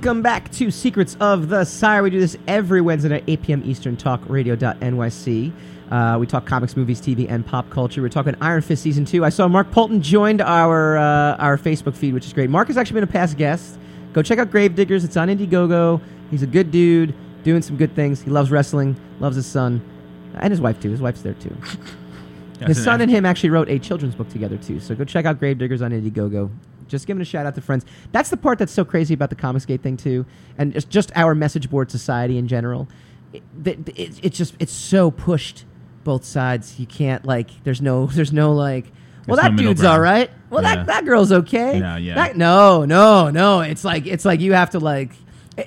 Welcome 0.00 0.22
back 0.22 0.50
to 0.52 0.70
Secrets 0.70 1.14
of 1.20 1.50
the 1.50 1.62
Sire. 1.62 2.02
We 2.02 2.08
do 2.08 2.18
this 2.18 2.34
every 2.48 2.80
Wednesday 2.80 3.16
at 3.16 3.24
8 3.26 3.42
p.m. 3.42 3.62
Eastern, 3.66 3.98
talkradio.nyc. 3.98 5.52
Uh, 5.90 6.18
we 6.18 6.26
talk 6.26 6.46
comics, 6.46 6.74
movies, 6.74 7.02
TV, 7.02 7.30
and 7.30 7.44
pop 7.44 7.68
culture. 7.68 8.00
We're 8.00 8.08
talking 8.08 8.34
Iron 8.40 8.62
Fist 8.62 8.82
Season 8.82 9.04
2. 9.04 9.26
I 9.26 9.28
saw 9.28 9.46
Mark 9.46 9.70
Poulton 9.72 10.00
joined 10.00 10.40
our, 10.40 10.96
uh, 10.96 11.36
our 11.36 11.58
Facebook 11.58 11.94
feed, 11.94 12.14
which 12.14 12.24
is 12.24 12.32
great. 12.32 12.48
Mark 12.48 12.68
has 12.68 12.78
actually 12.78 12.94
been 12.94 13.04
a 13.04 13.12
past 13.12 13.36
guest. 13.36 13.78
Go 14.14 14.22
check 14.22 14.38
out 14.38 14.50
Gravediggers. 14.50 15.04
It's 15.04 15.18
on 15.18 15.28
Indiegogo. 15.28 16.00
He's 16.30 16.42
a 16.42 16.46
good 16.46 16.70
dude, 16.70 17.14
doing 17.44 17.60
some 17.60 17.76
good 17.76 17.94
things. 17.94 18.22
He 18.22 18.30
loves 18.30 18.50
wrestling, 18.50 18.96
loves 19.18 19.36
his 19.36 19.44
son, 19.44 19.82
and 20.36 20.50
his 20.50 20.62
wife, 20.62 20.80
too. 20.80 20.90
His 20.90 21.02
wife's 21.02 21.20
there, 21.20 21.34
too. 21.34 21.54
His 22.66 22.82
son 22.82 23.00
and 23.00 23.10
him 23.10 23.24
actually 23.24 23.48
wrote 23.48 23.70
a 23.70 23.78
children's 23.78 24.14
book 24.14 24.28
together 24.28 24.58
too. 24.58 24.80
So 24.80 24.94
go 24.94 25.02
check 25.04 25.24
out 25.24 25.40
Gravediggers 25.40 25.80
on 25.80 25.92
Indiegogo. 25.92 26.50
Just 26.90 27.06
giving 27.06 27.20
a 27.22 27.24
shout 27.24 27.46
out 27.46 27.54
to 27.54 27.60
friends. 27.60 27.86
That's 28.12 28.28
the 28.30 28.36
part 28.36 28.58
that's 28.58 28.72
so 28.72 28.84
crazy 28.84 29.14
about 29.14 29.30
the 29.30 29.36
Comicsgate 29.36 29.80
thing 29.80 29.96
too, 29.96 30.26
and 30.58 30.72
just, 30.72 30.90
just 30.90 31.10
our 31.16 31.34
message 31.34 31.70
board 31.70 31.90
society 31.90 32.36
in 32.36 32.48
general. 32.48 32.88
It, 33.32 33.42
it, 33.64 33.88
it, 33.96 34.20
it's 34.22 34.36
just 34.36 34.54
it's 34.58 34.72
so 34.72 35.10
pushed 35.10 35.64
both 36.04 36.24
sides. 36.24 36.78
You 36.80 36.86
can't 36.86 37.24
like 37.24 37.62
there's 37.64 37.80
no 37.80 38.06
there's 38.12 38.32
no 38.32 38.52
like. 38.52 38.86
Well, 39.26 39.36
There's 39.36 39.48
that 39.50 39.52
no 39.52 39.68
dude's 39.68 39.84
all 39.84 40.00
right. 40.00 40.30
Well, 40.48 40.62
Yeah. 40.62 40.76
that, 40.76 40.86
that 40.86 41.04
girl's 41.04 41.30
okay. 41.30 41.78
No, 41.78 41.96
yeah. 41.96 42.14
That, 42.14 42.36
no, 42.36 42.84
no, 42.86 43.30
no. 43.30 43.60
It's 43.60 43.84
like 43.84 44.06
it's 44.06 44.24
like 44.24 44.40
you 44.40 44.54
have 44.54 44.70
to 44.70 44.80
like. 44.80 45.12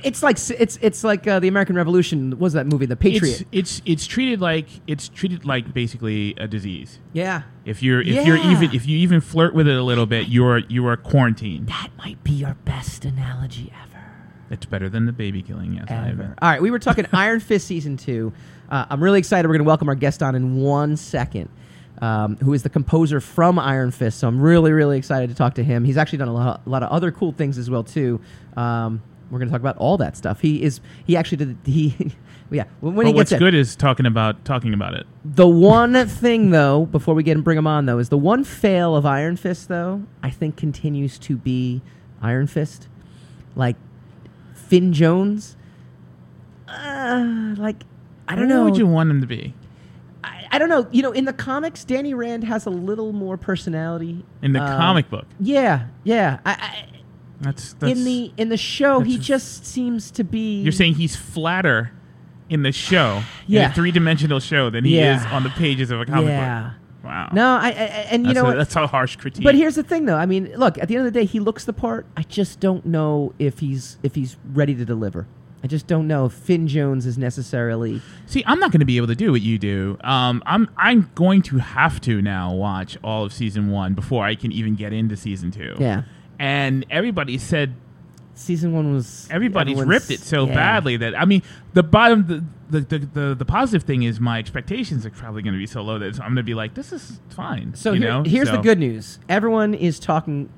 It's 0.03 0.23
like 0.23 0.37
it's 0.49 0.77
it's 0.81 1.03
like 1.03 1.27
uh, 1.27 1.39
the 1.39 1.47
American 1.47 1.75
Revolution. 1.75 2.31
What 2.31 2.39
was 2.39 2.53
that 2.53 2.67
movie? 2.67 2.85
The 2.85 2.95
Patriot. 2.95 3.41
It's, 3.51 3.79
it's 3.79 3.81
it's 3.85 4.07
treated 4.07 4.41
like 4.41 4.67
it's 4.87 5.09
treated 5.09 5.45
like 5.45 5.73
basically 5.73 6.33
a 6.37 6.47
disease. 6.47 6.99
yeah. 7.13 7.43
If 7.65 7.81
you're 7.81 8.01
if 8.01 8.25
you're 8.27 8.37
even 8.37 8.73
if 8.73 8.85
you 8.85 8.97
even 8.97 9.21
flirt 9.21 9.53
with 9.53 9.67
it 9.67 9.75
a 9.77 9.83
little 9.83 10.05
bit, 10.05 10.27
you're 10.27 10.59
you 10.59 10.85
are 10.87 10.97
quarantined. 10.97 11.67
That 11.67 11.89
might 11.97 12.21
be 12.23 12.43
our 12.43 12.55
best 12.65 13.05
analogy 13.05 13.71
ever. 13.81 14.03
It's 14.49 14.65
better 14.65 14.89
than 14.89 15.05
the 15.05 15.13
baby 15.13 15.41
killing. 15.41 15.73
Yes, 15.73 15.85
I 15.89 16.09
ever. 16.09 16.35
All 16.41 16.49
right, 16.49 16.61
we 16.61 16.71
were 16.71 16.79
talking 16.79 17.05
Iron 17.13 17.39
Fist 17.39 17.65
season 17.65 17.95
two. 17.97 18.33
Uh, 18.69 18.85
I'm 18.89 19.01
really 19.01 19.19
excited. 19.19 19.47
We're 19.47 19.53
going 19.53 19.63
to 19.65 19.67
welcome 19.67 19.87
our 19.87 19.95
guest 19.95 20.21
on 20.21 20.35
in 20.35 20.57
one 20.57 20.97
second, 20.97 21.49
um, 22.01 22.35
who 22.37 22.53
is 22.53 22.63
the 22.63 22.69
composer 22.69 23.21
from 23.21 23.57
Iron 23.57 23.91
Fist. 23.91 24.19
So 24.19 24.27
I'm 24.27 24.41
really, 24.41 24.71
really 24.71 24.97
excited 24.97 25.29
to 25.29 25.35
talk 25.35 25.55
to 25.55 25.63
him. 25.63 25.85
He's 25.85 25.97
actually 25.97 26.17
done 26.19 26.27
a 26.27 26.33
lot, 26.33 26.61
a 26.65 26.69
lot 26.69 26.83
of 26.83 26.89
other 26.91 27.11
cool 27.11 27.31
things 27.31 27.57
as 27.57 27.69
well 27.69 27.83
too. 27.83 28.19
Um, 28.57 29.01
we're 29.33 29.39
going 29.39 29.49
to 29.49 29.51
talk 29.51 29.61
about 29.61 29.77
all 29.77 29.97
that 29.97 30.15
stuff. 30.15 30.39
He 30.41 30.61
is. 30.63 30.79
He 31.05 31.17
actually 31.17 31.37
did. 31.45 31.57
He. 31.65 32.11
Yeah, 32.51 32.65
when, 32.81 32.93
But 32.93 33.07
he 33.07 33.13
what's 33.13 33.31
gets 33.31 33.31
in. 33.31 33.39
good 33.39 33.55
is 33.55 33.75
talking 33.75 34.05
about 34.05 34.45
talking 34.45 34.75
about 34.75 34.93
it. 34.93 35.07
The 35.25 35.47
one 35.47 35.93
thing, 36.07 36.51
though, 36.51 36.85
before 36.85 37.15
we 37.15 37.23
get 37.23 37.35
and 37.35 37.43
bring 37.43 37.57
him 37.57 37.65
on, 37.65 37.87
though, 37.87 37.97
is 37.97 38.09
the 38.09 38.17
one 38.17 38.43
fail 38.43 38.95
of 38.95 39.07
Iron 39.07 39.37
Fist, 39.37 39.69
though, 39.69 40.03
I 40.21 40.29
think 40.29 40.55
continues 40.55 41.17
to 41.19 41.35
be 41.35 41.81
Iron 42.21 42.45
Fist. 42.45 42.89
Like 43.55 43.75
Finn 44.53 44.93
Jones. 44.93 45.55
Uh, 46.67 47.55
like, 47.57 47.83
I 48.27 48.35
don't 48.35 48.47
What 48.47 48.55
know. 48.55 48.63
would 48.65 48.77
you 48.77 48.87
want 48.87 49.09
him 49.09 49.21
to 49.21 49.27
be 49.27 49.53
I, 50.23 50.45
I 50.51 50.57
don't 50.59 50.69
know. 50.69 50.87
You 50.91 51.01
know, 51.01 51.11
in 51.11 51.25
the 51.25 51.33
comics, 51.33 51.83
Danny 51.83 52.13
Rand 52.13 52.43
has 52.43 52.65
a 52.65 52.69
little 52.69 53.11
more 53.13 53.35
personality. 53.35 54.23
in 54.43 54.53
the 54.53 54.61
Um, 54.61 54.77
comic 54.77 55.09
book? 55.09 55.25
Yeah, 55.39 55.87
yeah. 56.03 56.39
I, 56.45 56.85
That's, 57.43 57.73
that's 57.73 57.91
in 57.91 58.05
the 58.05 58.31
in 58.37 58.49
the 58.49 58.57
show, 58.57 59.01
he 59.01 59.17
just 59.17 59.65
seems 59.65 60.09
to 60.11 60.23
be. 60.23 60.61
You're 60.61 60.71
saying 60.71 60.95
he's 60.95 61.15
flatter 61.15 61.91
in 62.49 62.63
the 62.63 62.71
show, 62.71 63.23
Yeah. 63.47 63.65
in 63.65 63.71
a 63.71 63.73
three 63.73 63.91
dimensional 63.91 64.39
show, 64.39 64.69
than 64.69 64.85
he 64.85 64.97
Yeah. 64.97 65.19
is 65.19 65.31
on 65.31 65.43
the 65.43 65.49
pages 65.49 65.91
of 65.91 66.01
a 66.01 66.05
comic 66.05 66.27
yeah. 66.29 66.63
book. 66.63 66.73
Wow. 67.03 67.29
No, 67.33 67.47
I, 67.57 67.67
I 67.67 67.71
and 67.71 68.23
you 68.25 68.27
that's 68.33 68.35
know 68.35 68.41
a, 68.43 68.49
what? 68.49 68.57
that's 68.57 68.75
a 68.77 68.87
harsh 68.87 69.17
critique. 69.17 69.43
But 69.43 69.55
here's 69.55 69.75
the 69.75 69.83
thing, 69.83 70.05
though. 70.05 70.15
I 70.15 70.25
mean, 70.25 70.53
look. 70.55 70.77
At 70.77 70.87
the 70.87 70.95
end 70.95 71.05
of 71.05 71.13
the 71.13 71.19
day, 71.19 71.25
he 71.25 71.39
looks 71.41 71.65
the 71.65 71.73
part. 71.73 72.05
I 72.15 72.23
just 72.23 72.61
don't 72.61 72.85
know 72.85 73.33
if 73.39 73.59
he's 73.59 73.97
if 74.03 74.15
he's 74.15 74.37
ready 74.53 74.73
to 74.75 74.85
deliver. 74.85 75.27
I 75.63 75.67
just 75.67 75.87
don't 75.87 76.07
know 76.07 76.25
if 76.25 76.33
Finn 76.33 76.67
Jones 76.67 77.05
is 77.05 77.17
necessarily. 77.17 78.01
See, 78.25 78.43
I'm 78.45 78.59
not 78.59 78.71
going 78.71 78.81
to 78.81 78.85
be 78.85 78.97
able 78.97 79.07
to 79.07 79.15
do 79.15 79.31
what 79.31 79.41
you 79.41 79.57
do. 79.57 79.97
Um, 80.01 80.43
I'm 80.45 80.69
I'm 80.77 81.09
going 81.15 81.41
to 81.43 81.57
have 81.57 81.99
to 82.01 82.21
now 82.21 82.53
watch 82.53 82.97
all 83.03 83.23
of 83.25 83.33
season 83.33 83.69
one 83.69 83.93
before 83.93 84.25
I 84.25 84.35
can 84.35 84.51
even 84.51 84.75
get 84.75 84.91
into 84.93 85.15
season 85.17 85.51
two. 85.51 85.75
Yeah. 85.79 86.03
And 86.43 86.85
everybody 86.89 87.37
said 87.37 87.73
Season 88.35 88.73
one 88.73 88.91
was. 88.93 89.27
everybody's 89.31 89.79
ripped 89.81 90.09
it 90.11 90.19
so 90.19 90.45
yeah. 90.45 90.55
badly 90.55 90.97
that 90.97 91.17
I 91.17 91.23
mean 91.25 91.41
the 91.73 91.83
bottom 91.83 92.27
the 92.27 92.79
the, 92.79 92.97
the, 92.97 93.05
the, 93.05 93.35
the 93.35 93.45
positive 93.45 93.83
thing 93.83 94.03
is 94.03 94.19
my 94.19 94.39
expectations 94.39 95.05
are 95.05 95.11
probably 95.11 95.41
going 95.43 95.53
to 95.53 95.59
be 95.59 95.67
so 95.67 95.81
low 95.83 95.99
that 95.99 96.15
I'm 96.15 96.29
going 96.29 96.35
to 96.37 96.43
be 96.43 96.55
like 96.55 96.73
this 96.73 96.91
is 96.91 97.19
fine. 97.29 97.75
So 97.75 97.93
you 97.93 98.01
here- 98.01 98.09
know? 98.09 98.23
here's 98.23 98.51
the 98.51 98.57
good 98.57 98.79
news. 98.79 99.19
Everyone 99.29 99.73
is 99.73 99.99
talking 99.99 100.49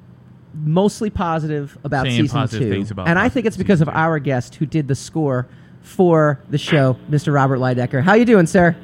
mostly 0.55 1.09
positive 1.09 1.77
about 1.83 2.05
Saying 2.05 2.21
season 2.21 2.39
positive 2.39 2.67
two, 2.69 2.73
things 2.73 2.89
about 2.89 3.07
and 3.09 3.19
I 3.19 3.29
think 3.29 3.45
it's 3.45 3.57
because 3.57 3.81
of 3.81 3.87
two. 3.89 3.93
our 3.93 4.17
guest 4.19 4.55
who 4.55 4.65
did 4.65 4.87
the 4.87 4.95
score 4.95 5.47
for 5.81 6.39
the 6.49 6.57
show, 6.57 6.97
Mr. 7.11 7.31
Robert 7.33 7.59
Lydecker. 7.59 8.01
How 8.01 8.13
you 8.15 8.25
doing, 8.25 8.47
sir? 8.47 8.75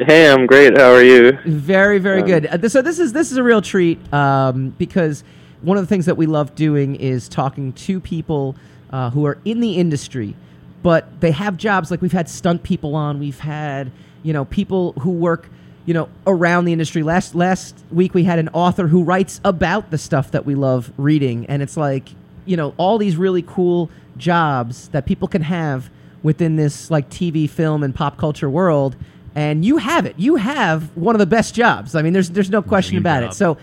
Hey, 0.00 0.28
I'm 0.28 0.46
great. 0.46 0.76
How 0.76 0.90
are 0.92 1.04
you? 1.04 1.38
Very, 1.46 1.98
very 1.98 2.22
Um, 2.22 2.26
good. 2.26 2.46
Uh, 2.46 2.56
th- 2.58 2.72
so 2.72 2.82
this 2.82 2.98
is 2.98 3.12
this 3.12 3.30
is 3.30 3.36
a 3.36 3.42
real 3.44 3.62
treat 3.62 4.00
um, 4.12 4.70
because 4.78 5.22
one 5.64 5.76
of 5.76 5.82
the 5.82 5.88
things 5.88 6.06
that 6.06 6.16
we 6.16 6.26
love 6.26 6.54
doing 6.54 6.96
is 6.96 7.28
talking 7.28 7.72
to 7.72 8.00
people 8.00 8.54
uh, 8.90 9.10
who 9.10 9.26
are 9.26 9.38
in 9.44 9.60
the 9.60 9.76
industry, 9.76 10.36
but 10.82 11.20
they 11.20 11.30
have 11.30 11.56
jobs. 11.56 11.90
Like 11.90 12.02
we've 12.02 12.12
had 12.12 12.28
stunt 12.28 12.62
people 12.62 12.94
on. 12.94 13.18
We've 13.18 13.40
had 13.40 13.90
you 14.22 14.32
know 14.32 14.44
people 14.44 14.92
who 15.00 15.10
work 15.10 15.48
you 15.86 15.94
know 15.94 16.08
around 16.26 16.66
the 16.66 16.72
industry. 16.72 17.02
Last 17.02 17.34
last 17.34 17.76
week 17.90 18.14
we 18.14 18.24
had 18.24 18.38
an 18.38 18.50
author 18.52 18.86
who 18.86 19.02
writes 19.02 19.40
about 19.44 19.90
the 19.90 19.98
stuff 19.98 20.30
that 20.32 20.44
we 20.46 20.54
love 20.54 20.92
reading, 20.96 21.46
and 21.46 21.62
it's 21.62 21.76
like 21.76 22.10
you 22.44 22.56
know 22.56 22.74
all 22.76 22.98
these 22.98 23.16
really 23.16 23.42
cool 23.42 23.90
jobs 24.16 24.88
that 24.88 25.06
people 25.06 25.28
can 25.28 25.42
have 25.42 25.90
within 26.22 26.56
this 26.56 26.90
like 26.90 27.08
TV, 27.10 27.48
film, 27.48 27.82
and 27.82 27.94
pop 27.94 28.16
culture 28.16 28.50
world. 28.50 28.96
And 29.36 29.64
you 29.64 29.78
have 29.78 30.06
it. 30.06 30.14
You 30.16 30.36
have 30.36 30.96
one 30.96 31.16
of 31.16 31.18
the 31.18 31.26
best 31.26 31.56
jobs. 31.56 31.96
I 31.96 32.02
mean, 32.02 32.12
there's 32.12 32.30
there's 32.30 32.50
no 32.50 32.62
question 32.62 32.92
Dream 32.92 33.02
about 33.02 33.22
job. 33.22 33.30
it. 33.32 33.34
So 33.34 33.58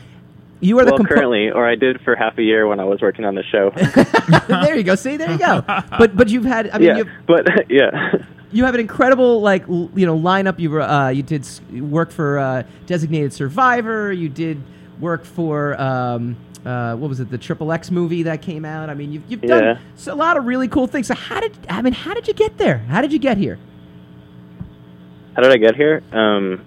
you 0.61 0.79
are 0.79 0.85
the 0.85 0.91
Well, 0.91 0.99
compo- 0.99 1.15
currently, 1.15 1.49
or 1.51 1.67
I 1.67 1.75
did 1.75 1.99
for 2.01 2.15
half 2.15 2.37
a 2.37 2.43
year 2.43 2.67
when 2.67 2.79
I 2.79 2.83
was 2.85 3.01
working 3.01 3.25
on 3.25 3.35
the 3.35 3.43
show. 3.43 3.71
there 4.63 4.77
you 4.77 4.83
go. 4.83 4.95
See, 4.95 5.17
there 5.17 5.31
you 5.31 5.37
go. 5.37 5.63
But 5.67 6.15
but 6.15 6.29
you've 6.29 6.45
had. 6.45 6.69
I 6.69 6.77
mean, 6.77 6.97
yeah, 6.97 7.03
but 7.27 7.45
yeah, 7.69 8.13
you 8.51 8.63
have 8.65 8.73
an 8.75 8.79
incredible 8.79 9.41
like 9.41 9.67
l- 9.67 9.89
you 9.95 10.05
know 10.05 10.17
lineup. 10.17 10.59
You 10.59 10.69
were, 10.71 10.81
uh, 10.81 11.09
you 11.09 11.23
did 11.23 11.41
s- 11.41 11.61
work 11.71 12.11
for 12.11 12.37
uh, 12.39 12.63
Designated 12.85 13.33
Survivor. 13.33 14.13
You 14.13 14.29
did 14.29 14.61
work 14.99 15.25
for 15.25 15.79
um, 15.81 16.35
uh, 16.65 16.95
what 16.95 17.09
was 17.09 17.19
it? 17.19 17.31
The 17.31 17.37
Triple 17.39 17.71
X 17.71 17.89
movie 17.89 18.23
that 18.23 18.41
came 18.43 18.63
out. 18.65 18.89
I 18.89 18.93
mean, 18.93 19.11
you've 19.11 19.23
you've 19.27 19.41
done 19.41 19.63
Yeah. 19.63 19.79
s- 19.95 20.07
a 20.07 20.13
lot 20.15 20.37
of 20.37 20.45
really 20.45 20.67
cool 20.67 20.85
things. 20.87 21.07
So 21.07 21.15
how 21.15 21.39
did 21.39 21.57
I 21.69 21.81
mean? 21.81 21.93
How 21.93 22.13
did 22.13 22.27
you 22.27 22.33
get 22.35 22.57
there? 22.59 22.77
How 22.77 23.01
did 23.01 23.11
you 23.11 23.19
get 23.19 23.37
here? 23.37 23.57
how 25.35 25.41
did 25.41 25.51
I 25.53 25.57
get 25.57 25.75
here? 25.75 26.03
Um, 26.11 26.61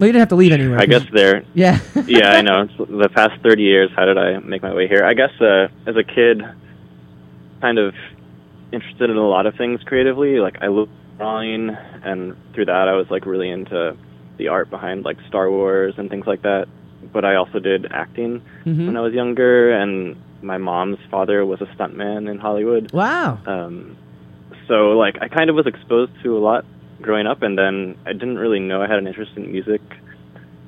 Well, 0.00 0.06
you 0.06 0.12
didn't 0.14 0.20
have 0.22 0.28
to 0.30 0.36
leave 0.36 0.52
anywhere. 0.52 0.78
I 0.80 0.86
guess 0.86 1.04
there. 1.12 1.44
Yeah. 1.52 1.78
Yeah, 2.06 2.30
I 2.32 2.40
know. 2.40 2.62
It's 2.62 2.72
the 2.78 3.10
past 3.14 3.40
30 3.42 3.62
years, 3.62 3.90
how 3.94 4.06
did 4.06 4.16
I 4.16 4.38
make 4.38 4.62
my 4.62 4.72
way 4.74 4.88
here? 4.88 5.04
I 5.04 5.12
guess 5.12 5.30
uh, 5.40 5.68
as 5.86 5.94
a 5.96 6.02
kid, 6.02 6.42
kind 7.60 7.78
of 7.78 7.94
interested 8.72 9.10
in 9.10 9.16
a 9.18 9.28
lot 9.28 9.44
of 9.44 9.54
things 9.56 9.82
creatively. 9.84 10.40
Like 10.40 10.56
I 10.62 10.68
loved 10.68 10.90
drawing, 11.18 11.68
and 12.02 12.34
through 12.54 12.64
that, 12.66 12.88
I 12.88 12.94
was 12.94 13.10
like 13.10 13.26
really 13.26 13.50
into 13.50 13.94
the 14.38 14.48
art 14.48 14.70
behind 14.70 15.04
like 15.04 15.18
Star 15.28 15.50
Wars 15.50 15.94
and 15.98 16.08
things 16.08 16.26
like 16.26 16.42
that. 16.42 16.66
But 17.12 17.26
I 17.26 17.34
also 17.36 17.58
did 17.58 17.86
acting 17.92 18.40
Mhm. 18.64 18.86
when 18.86 18.96
I 18.96 19.00
was 19.02 19.12
younger, 19.12 19.70
and 19.72 20.16
my 20.42 20.56
mom's 20.56 20.98
father 21.10 21.44
was 21.44 21.60
a 21.60 21.66
stuntman 21.76 22.30
in 22.30 22.38
Hollywood. 22.38 22.90
Wow. 22.92 23.38
Um, 23.46 23.96
so 24.66 24.92
like 24.92 25.18
I 25.20 25.28
kind 25.28 25.50
of 25.50 25.56
was 25.56 25.66
exposed 25.66 26.12
to 26.22 26.38
a 26.38 26.40
lot 26.40 26.64
growing 27.00 27.26
up, 27.26 27.42
and 27.42 27.58
then 27.58 27.96
I 28.06 28.12
didn't 28.12 28.38
really 28.38 28.60
know 28.60 28.82
I 28.82 28.88
had 28.88 28.98
an 28.98 29.06
interest 29.06 29.32
in 29.36 29.50
music 29.50 29.82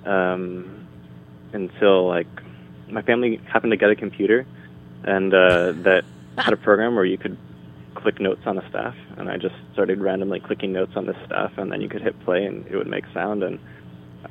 um, 0.05 0.88
until 1.53 2.09
like 2.09 2.27
my 2.88 3.03
family 3.03 3.40
happened 3.51 3.73
to 3.73 3.77
get 3.77 3.90
a 3.90 3.97
computer, 3.97 4.47
and 5.05 5.33
uh, 5.33 5.73
that 5.83 6.05
had 6.38 6.53
a 6.53 6.57
program 6.57 6.95
where 6.95 7.05
you 7.05 7.18
could 7.18 7.37
click 7.95 8.21
notes 8.21 8.42
on 8.47 8.59
a 8.59 8.68
staff, 8.68 8.95
and 9.16 9.31
I 9.31 9.37
just 9.37 9.55
started 9.73 10.01
randomly 10.01 10.40
clicking 10.40 10.73
notes 10.73 10.92
on 10.97 11.07
this 11.07 11.16
staff, 11.27 11.53
and 11.57 11.71
then 11.71 11.81
you 11.81 11.88
could 11.88 12.03
hit 12.03 12.18
play, 12.25 12.45
and 12.45 12.66
it 12.66 12.77
would 12.77 12.87
make 12.87 13.05
sound, 13.12 13.42
and 13.42 13.59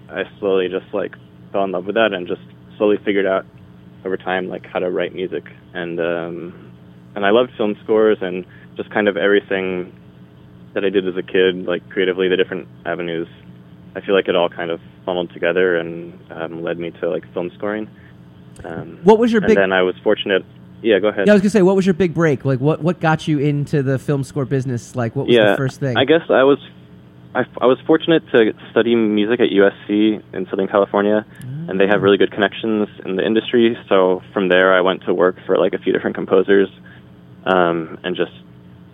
I 0.09 0.23
slowly 0.39 0.67
just 0.67 0.93
like 0.93 1.15
fell 1.51 1.63
in 1.63 1.71
love 1.71 1.85
with 1.85 1.95
that, 1.95 2.13
and 2.13 2.27
just 2.27 2.41
slowly 2.77 2.97
figured 2.97 3.25
out 3.25 3.45
over 4.03 4.17
time 4.17 4.47
like 4.47 4.65
how 4.65 4.79
to 4.79 4.89
write 4.89 5.13
music, 5.13 5.43
and 5.73 5.99
um, 5.99 6.71
and 7.15 7.25
I 7.25 7.29
loved 7.29 7.51
film 7.57 7.77
scores 7.83 8.17
and 8.21 8.45
just 8.75 8.89
kind 8.89 9.07
of 9.07 9.17
everything 9.17 9.93
that 10.73 10.85
I 10.85 10.89
did 10.89 11.07
as 11.07 11.15
a 11.17 11.23
kid, 11.23 11.65
like 11.65 11.87
creatively, 11.89 12.27
the 12.27 12.37
different 12.37 12.67
avenues. 12.85 13.27
I 13.95 14.01
feel 14.01 14.15
like 14.15 14.27
it 14.27 14.35
all 14.35 14.49
kind 14.49 14.71
of 14.71 14.79
funneled 15.05 15.33
together 15.33 15.75
and 15.77 16.17
um, 16.31 16.63
led 16.63 16.79
me 16.79 16.91
to 16.91 17.09
like 17.09 17.31
film 17.33 17.51
scoring. 17.57 17.89
Um, 18.63 18.99
What 19.03 19.19
was 19.19 19.31
your 19.31 19.41
and 19.41 19.47
big? 19.47 19.57
then 19.57 19.73
I 19.73 19.81
was 19.81 19.95
fortunate. 20.03 20.45
Yeah, 20.81 20.99
go 20.99 21.09
ahead. 21.09 21.27
Yeah, 21.27 21.33
I 21.33 21.35
was 21.35 21.41
gonna 21.41 21.51
say, 21.51 21.61
what 21.61 21.75
was 21.75 21.85
your 21.85 21.93
big 21.93 22.13
break? 22.13 22.43
Like, 22.45 22.59
what 22.59 22.81
what 22.81 22.99
got 22.99 23.27
you 23.27 23.39
into 23.39 23.83
the 23.83 23.99
film 23.99 24.23
score 24.23 24.45
business? 24.45 24.95
Like, 24.95 25.15
what 25.15 25.27
was 25.27 25.35
yeah, 25.35 25.51
the 25.51 25.57
first 25.57 25.79
thing? 25.79 25.97
I 25.97 26.05
guess 26.05 26.23
I 26.29 26.43
was 26.43 26.59
I, 27.33 27.45
I 27.61 27.65
was 27.65 27.77
fortunate 27.85 28.23
to 28.31 28.53
study 28.71 28.95
music 28.95 29.39
at 29.39 29.49
USC 29.49 30.21
in 30.33 30.47
Southern 30.49 30.67
California, 30.67 31.25
and 31.41 31.79
they 31.79 31.87
have 31.87 32.01
really 32.01 32.17
good 32.17 32.31
connections 32.31 32.89
in 33.05 33.15
the 33.15 33.25
industry. 33.25 33.77
So 33.87 34.21
from 34.33 34.49
there, 34.49 34.73
I 34.73 34.81
went 34.81 35.03
to 35.05 35.13
work 35.13 35.37
for 35.45 35.57
like 35.57 35.73
a 35.73 35.77
few 35.77 35.93
different 35.93 36.15
composers, 36.15 36.67
um, 37.45 37.99
and 38.03 38.15
just 38.15 38.33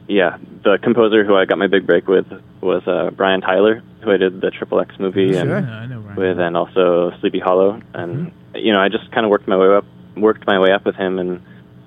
yeah, 0.07 0.37
the 0.63 0.77
composer 0.81 1.23
who 1.25 1.35
I 1.35 1.45
got 1.45 1.57
my 1.57 1.67
big 1.67 1.85
break 1.85 2.07
with 2.07 2.25
was 2.61 2.81
uh, 2.87 3.11
Brian 3.11 3.41
Tyler, 3.41 3.81
who 4.03 4.11
I 4.11 4.17
did 4.17 4.41
the 4.41 4.51
Triple 4.51 4.79
X 4.79 4.95
movie 4.99 5.33
Sure. 5.33 5.57
and 5.57 5.67
Yeah, 5.67 5.73
I 5.75 5.85
know, 5.87 6.13
with, 6.15 6.39
and 6.39 6.55
also 6.57 7.11
Sleepy 7.19 7.39
Hollow. 7.39 7.79
And 7.93 8.31
you 8.55 8.71
know, 8.73 8.79
I 8.79 8.89
just 8.89 9.11
kind 9.11 9.25
of 9.25 9.29
worked 9.29 9.47
my 9.47 9.57
way 9.57 9.75
up, 9.75 9.85
worked 10.15 10.45
my 10.47 10.59
way 10.59 10.71
up 10.71 10.85
with 10.85 10.95
him, 10.95 11.19
and 11.19 11.41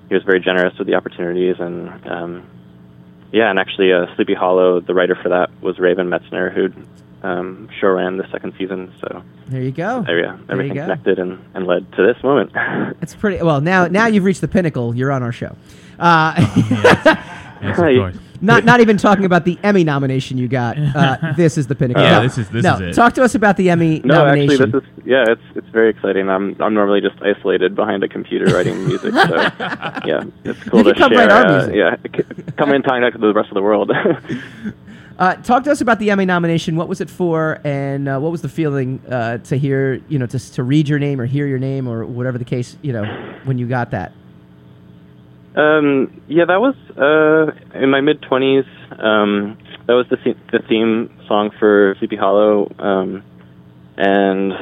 he 0.09 0.13
was 0.15 0.23
very 0.23 0.39
generous 0.39 0.77
with 0.77 0.87
the 0.87 0.95
opportunities. 0.95 1.55
And 1.59 1.89
um, 2.07 2.47
yeah, 3.31 3.49
and 3.49 3.57
actually, 3.59 3.91
uh, 3.93 4.05
Sleepy 4.15 4.33
Hollow, 4.35 4.79
the 4.81 4.93
writer 4.93 5.15
for 5.21 5.29
that 5.29 5.49
was 5.61 5.79
Raven 5.79 6.07
Metzner, 6.09 6.53
who 6.53 6.69
um, 7.27 7.69
show 7.79 7.87
ran 7.89 8.17
the 8.17 8.29
second 8.31 8.53
season. 8.57 8.93
So 9.01 9.23
there 9.47 9.61
you 9.61 9.71
go. 9.71 10.03
there, 10.03 10.19
yeah, 10.19 10.35
There 10.47 10.51
everything 10.53 10.75
go. 10.75 10.81
connected 10.83 11.17
and, 11.19 11.39
and 11.53 11.65
led 11.67 11.91
to 11.93 12.05
this 12.05 12.21
moment. 12.23 12.51
It's 13.01 13.15
pretty 13.15 13.41
well 13.43 13.61
now. 13.61 13.87
Now 13.87 14.07
you've 14.07 14.23
reached 14.25 14.41
the 14.41 14.47
pinnacle. 14.47 14.95
You're 14.95 15.11
on 15.11 15.23
our 15.23 15.31
show. 15.31 15.55
Uh, 15.99 16.33
Yes, 17.61 17.77
of 17.77 17.85
course. 17.85 18.17
not 18.41 18.65
not 18.65 18.79
even 18.81 18.97
talking 18.97 19.25
about 19.25 19.45
the 19.45 19.57
Emmy 19.63 19.83
nomination 19.83 20.37
you 20.37 20.47
got. 20.47 20.77
Uh, 20.77 21.33
this 21.37 21.57
is 21.57 21.67
the 21.67 21.75
pinnacle. 21.75 22.01
Yeah, 22.03 22.17
No, 22.17 22.23
this 22.23 22.37
is- 22.37 22.49
this 22.49 22.63
no, 22.63 22.73
is 22.75 22.81
it. 22.81 22.93
Talk 22.93 23.13
to 23.13 23.23
us 23.23 23.35
about 23.35 23.55
the 23.57 23.69
Emmy 23.69 24.01
no, 24.03 24.15
nomination. 24.15 24.63
actually, 24.63 24.71
this 24.79 24.83
is 24.97 25.05
yeah, 25.05 25.25
it's 25.27 25.41
it's 25.55 25.67
very 25.69 25.89
exciting. 25.89 26.29
I'm 26.29 26.55
I'm 26.61 26.73
normally 26.73 27.01
just 27.01 27.15
isolated 27.21 27.75
behind 27.75 28.03
a 28.03 28.07
computer 28.07 28.45
writing 28.53 28.85
music, 28.87 29.13
so 29.13 29.35
yeah, 30.05 30.23
it's 30.43 30.63
cool 30.63 30.79
You 30.85 30.93
to 30.93 30.99
come 30.99 31.11
share. 31.11 31.27
write 31.27 31.31
our 31.31 31.45
uh, 31.45 31.67
music. 31.67 31.75
yeah, 31.75 31.95
c- 32.25 32.43
come 32.57 32.71
in 32.73 32.81
contact 32.83 33.15
with 33.15 33.21
the 33.21 33.33
rest 33.33 33.49
of 33.49 33.55
the 33.55 33.61
world. 33.61 33.91
uh, 35.19 35.35
talk 35.43 35.63
to 35.65 35.71
us 35.71 35.81
about 35.81 35.99
the 35.99 36.09
Emmy 36.09 36.25
nomination. 36.25 36.75
What 36.75 36.87
was 36.87 36.99
it 37.01 37.09
for, 37.09 37.59
and 37.63 38.07
uh, 38.07 38.19
what 38.19 38.31
was 38.31 38.41
the 38.41 38.49
feeling 38.49 38.99
uh, 39.09 39.37
to 39.39 39.55
hear, 39.57 40.01
you 40.09 40.17
know, 40.17 40.25
to 40.25 40.39
to 40.53 40.63
read 40.63 40.89
your 40.89 40.99
name 40.99 41.21
or 41.21 41.25
hear 41.25 41.45
your 41.47 41.59
name 41.59 41.87
or 41.87 42.05
whatever 42.05 42.37
the 42.37 42.45
case, 42.45 42.75
you 42.81 42.93
know, 42.93 43.05
when 43.43 43.57
you 43.57 43.67
got 43.67 43.91
that. 43.91 44.13
Um, 45.55 46.21
yeah, 46.27 46.45
that 46.45 46.61
was 46.61 46.75
uh, 46.97 47.77
in 47.77 47.89
my 47.89 48.01
mid 48.01 48.21
twenties. 48.21 48.65
Um, 48.97 49.57
that 49.87 49.93
was 49.93 50.05
the 50.09 50.17
the- 50.17 50.37
the 50.51 50.59
theme 50.67 51.09
song 51.27 51.51
for 51.59 51.95
Sleepy 51.99 52.15
Hollow, 52.15 52.71
um, 52.79 53.23
and 53.97 54.53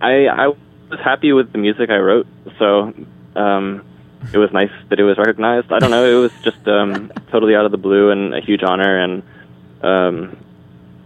I 0.00 0.26
I 0.26 0.48
was 0.48 1.00
happy 1.04 1.32
with 1.32 1.52
the 1.52 1.58
music 1.58 1.90
I 1.90 1.98
wrote. 1.98 2.26
So 2.58 2.92
um, 3.36 3.84
it 4.32 4.38
was 4.38 4.50
nice 4.52 4.72
that 4.90 4.98
it 4.98 5.04
was 5.04 5.18
recognized. 5.18 5.70
I 5.72 5.78
don't 5.78 5.90
know, 5.92 6.04
it 6.04 6.20
was 6.20 6.32
just 6.42 6.66
um, 6.66 7.12
totally 7.30 7.54
out 7.54 7.64
of 7.64 7.70
the 7.70 7.78
blue 7.78 8.10
and 8.10 8.34
a 8.34 8.40
huge 8.40 8.62
honor. 8.64 8.98
And 8.98 9.22
um, 9.82 10.36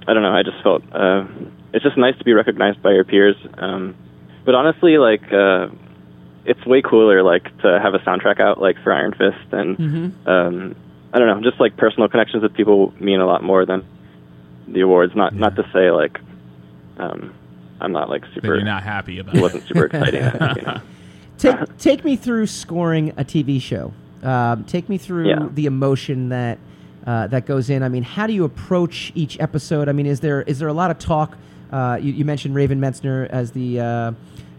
I 0.09 0.15
don't 0.15 0.23
know, 0.23 0.33
I 0.35 0.43
just 0.43 0.63
felt 0.63 0.83
uh, 0.95 1.27
it's 1.75 1.85
just 1.85 1.99
nice 1.99 2.17
to 2.17 2.25
be 2.25 2.33
recognized 2.33 2.83
by 2.83 2.93
your 2.93 3.05
peers. 3.05 3.37
Um, 3.59 3.95
but 4.47 4.55
honestly, 4.55 4.97
like. 4.97 5.31
Uh, 5.31 5.69
it's 6.45 6.65
way 6.67 6.83
cooler 6.83 7.23
like 7.23 7.45
to 7.63 7.79
have 7.81 7.95
a 7.95 7.99
soundtrack 8.01 8.41
out 8.41 8.61
like 8.61 8.77
for 8.83 8.93
Iron 8.93 9.13
Fist 9.13 9.53
and 9.53 9.77
Mhm. 9.79 10.27
um 10.27 10.75
I 11.15 11.19
don't 11.19 11.29
know, 11.29 11.41
just 11.49 11.61
like 11.61 11.77
personal 11.77 12.09
connections 12.09 12.43
with 12.43 12.55
people 12.55 12.95
mean 12.99 13.21
a 13.21 13.27
lot 13.27 13.43
more 13.43 13.67
than 13.67 13.85
the 14.69 14.81
awards. 14.81 15.15
Not 15.15 15.35
not 15.35 15.57
to 15.57 15.65
say 15.73 15.91
like 15.91 16.19
um 16.99 17.33
I'm 17.81 17.93
not 17.93 18.09
like 18.09 18.23
That 18.23 18.35
super 18.35 18.55
you're 18.55 18.63
not 18.65 18.83
happy 18.83 19.19
about. 19.19 19.35
it 19.37 19.41
wasn't 19.47 19.67
super 19.67 19.85
exciting. 19.87 20.23
you 20.57 20.63
know. 20.63 20.81
Take 21.39 21.77
take 21.79 22.05
me 22.05 22.15
through 22.17 22.47
scoring 22.47 23.11
a 23.17 23.25
TV 23.25 23.61
show. 23.61 23.93
Um, 24.23 24.63
take 24.65 24.89
me 24.89 24.97
through 24.99 25.29
Yeah. 25.29 25.49
the 25.53 25.67
emotion 25.67 26.29
that 26.29 26.59
uh, 27.07 27.27
that 27.29 27.47
goes 27.47 27.69
in. 27.69 27.83
I 27.83 27.89
mean, 27.89 28.05
how 28.05 28.29
do 28.29 28.33
you 28.33 28.45
approach 28.45 29.11
each 29.17 29.41
episode? 29.41 29.89
I 29.89 29.93
mean, 29.93 30.07
is 30.07 30.21
there 30.21 30.43
is 30.43 30.61
there 30.61 30.69
a 30.69 30.73
lot 30.73 30.93
of 30.93 30.99
talk? 31.01 31.37
Uh, 31.73 31.99
you, 32.01 32.13
you 32.13 32.25
mentioned 32.25 32.55
Raven 32.55 32.79
Metzner 32.81 33.29
as 33.31 33.51
the 33.53 33.81
uh, 33.81 34.13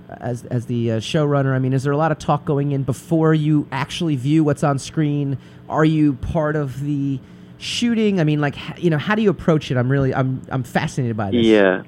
as 0.10 0.44
as 0.46 0.66
the 0.66 0.94
uh, 0.94 0.98
showrunner? 0.98 1.54
I 1.54 1.60
mean, 1.60 1.74
is 1.74 1.84
there 1.84 1.94
a 1.94 1.98
lot 1.98 2.12
of 2.12 2.20
talk 2.20 2.46
going 2.46 2.72
in 2.72 2.84
before 2.84 3.34
you 3.34 3.68
actually 3.72 4.16
view 4.16 4.44
what's 4.44 4.64
on 4.64 4.80
screen? 4.80 5.38
Are 5.70 5.86
you 5.86 6.14
part 6.14 6.56
of 6.56 6.82
the 6.82 7.20
shooting? 7.58 8.20
I 8.20 8.24
mean, 8.24 8.42
like 8.42 8.56
you 8.78 8.90
know, 8.90 8.98
how 8.98 9.16
do 9.16 9.22
you 9.22 9.30
approach 9.30 9.72
it? 9.72 9.78
I'm 9.78 9.92
really 9.92 10.14
I'm 10.14 10.42
I'm 10.50 10.64
fascinated 10.64 11.18
by 11.18 11.32
this. 11.32 11.46
Yeah, 11.46 11.84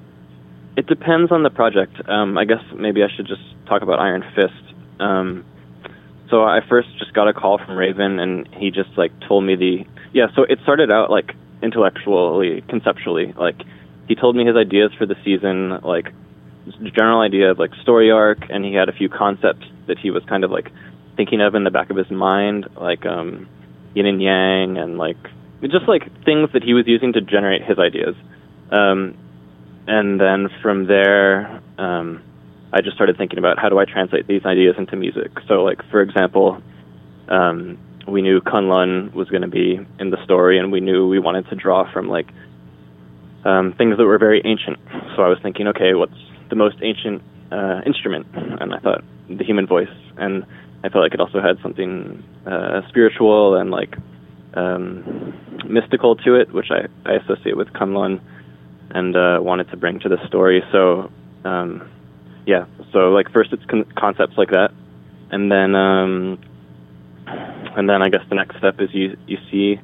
it 0.76 0.88
depends 0.88 1.32
on 1.32 1.44
the 1.44 1.50
project. 1.50 1.96
Um, 2.08 2.38
I 2.38 2.46
guess 2.46 2.64
maybe 2.76 3.04
I 3.04 3.08
should 3.16 3.28
just 3.28 3.44
talk 3.68 3.82
about 3.82 4.00
Iron 4.00 4.24
Fist. 4.36 4.74
Um, 5.00 5.46
so 6.30 6.44
I 6.44 6.62
first 6.68 6.88
just 6.98 7.14
got 7.14 7.28
a 7.28 7.34
call 7.34 7.58
from 7.58 7.76
Raven, 7.76 8.20
and 8.20 8.48
he 8.56 8.72
just 8.72 8.90
like 8.98 9.12
told 9.28 9.44
me 9.44 9.56
the 9.56 9.86
yeah. 10.14 10.28
So 10.36 10.44
it 10.44 10.60
started 10.64 10.92
out 10.92 11.12
like 11.12 11.36
intellectually, 11.62 12.64
conceptually. 12.68 13.34
Like 13.34 13.62
he 14.08 14.16
told 14.16 14.36
me 14.36 14.46
his 14.46 14.56
ideas 14.56 14.92
for 14.98 15.06
the 15.06 15.16
season, 15.24 15.82
like 15.82 16.12
general 16.94 17.22
idea 17.22 17.52
of 17.52 17.60
like 17.60 17.72
story 17.82 18.12
arc, 18.12 18.40
and 18.50 18.66
he 18.66 18.74
had 18.74 18.90
a 18.90 18.94
few 18.94 19.10
concepts 19.10 19.66
that 19.88 19.98
he 20.00 20.12
was 20.12 20.24
kind 20.26 20.44
of 20.44 20.52
like 20.52 20.72
thinking 21.16 21.42
of 21.42 21.56
in 21.56 21.64
the 21.64 21.72
back 21.72 21.90
of 21.90 21.98
his 21.98 22.10
mind, 22.10 22.68
like 22.76 23.06
um, 23.06 23.48
yin 23.94 24.06
and 24.06 24.22
yang, 24.22 24.78
and 24.78 24.98
like 24.98 25.18
just 25.62 25.88
like 25.88 26.04
things 26.26 26.50
that 26.54 26.64
he 26.64 26.74
was 26.74 26.86
using 26.88 27.14
to 27.14 27.22
generate 27.22 27.64
his 27.64 27.80
ideas. 27.80 28.16
Um, 28.72 29.18
and 29.88 30.20
then 30.20 30.50
from 30.62 30.88
there, 30.88 31.62
um, 31.78 32.24
I 32.74 32.82
just 32.82 32.96
started 32.96 33.18
thinking 33.18 33.40
about 33.40 33.60
how 33.60 33.70
do 33.70 33.80
I 33.80 33.86
translate 33.86 34.28
these 34.28 34.46
ideas 34.46 34.76
into 34.78 34.96
music. 34.96 35.32
So, 35.48 35.64
like 35.64 35.82
for 35.90 36.02
example, 36.02 36.62
um, 37.30 37.78
we 38.08 38.22
knew 38.22 38.42
Kunlun 38.42 39.14
was 39.14 39.30
going 39.30 39.42
to 39.42 39.48
be 39.48 39.80
in 40.00 40.10
the 40.10 40.24
story, 40.24 40.60
and 40.60 40.72
we 40.72 40.80
knew 40.80 41.08
we 41.08 41.20
wanted 41.20 41.48
to 41.50 41.56
draw 41.56 41.92
from 41.92 42.08
like 42.10 42.28
um, 43.46 43.74
things 43.78 43.98
that 43.98 44.06
were 44.06 44.18
very 44.18 44.42
ancient. 44.44 44.80
So 45.16 45.24
I 45.24 45.30
was 45.30 45.38
thinking, 45.42 45.68
okay, 45.68 45.94
what's 45.94 46.14
the 46.50 46.56
most 46.56 46.78
ancient 46.82 47.22
uh, 47.52 47.82
instrument? 47.86 48.26
And 48.34 48.74
I 48.74 48.80
thought 48.80 49.04
the 49.30 49.44
human 49.44 49.68
voice, 49.68 49.90
and 50.18 50.46
I 50.84 50.90
felt 50.90 51.04
like 51.04 51.14
it 51.14 51.20
also 51.20 51.42
had 51.42 51.58
something 51.62 52.24
uh, 52.46 52.82
spiritual 52.90 53.56
and 53.56 53.72
like 53.72 53.96
um, 54.54 55.34
mystical 55.68 56.16
to 56.18 56.36
it, 56.36 56.52
which 56.54 56.70
I, 56.72 56.88
I 57.10 57.16
associate 57.16 57.58
with 57.58 57.70
Kunlun 57.70 58.20
and 58.92 59.16
uh, 59.16 59.40
wanted 59.42 59.70
to 59.72 59.78
bring 59.78 60.00
to 60.02 60.10
the 60.10 60.18
story. 60.28 60.64
So, 60.72 61.12
um, 61.44 61.90
yeah. 62.46 62.66
So 62.94 63.10
like 63.10 63.32
first 63.32 63.52
it's 63.52 63.66
con- 63.66 63.92
concepts 63.98 64.38
like 64.38 64.52
that, 64.52 64.72
and 65.32 65.52
then 65.52 65.76
um, 65.76 66.40
and 67.28 67.90
then 67.90 68.02
I 68.02 68.10
guess 68.10 68.22
the 68.30 68.36
next 68.36 68.58
step 68.58 68.80
is 68.80 68.90
you 68.94 69.18
you 69.28 69.38
see 69.52 69.80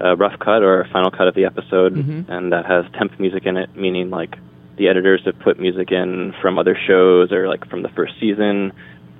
a 0.00 0.16
rough 0.16 0.38
cut 0.40 0.62
or 0.62 0.80
a 0.80 0.88
final 0.88 1.10
cut 1.10 1.28
of 1.28 1.34
the 1.34 1.44
episode, 1.44 1.94
Mhm. 1.94 2.28
and 2.28 2.52
that 2.52 2.64
has 2.66 2.84
temp 2.98 3.20
music 3.20 3.44
in 3.46 3.56
it, 3.58 3.76
meaning 3.76 4.10
like 4.10 4.36
the 4.76 4.88
editors 4.88 5.22
have 5.24 5.38
put 5.38 5.60
music 5.60 5.90
in 5.90 6.34
from 6.40 6.58
other 6.58 6.76
shows 6.86 7.32
or 7.32 7.48
like 7.48 7.68
from 7.68 7.82
the 7.82 7.88
first 7.90 8.14
season. 8.20 8.72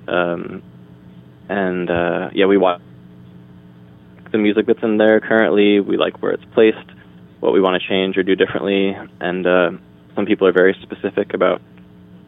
Um, 0.07 0.63
and 1.49 1.89
uh, 1.89 2.29
yeah, 2.33 2.45
we 2.45 2.57
watch 2.57 2.81
the 4.31 4.37
music 4.37 4.65
that's 4.65 4.83
in 4.83 4.97
there 4.97 5.19
currently. 5.19 5.79
We 5.79 5.97
like 5.97 6.21
where 6.21 6.31
it's 6.31 6.45
placed, 6.53 6.89
what 7.39 7.53
we 7.53 7.61
want 7.61 7.81
to 7.81 7.87
change 7.87 8.17
or 8.17 8.23
do 8.23 8.35
differently, 8.35 8.95
and 9.19 9.45
uh, 9.45 9.71
some 10.15 10.25
people 10.25 10.47
are 10.47 10.53
very 10.53 10.75
specific 10.81 11.33
about 11.33 11.61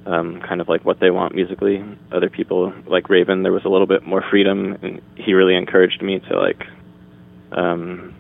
um, 0.06 0.40
kind 0.42 0.62
of 0.62 0.70
like 0.70 0.86
what 0.86 1.00
they 1.00 1.10
want 1.10 1.34
musically. 1.34 1.84
Other 2.12 2.30
people, 2.30 2.74
like 2.86 3.10
Raven, 3.10 3.44
there 3.44 3.52
was 3.52 3.66
a 3.66 3.70
little 3.70 3.88
bit 3.88 4.06
more 4.06 4.24
freedom, 4.30 4.78
and 4.82 5.02
he 5.16 5.34
really 5.34 5.56
encouraged 5.56 6.02
me 6.02 6.20
to 6.20 6.40
like, 6.40 6.64
um, 7.52 8.14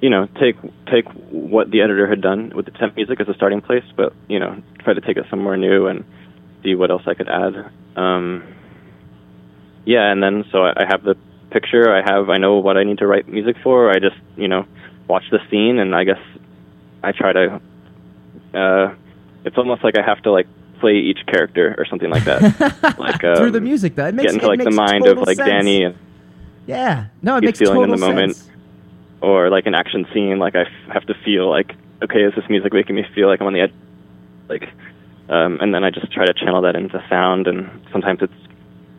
you 0.00 0.10
know, 0.10 0.28
take 0.40 0.56
take 0.90 1.06
what 1.30 1.70
the 1.70 1.80
editor 1.80 2.06
had 2.06 2.20
done 2.20 2.52
with 2.54 2.66
the 2.66 2.72
temp 2.72 2.96
music 2.96 3.20
as 3.20 3.28
a 3.28 3.34
starting 3.34 3.60
place, 3.60 3.84
but 3.96 4.12
you 4.28 4.38
know, 4.38 4.62
try 4.80 4.94
to 4.94 5.00
take 5.00 5.16
it 5.16 5.24
somewhere 5.30 5.56
new 5.56 5.86
and 5.86 6.04
see 6.62 6.74
what 6.74 6.90
else 6.90 7.02
I 7.06 7.14
could 7.14 7.28
add. 7.28 7.70
Um, 7.96 8.44
yeah, 9.84 10.10
and 10.10 10.22
then 10.22 10.44
so 10.52 10.64
I 10.64 10.82
I 10.82 10.86
have 10.86 11.02
the 11.02 11.16
picture. 11.50 11.94
I 11.94 12.02
have 12.04 12.28
I 12.28 12.38
know 12.38 12.58
what 12.58 12.76
I 12.76 12.84
need 12.84 12.98
to 12.98 13.06
write 13.06 13.28
music 13.28 13.56
for. 13.62 13.90
I 13.90 13.98
just 13.98 14.16
you 14.36 14.48
know 14.48 14.66
watch 15.08 15.24
the 15.30 15.38
scene, 15.50 15.78
and 15.78 15.94
I 15.94 16.04
guess 16.04 16.20
I 17.02 17.12
try 17.12 17.32
to. 17.32 17.60
Uh, 18.52 18.94
it's 19.44 19.56
almost 19.56 19.84
like 19.84 19.96
I 19.96 20.02
have 20.02 20.22
to 20.22 20.32
like 20.32 20.46
play 20.80 20.96
each 20.96 21.20
character 21.26 21.74
or 21.78 21.86
something 21.86 22.10
like 22.10 22.24
that. 22.24 22.42
like 22.98 23.24
um, 23.24 23.36
Through 23.36 23.52
the 23.52 23.60
music, 23.60 23.94
That 23.94 24.08
it 24.08 24.14
makes 24.14 24.32
get 24.32 24.34
into 24.34 24.46
it 24.46 24.58
like 24.58 24.64
the 24.64 24.70
mind 24.70 25.06
of 25.06 25.18
like 25.18 25.36
sense. 25.36 25.48
Danny 25.48 25.84
and 25.84 25.94
Yeah, 26.66 27.06
no, 27.22 27.36
it 27.36 27.44
makes 27.44 27.58
feeling 27.58 27.76
total 27.76 27.94
in 27.94 28.00
the 28.00 28.06
moment. 28.06 28.42
Or 29.20 29.50
like 29.50 29.66
an 29.66 29.74
action 29.74 30.06
scene. 30.12 30.38
Like 30.38 30.54
I 30.54 30.62
f- 30.62 30.92
have 30.92 31.06
to 31.06 31.14
feel 31.24 31.50
like 31.50 31.74
okay, 32.02 32.22
is 32.22 32.34
this 32.34 32.44
music 32.48 32.72
making 32.72 32.94
me 32.94 33.04
feel 33.14 33.28
like 33.28 33.40
I'm 33.40 33.46
on 33.46 33.52
the 33.52 33.60
edge? 33.60 33.72
Like, 34.48 34.64
um, 35.28 35.58
and 35.60 35.74
then 35.74 35.84
I 35.84 35.90
just 35.90 36.12
try 36.12 36.26
to 36.26 36.34
channel 36.34 36.62
that 36.62 36.76
into 36.76 37.02
sound. 37.08 37.46
And 37.46 37.70
sometimes 37.92 38.20
it's 38.22 38.32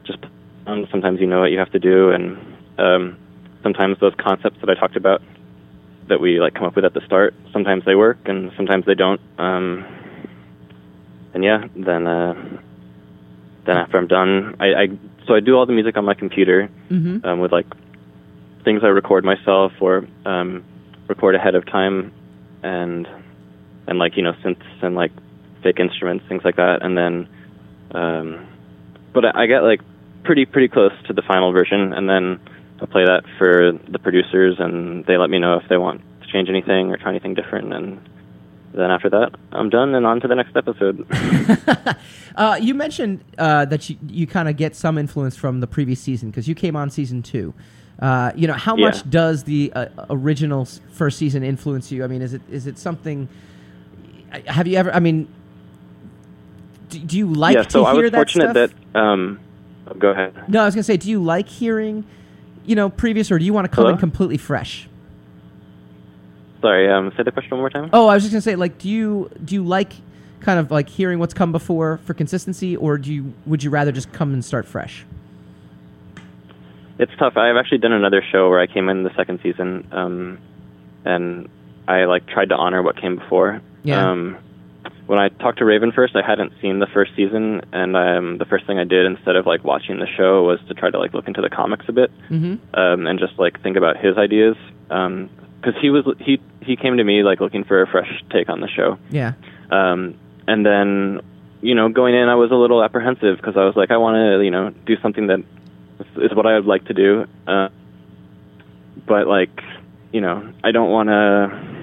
just 0.05 0.19
sound. 0.65 0.87
Sometimes 0.91 1.19
you 1.19 1.27
know 1.27 1.41
what 1.41 1.51
you 1.51 1.59
have 1.59 1.71
to 1.71 1.79
do, 1.79 2.11
and 2.11 2.37
um, 2.77 3.17
sometimes 3.63 3.97
those 3.99 4.13
concepts 4.17 4.57
that 4.61 4.69
I 4.69 4.73
talked 4.73 4.95
about 4.95 5.21
that 6.09 6.21
we 6.21 6.39
like 6.39 6.53
come 6.53 6.65
up 6.65 6.75
with 6.75 6.85
at 6.85 6.93
the 6.93 7.01
start. 7.05 7.33
Sometimes 7.53 7.83
they 7.85 7.95
work, 7.95 8.17
and 8.25 8.51
sometimes 8.55 8.85
they 8.85 8.95
don't. 8.95 9.21
Um, 9.37 9.85
and 11.33 11.43
yeah, 11.43 11.65
then 11.75 12.07
uh, 12.07 12.33
then 13.65 13.77
after 13.77 13.97
I'm 13.97 14.07
done, 14.07 14.55
I, 14.59 14.65
I 14.65 14.87
so 15.27 15.35
I 15.35 15.39
do 15.39 15.55
all 15.55 15.65
the 15.65 15.73
music 15.73 15.97
on 15.97 16.05
my 16.05 16.13
computer 16.13 16.69
hmm 16.89 17.17
um, 17.23 17.39
with 17.39 17.51
like 17.51 17.67
things 18.67 18.83
I 18.83 18.87
record 18.87 19.23
myself 19.23 19.71
or 19.79 20.05
um, 20.25 20.61
record 21.07 21.35
ahead 21.35 21.55
of 21.55 21.65
time, 21.65 22.11
and 22.63 23.07
and 23.87 23.97
like 23.97 24.17
you 24.17 24.23
know 24.23 24.33
synths 24.43 24.83
and 24.83 24.93
like 24.93 25.11
fake 25.63 25.79
instruments, 25.79 26.25
things 26.27 26.43
like 26.43 26.57
that, 26.57 26.79
and 26.81 26.97
then 26.97 27.29
um, 27.91 28.45
but 29.13 29.23
I, 29.23 29.43
I 29.43 29.45
get 29.45 29.63
like 29.63 29.79
pretty 30.25 30.45
pretty 30.45 30.67
close 30.67 30.91
to 31.07 31.13
the 31.13 31.21
final 31.21 31.53
version, 31.53 31.93
and 31.93 32.09
then 32.09 32.41
I 32.81 32.85
play 32.87 33.05
that 33.05 33.23
for 33.37 33.71
the 33.89 33.99
producers, 33.99 34.57
and 34.59 35.05
they 35.05 35.15
let 35.15 35.29
me 35.29 35.39
know 35.39 35.55
if 35.55 35.69
they 35.69 35.77
want 35.77 36.01
to 36.21 36.27
change 36.27 36.49
anything 36.49 36.91
or 36.91 36.97
try 36.97 37.11
anything 37.11 37.35
different, 37.35 37.73
and 37.73 38.09
then 38.73 38.91
after 38.91 39.09
that 39.09 39.33
I'm 39.53 39.69
done 39.69 39.95
and 39.95 40.05
on 40.05 40.19
to 40.19 40.27
the 40.27 40.35
next 40.35 40.57
episode. 40.57 41.07
Uh, 42.37 42.55
you 42.61 42.75
mentioned 42.75 43.23
uh, 43.39 43.65
that 43.65 43.89
you, 43.89 43.97
you 44.07 44.27
kind 44.27 44.47
of 44.47 44.55
get 44.55 44.75
some 44.75 44.95
influence 44.95 45.35
from 45.35 45.59
the 45.59 45.65
previous 45.65 45.99
season 45.99 46.29
because 46.29 46.47
you 46.47 46.53
came 46.53 46.75
on 46.75 46.87
season 46.87 47.23
two. 47.23 47.51
Uh, 47.99 48.31
you 48.35 48.47
know, 48.47 48.53
how 48.53 48.75
Yeah. 48.75 48.87
much 48.87 49.09
does 49.09 49.43
the 49.43 49.71
uh, 49.73 49.87
original 50.09 50.65
first 50.91 51.17
season 51.17 51.43
influence 51.43 51.91
you? 51.91 52.03
I 52.03 52.07
mean, 52.07 52.21
is 52.21 52.33
it 52.33 52.41
is 52.49 52.67
it 52.67 52.77
something? 52.77 53.27
Have 54.45 54.67
you 54.67 54.77
ever? 54.77 54.91
I 54.93 54.99
mean, 54.99 55.27
do, 56.89 56.99
do 56.99 57.17
you 57.17 57.27
like 57.27 57.55
yeah, 57.55 57.63
to 57.63 57.71
so 57.71 57.79
hear 57.85 57.89
I 57.89 57.93
was 57.93 58.11
that 58.11 58.17
fortunate 58.17 58.51
stuff? 58.51 58.71
that 58.93 58.99
um, 58.99 59.39
oh, 59.87 59.93
go 59.95 60.09
ahead. 60.09 60.33
No, 60.47 60.61
I 60.61 60.65
was 60.65 60.75
gonna 60.75 60.83
say, 60.83 60.97
do 60.97 61.09
you 61.09 61.23
like 61.23 61.49
hearing, 61.49 62.05
you 62.65 62.75
know, 62.75 62.89
previous, 62.89 63.31
or 63.31 63.39
do 63.39 63.45
you 63.45 63.53
want 63.53 63.65
to 63.69 63.75
come 63.75 63.87
in 63.87 63.97
completely 63.97 64.37
fresh? 64.37 64.87
Sorry, 66.61 66.89
um, 66.91 67.11
say 67.15 67.23
the 67.23 67.31
question 67.31 67.51
one 67.51 67.59
more 67.61 67.69
time. 67.69 67.89
Oh, 67.93 68.07
I 68.07 68.13
was 68.15 68.23
just 68.23 68.31
gonna 68.33 68.41
say, 68.41 68.55
like, 68.55 68.77
do 68.77 68.89
you 68.89 69.29
do 69.43 69.55
you 69.55 69.63
like 69.63 69.93
kind 70.39 70.59
of 70.59 70.69
like 70.71 70.87
hearing 70.89 71.17
what's 71.19 71.33
come 71.33 71.51
before 71.51 71.99
for 72.05 72.13
consistency, 72.13 72.75
or 72.75 72.97
do 72.97 73.11
you 73.11 73.33
would 73.47 73.63
you 73.63 73.69
rather 73.71 73.91
just 73.91 74.11
come 74.11 74.33
and 74.33 74.43
start 74.45 74.65
fresh? 74.67 75.05
It's 76.99 77.11
tough. 77.19 77.37
I've 77.37 77.57
actually 77.57 77.79
done 77.79 77.93
another 77.93 78.23
show 78.31 78.49
where 78.49 78.59
I 78.59 78.67
came 78.67 78.89
in 78.89 79.03
the 79.03 79.13
second 79.15 79.39
season, 79.43 79.87
um, 79.91 80.39
and 81.05 81.47
I 81.87 82.05
like 82.05 82.27
tried 82.27 82.49
to 82.49 82.55
honor 82.55 82.81
what 82.81 82.99
came 82.99 83.17
before. 83.17 83.61
Yeah. 83.83 84.09
Um, 84.11 84.37
when 85.05 85.19
I 85.19 85.29
talked 85.29 85.59
to 85.59 85.65
Raven 85.65 85.91
first, 85.93 86.15
I 86.15 86.21
hadn't 86.27 86.51
seen 86.61 86.79
the 86.79 86.87
first 86.87 87.11
season, 87.15 87.61
and 87.71 87.95
um, 87.95 88.37
the 88.39 88.45
first 88.45 88.65
thing 88.67 88.77
I 88.77 88.83
did 88.83 89.05
instead 89.05 89.35
of 89.35 89.45
like 89.45 89.63
watching 89.63 89.99
the 89.99 90.07
show 90.17 90.43
was 90.43 90.59
to 90.67 90.73
try 90.73 90.89
to 90.89 90.99
like 90.99 91.13
look 91.13 91.27
into 91.27 91.41
the 91.41 91.49
comics 91.49 91.85
a 91.87 91.93
bit, 91.93 92.11
Mm-hmm. 92.29 92.75
um, 92.75 93.07
and 93.07 93.19
just 93.19 93.37
like 93.39 93.61
think 93.63 93.77
about 93.77 93.97
his 93.97 94.17
ideas. 94.17 94.55
Because 94.89 95.75
he 95.81 95.89
was 95.89 96.03
he 96.19 96.39
he 96.61 96.75
came 96.75 96.97
to 96.97 97.03
me 97.03 97.23
like 97.23 97.39
looking 97.39 97.63
for 97.63 97.81
a 97.81 97.87
fresh 97.87 98.09
take 98.31 98.49
on 98.49 98.59
the 98.59 98.67
show. 98.67 98.97
Yeah. 99.09 99.33
Um, 99.71 100.15
and 100.47 100.65
then, 100.65 101.21
you 101.61 101.75
know, 101.75 101.89
going 101.89 102.15
in, 102.15 102.29
I 102.29 102.35
was 102.35 102.51
a 102.51 102.55
little 102.55 102.83
apprehensive 102.83 103.37
because 103.37 103.55
I 103.57 103.65
was 103.65 103.75
like, 103.75 103.91
I 103.91 103.97
want 103.97 104.15
to, 104.15 104.43
you 104.43 104.51
know, 104.51 104.71
do 104.85 104.95
something 105.01 105.27
that 105.27 105.43
is 106.17 106.33
what 106.33 106.45
I 106.45 106.55
would 106.55 106.65
like 106.65 106.85
to 106.85 106.93
do. 106.93 107.25
Uh, 107.45 107.69
but 109.07 109.27
like, 109.27 109.61
you 110.11 110.21
know, 110.21 110.53
I 110.63 110.71
don't 110.71 110.89
want 110.89 111.09
to. 111.09 111.77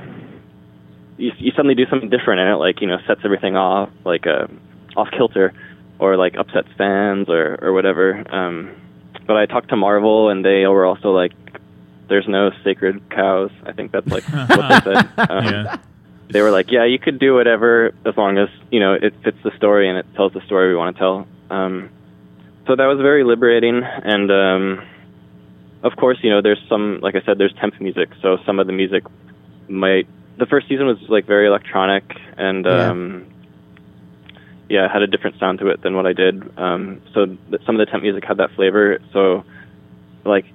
You, 1.17 1.31
you 1.39 1.53
suddenly 1.53 1.75
do 1.75 1.87
something 1.89 2.11
different, 2.11 2.41
and 2.41 2.51
it 2.51 2.57
like 2.57 2.81
you 2.81 2.89
know 2.89 2.99
sets 3.07 3.21
everything 3.25 3.57
off, 3.57 3.91
like 4.05 4.27
uh, 4.27 4.47
off 4.97 5.09
kilter, 5.17 5.53
or 5.99 6.17
like 6.17 6.37
upsets 6.37 6.69
fans 6.77 7.29
or 7.29 7.59
or 7.63 7.73
whatever. 7.73 8.25
Um, 8.35 8.75
but 9.27 9.37
I 9.37 9.47
talked 9.47 9.69
to 9.71 9.77
Marvel, 9.77 10.29
and 10.29 10.45
they 10.45 10.67
were 10.67 10.85
also 10.85 11.11
like, 11.13 11.33
"There's 12.09 12.27
no 12.29 12.51
sacred 12.65 13.09
cows." 13.11 13.51
I 13.65 13.73
think 13.73 13.93
that's 13.93 14.09
like 14.09 14.25
what 14.25 14.85
they 14.85 14.93
said. 14.93 15.11
Um, 15.17 15.45
yeah. 15.45 15.77
they 16.31 16.43
were 16.43 16.51
like, 16.51 16.71
yeah, 16.71 16.85
you 16.85 16.99
could 16.99 17.19
do 17.19 17.35
whatever 17.35 17.95
as 18.05 18.17
long 18.17 18.39
as 18.39 18.49
you 18.71 18.81
know 18.81 18.95
it 18.95 19.15
fits 19.23 19.39
the 19.45 19.53
story 19.57 19.89
and 19.89 19.99
it 19.99 20.07
tells 20.17 20.33
the 20.33 20.41
story 20.47 20.71
we 20.71 20.77
want 20.77 20.97
to 20.97 20.99
tell. 20.99 21.27
Um, 21.51 21.91
so 22.67 22.77
that 22.77 22.87
was 22.87 22.99
very 23.01 23.25
liberating, 23.25 23.83
and 23.83 24.31
um, 24.31 24.87
of 25.83 25.97
course, 25.97 26.19
you 26.23 26.31
know, 26.31 26.41
there's 26.41 26.61
some, 26.69 27.01
like 27.01 27.15
I 27.15 27.21
said, 27.27 27.39
there's 27.39 27.53
temp 27.61 27.79
music. 27.81 28.09
So 28.23 28.39
some 28.47 28.59
of 28.59 28.67
the 28.67 28.73
music 28.73 29.05
might. 29.69 30.07
The 30.39 30.47
first 30.47 30.67
season 30.69 30.87
was 30.87 30.99
like 31.09 31.27
very 31.27 31.47
electronic, 31.47 32.05
and 32.37 32.65
Yeah. 32.65 32.91
um, 32.91 33.27
yeah, 34.69 34.91
had 34.91 35.03
a 35.03 35.07
different 35.07 35.39
sound 35.39 35.59
to 35.59 35.69
it 35.69 35.83
than 35.83 35.95
what 35.95 36.07
I 36.07 36.13
did. 36.15 36.43
Um, 36.59 37.03
so 37.13 37.27
th- 37.27 37.63
some 37.67 37.79
of 37.79 37.87
the 37.87 37.87
temp 37.91 38.03
music 38.03 38.25
had 38.25 38.39
that 38.39 38.51
flavor. 38.53 38.99
So 39.13 39.45
like 40.25 40.47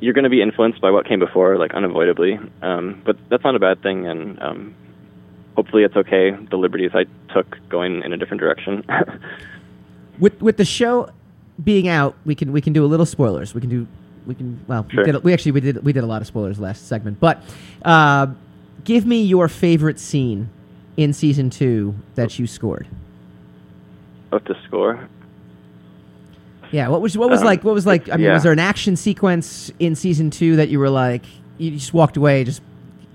you're 0.00 0.12
going 0.12 0.24
to 0.24 0.30
be 0.30 0.42
influenced 0.42 0.80
by 0.80 0.90
what 0.90 1.06
came 1.06 1.18
before, 1.18 1.56
like 1.56 1.72
unavoidably. 1.74 2.38
Um, 2.60 3.00
but 3.06 3.16
that's 3.30 3.42
not 3.42 3.54
a 3.56 3.58
bad 3.58 3.82
thing, 3.82 4.06
and 4.06 4.40
um, 4.42 4.74
hopefully 5.56 5.84
it's 5.84 5.96
okay. 5.96 6.32
The 6.50 6.56
liberties 6.56 6.90
I 6.94 7.04
took 7.32 7.56
going 7.70 8.02
in 8.02 8.12
a 8.12 8.16
different 8.18 8.40
direction. 8.40 8.84
with 10.18 10.42
with 10.42 10.58
the 10.58 10.64
show 10.64 11.08
being 11.62 11.88
out, 11.88 12.14
we 12.24 12.34
can 12.34 12.52
we 12.52 12.60
can 12.60 12.72
do 12.72 12.84
a 12.84 12.86
little 12.86 13.06
spoilers. 13.06 13.54
We 13.54 13.60
can 13.60 13.70
do 13.70 13.86
we 14.26 14.34
can 14.34 14.64
well 14.68 14.86
Sure. 14.90 15.04
we, 15.04 15.12
did, 15.12 15.24
we 15.24 15.32
actually 15.32 15.52
we 15.52 15.60
did 15.60 15.84
we 15.84 15.92
did 15.92 16.04
a 16.04 16.06
lot 16.06 16.20
of 16.22 16.26
spoilers 16.28 16.58
last 16.58 16.86
segment. 16.88 17.18
But 17.20 17.42
uh, 17.84 18.28
give 18.84 19.06
me 19.06 19.22
your 19.22 19.48
favorite 19.48 19.98
scene 19.98 20.48
in 20.96 21.12
season 21.12 21.50
two 21.50 21.94
that 22.14 22.38
you 22.38 22.46
scored. 22.46 22.86
Of 24.30 24.44
the 24.44 24.56
score. 24.66 25.08
Yeah, 26.70 26.88
what 26.88 27.02
was 27.02 27.18
what 27.18 27.28
was 27.28 27.40
Um, 27.40 27.46
like 27.46 27.64
what 27.64 27.74
was 27.74 27.86
like 27.86 28.08
I 28.08 28.16
mean 28.16 28.26
yeah. 28.26 28.34
was 28.34 28.42
there 28.44 28.52
an 28.52 28.58
action 28.58 28.96
sequence 28.96 29.70
in 29.78 29.94
season 29.94 30.30
2 30.30 30.56
that 30.56 30.70
you 30.70 30.78
were 30.78 30.88
like 30.88 31.22
you 31.58 31.72
just 31.72 31.92
walked 31.92 32.16
away 32.16 32.44
just 32.44 32.62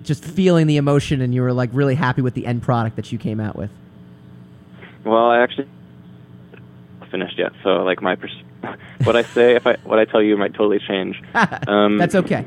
just 0.04 0.24
feeling 0.24 0.68
the 0.68 0.78
emotion 0.78 1.22
and 1.22 1.34
you 1.34 1.42
were 1.42 1.52
like 1.54 1.72
really 1.74 1.96
happy 1.96 2.22
with 2.22 2.36
the 2.36 2.46
end 2.46 2.62
product 2.62 2.96
that 2.98 3.12
you 3.12 3.18
came 3.18 3.40
out 3.40 3.56
with? 3.56 3.72
Well, 5.04 5.32
I 5.32 5.40
actually 5.42 5.68
finished 7.12 7.38
yet, 7.38 7.52
so 7.64 7.84
like 7.84 8.02
my 8.02 8.16
pers- 8.16 8.44
what 9.04 9.16
I 9.16 9.24
say, 9.24 9.56
if 9.56 9.66
I 9.68 9.78
what 9.84 10.00
I 10.00 10.06
tell 10.06 10.22
you 10.22 10.38
might 10.38 10.54
totally 10.54 10.80
change. 10.80 11.22
Um, 11.68 11.98
That's 11.98 12.16
okay. 12.16 12.46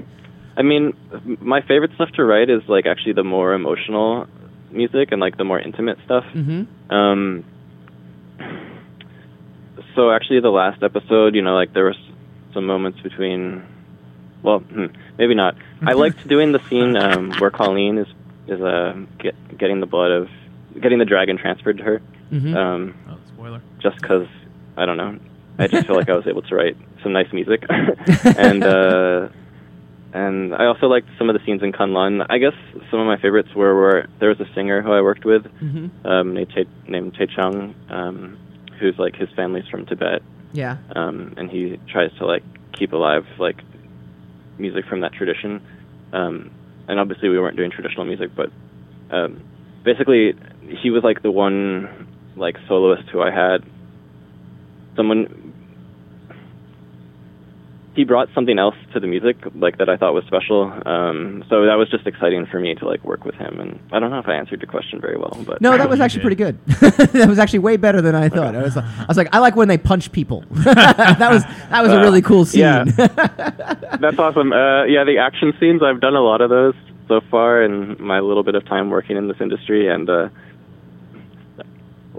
I 0.56 0.62
mean, 0.62 0.94
my 1.40 1.60
favorite 1.62 1.92
stuff 1.94 2.10
to 2.12 2.24
write 2.24 2.50
is 2.50 2.62
like 2.68 2.86
actually 2.86 3.12
the 3.14 3.24
more 3.24 3.54
emotional 3.54 4.26
music 4.70 5.12
and 5.12 5.20
like 5.20 5.36
the 5.36 5.44
more 5.44 5.58
intimate 5.60 5.98
stuff. 6.04 6.24
Mhm. 6.34 6.66
Um, 6.90 7.44
so 9.94 10.10
actually, 10.10 10.40
the 10.40 10.50
last 10.50 10.82
episode, 10.82 11.34
you 11.34 11.42
know, 11.42 11.54
like 11.54 11.72
there 11.72 11.84
was 11.84 11.96
some 12.54 12.66
moments 12.66 13.00
between. 13.00 13.62
Well, 14.42 14.60
hmm, 14.60 14.86
maybe 15.18 15.34
not. 15.34 15.56
I 15.82 15.92
liked 16.04 16.26
doing 16.26 16.52
the 16.52 16.60
scene 16.68 16.96
um, 16.96 17.32
where 17.38 17.50
Colleen 17.50 17.98
is 17.98 18.06
is 18.48 18.60
uh, 18.60 18.94
get, 19.18 19.34
getting 19.58 19.80
the 19.80 19.86
blood 19.86 20.10
of 20.10 20.28
getting 20.80 20.98
the 20.98 21.04
dragon 21.04 21.36
transferred 21.36 21.78
to 21.78 21.84
her. 21.84 22.02
Mhm. 22.32 22.54
Um, 22.56 22.94
Oh, 23.10 23.16
spoiler. 23.34 23.60
just 23.80 23.96
because 24.00 24.26
I 24.76 24.86
don't 24.86 24.96
know. 24.96 25.18
I 25.58 25.66
just 25.66 25.86
feel 25.86 25.96
like 25.96 26.08
I 26.08 26.14
was 26.16 26.26
able 26.26 26.42
to 26.42 26.54
write 26.54 26.76
some 27.02 27.12
nice 27.12 27.30
music, 27.32 27.64
and 27.68 28.62
uh, 28.64 29.28
and 30.12 30.54
I 30.54 30.66
also 30.66 30.86
liked 30.86 31.08
some 31.18 31.28
of 31.28 31.38
the 31.38 31.44
scenes 31.44 31.62
in 31.62 31.72
Kunlun. 31.72 32.24
I 32.30 32.38
guess 32.38 32.54
some 32.90 33.00
of 33.00 33.06
my 33.06 33.16
favorites 33.20 33.50
were 33.54 33.78
where 33.80 34.08
there 34.20 34.28
was 34.30 34.40
a 34.40 34.46
singer 34.54 34.80
who 34.82 34.92
I 34.92 35.02
worked 35.02 35.24
with 35.24 35.44
Mhm. 35.62 35.90
um, 36.04 36.34
named 36.34 36.50
Tae, 36.54 36.66
named 36.88 37.14
Tae 37.14 37.26
Chung, 37.26 37.74
um, 37.90 38.38
who's 38.78 38.98
like 38.98 39.16
his 39.16 39.28
family's 39.36 39.68
from 39.68 39.86
Tibet, 39.86 40.22
Yeah. 40.52 40.78
um, 40.96 41.34
and 41.36 41.50
he 41.50 41.78
tries 41.88 42.10
to 42.18 42.26
like 42.26 42.42
keep 42.72 42.92
alive 42.92 43.26
like 43.38 43.58
music 44.58 44.86
from 44.86 45.00
that 45.00 45.12
tradition. 45.12 45.60
Um, 46.12 46.50
and 46.88 46.98
obviously, 46.98 47.28
we 47.28 47.38
weren't 47.38 47.56
doing 47.56 47.70
traditional 47.70 48.04
music, 48.06 48.30
but 48.34 48.50
um, 49.10 49.42
basically, 49.84 50.34
he 50.82 50.90
was 50.90 51.04
like 51.04 51.22
the 51.22 51.30
one 51.30 52.06
like 52.36 52.56
soloist 52.66 53.08
who 53.10 53.20
I 53.20 53.30
had. 53.30 53.62
Someone 55.00 55.50
he 57.94 58.04
brought 58.04 58.28
something 58.34 58.58
else 58.58 58.76
to 58.92 59.00
the 59.00 59.06
music 59.06 59.36
like 59.54 59.78
that 59.78 59.88
I 59.88 59.96
thought 59.96 60.14
was 60.14 60.24
special. 60.24 60.72
Um, 60.86 61.42
so 61.48 61.66
that 61.66 61.74
was 61.74 61.90
just 61.90 62.06
exciting 62.06 62.46
for 62.46 62.60
me 62.60 62.74
to 62.76 62.86
like 62.86 63.02
work 63.04 63.24
with 63.24 63.34
him. 63.34 63.58
And 63.58 63.80
I 63.92 63.98
don't 63.98 64.10
know 64.10 64.18
if 64.18 64.28
I 64.28 64.34
answered 64.34 64.60
your 64.62 64.70
question 64.70 65.00
very 65.00 65.16
well, 65.16 65.36
but 65.46 65.60
No, 65.60 65.76
that 65.76 65.88
was 65.88 66.00
actually 66.00 66.20
pretty 66.20 66.36
good. 66.36 66.58
that 66.66 67.26
was 67.28 67.38
actually 67.38 67.58
way 67.60 67.76
better 67.76 68.00
than 68.00 68.14
I 68.14 68.28
thought. 68.28 68.54
I 68.54 68.62
was, 68.62 68.76
I 68.76 69.04
was 69.08 69.16
like, 69.16 69.28
I 69.32 69.38
like 69.38 69.56
when 69.56 69.68
they 69.68 69.78
punch 69.78 70.12
people. 70.12 70.44
that 70.50 71.30
was 71.30 71.42
that 71.70 71.82
was 71.82 71.92
a 71.92 72.00
really 72.00 72.22
cool 72.22 72.44
scene. 72.44 72.60
yeah. 72.60 72.84
That's 74.00 74.18
awesome. 74.18 74.52
Uh, 74.52 74.84
yeah, 74.84 75.04
the 75.04 75.18
action 75.18 75.52
scenes, 75.58 75.82
I've 75.82 76.00
done 76.00 76.14
a 76.14 76.22
lot 76.22 76.40
of 76.42 76.50
those 76.50 76.74
so 77.08 77.20
far 77.30 77.62
in 77.62 78.00
my 78.00 78.20
little 78.20 78.44
bit 78.44 78.54
of 78.54 78.64
time 78.66 78.90
working 78.90 79.16
in 79.16 79.26
this 79.26 79.40
industry. 79.40 79.88
And 79.88 80.08
uh, 80.08 80.28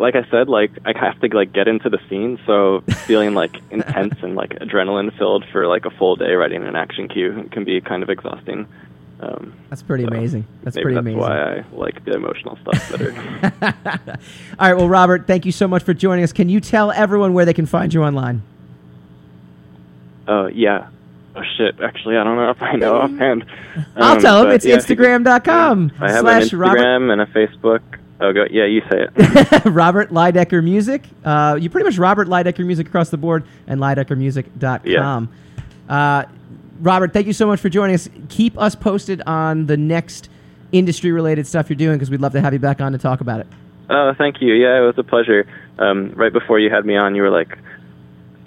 like 0.01 0.15
I 0.15 0.25
said, 0.29 0.49
like 0.49 0.71
I 0.85 0.97
have 0.97 1.19
to 1.21 1.27
like 1.35 1.53
get 1.53 1.67
into 1.67 1.89
the 1.89 1.99
scene. 2.09 2.39
So 2.45 2.81
feeling 3.05 3.33
like 3.33 3.55
intense 3.71 4.15
and 4.21 4.35
like 4.35 4.51
adrenaline 4.59 5.17
filled 5.17 5.45
for 5.51 5.67
like 5.67 5.85
a 5.85 5.91
full 5.91 6.15
day 6.15 6.33
writing 6.33 6.63
an 6.63 6.75
action 6.75 7.07
cue 7.07 7.47
can 7.51 7.63
be 7.63 7.79
kind 7.81 8.03
of 8.03 8.09
exhausting. 8.09 8.67
Um, 9.21 9.53
That's 9.69 9.83
pretty 9.83 10.03
so 10.03 10.07
amazing. 10.09 10.47
That's 10.63 10.75
pretty 10.75 10.95
that's 10.95 11.03
amazing. 11.03 11.19
why 11.19 11.57
I 11.59 11.63
like 11.73 12.03
the 12.05 12.13
emotional 12.13 12.57
stuff 12.57 12.89
better. 12.91 13.13
All 14.59 14.67
right, 14.67 14.73
well, 14.73 14.89
Robert, 14.89 15.27
thank 15.27 15.45
you 15.45 15.51
so 15.51 15.67
much 15.67 15.83
for 15.83 15.93
joining 15.93 16.23
us. 16.23 16.33
Can 16.33 16.49
you 16.49 16.59
tell 16.59 16.89
everyone 16.91 17.33
where 17.33 17.45
they 17.45 17.53
can 17.53 17.67
find 17.67 17.93
you 17.93 18.03
online? 18.03 18.41
Oh 20.27 20.47
yeah. 20.47 20.87
Oh 21.35 21.43
shit. 21.55 21.79
Actually, 21.81 22.17
I 22.17 22.23
don't 22.23 22.35
know 22.35 22.49
if 22.49 22.61
I 22.61 22.73
know 22.75 22.95
offhand. 22.97 23.45
I'll 23.95 24.15
Um, 24.15 24.21
tell 24.21 24.41
them. 24.43 24.51
It's 24.51 24.65
yeah, 24.65 24.77
Instagram.com 24.77 25.91
I 25.99 26.11
have 26.11 26.21
slash 26.21 26.51
an 26.53 26.59
Robert. 26.59 26.79
And 27.11 27.21
a 27.21 27.25
Facebook. 27.27 27.81
Oh, 28.22 28.32
go. 28.32 28.45
Yeah, 28.51 28.65
you 28.65 28.82
say 28.82 29.07
it. 29.15 29.65
Robert 29.65 30.09
Lydecker 30.11 30.63
Music. 30.63 31.03
Uh, 31.26 31.57
you 31.59 31.69
pretty 31.69 31.86
much 31.86 31.97
Robert 31.97 32.28
Lydecker 32.28 32.63
Music 32.65 32.88
across 32.88 33.09
the 33.09 33.17
board 33.17 33.43
and 33.67 33.82
LydeckerMusic.com. 33.82 35.30
Uh, 35.89 36.24
Robert, 36.80 37.13
thank 37.13 37.28
you 37.28 37.34
so 37.34 37.47
much 37.47 37.59
for 37.59 37.69
joining 37.69 37.95
us. 37.95 38.07
Keep 38.30 38.57
us 38.59 38.76
posted 38.76 39.22
on 39.26 39.65
the 39.65 39.76
next 39.78 40.30
industry 40.72 41.11
related 41.11 41.47
stuff 41.47 41.69
you're 41.69 41.76
doing 41.76 41.95
because 41.97 42.09
we'd 42.11 42.22
love 42.22 42.32
to 42.34 42.41
have 42.41 42.53
you 42.53 42.59
back 42.59 42.80
on 42.80 42.91
to 42.91 42.97
talk 42.97 43.22
about 43.22 43.39
it. 43.39 43.47
Oh, 43.89 44.13
thank 44.17 44.39
you. 44.41 44.53
Yeah, 44.53 44.78
it 44.78 44.82
was 44.86 44.95
a 44.97 45.03
pleasure. 45.03 45.45
Um, 45.80 46.11
right 46.15 46.32
before 46.32 46.59
you 46.59 46.69
had 46.69 46.86
me 46.86 46.95
on, 46.95 47.13
you 47.15 47.24
were 47.24 47.30
like, 47.30 47.57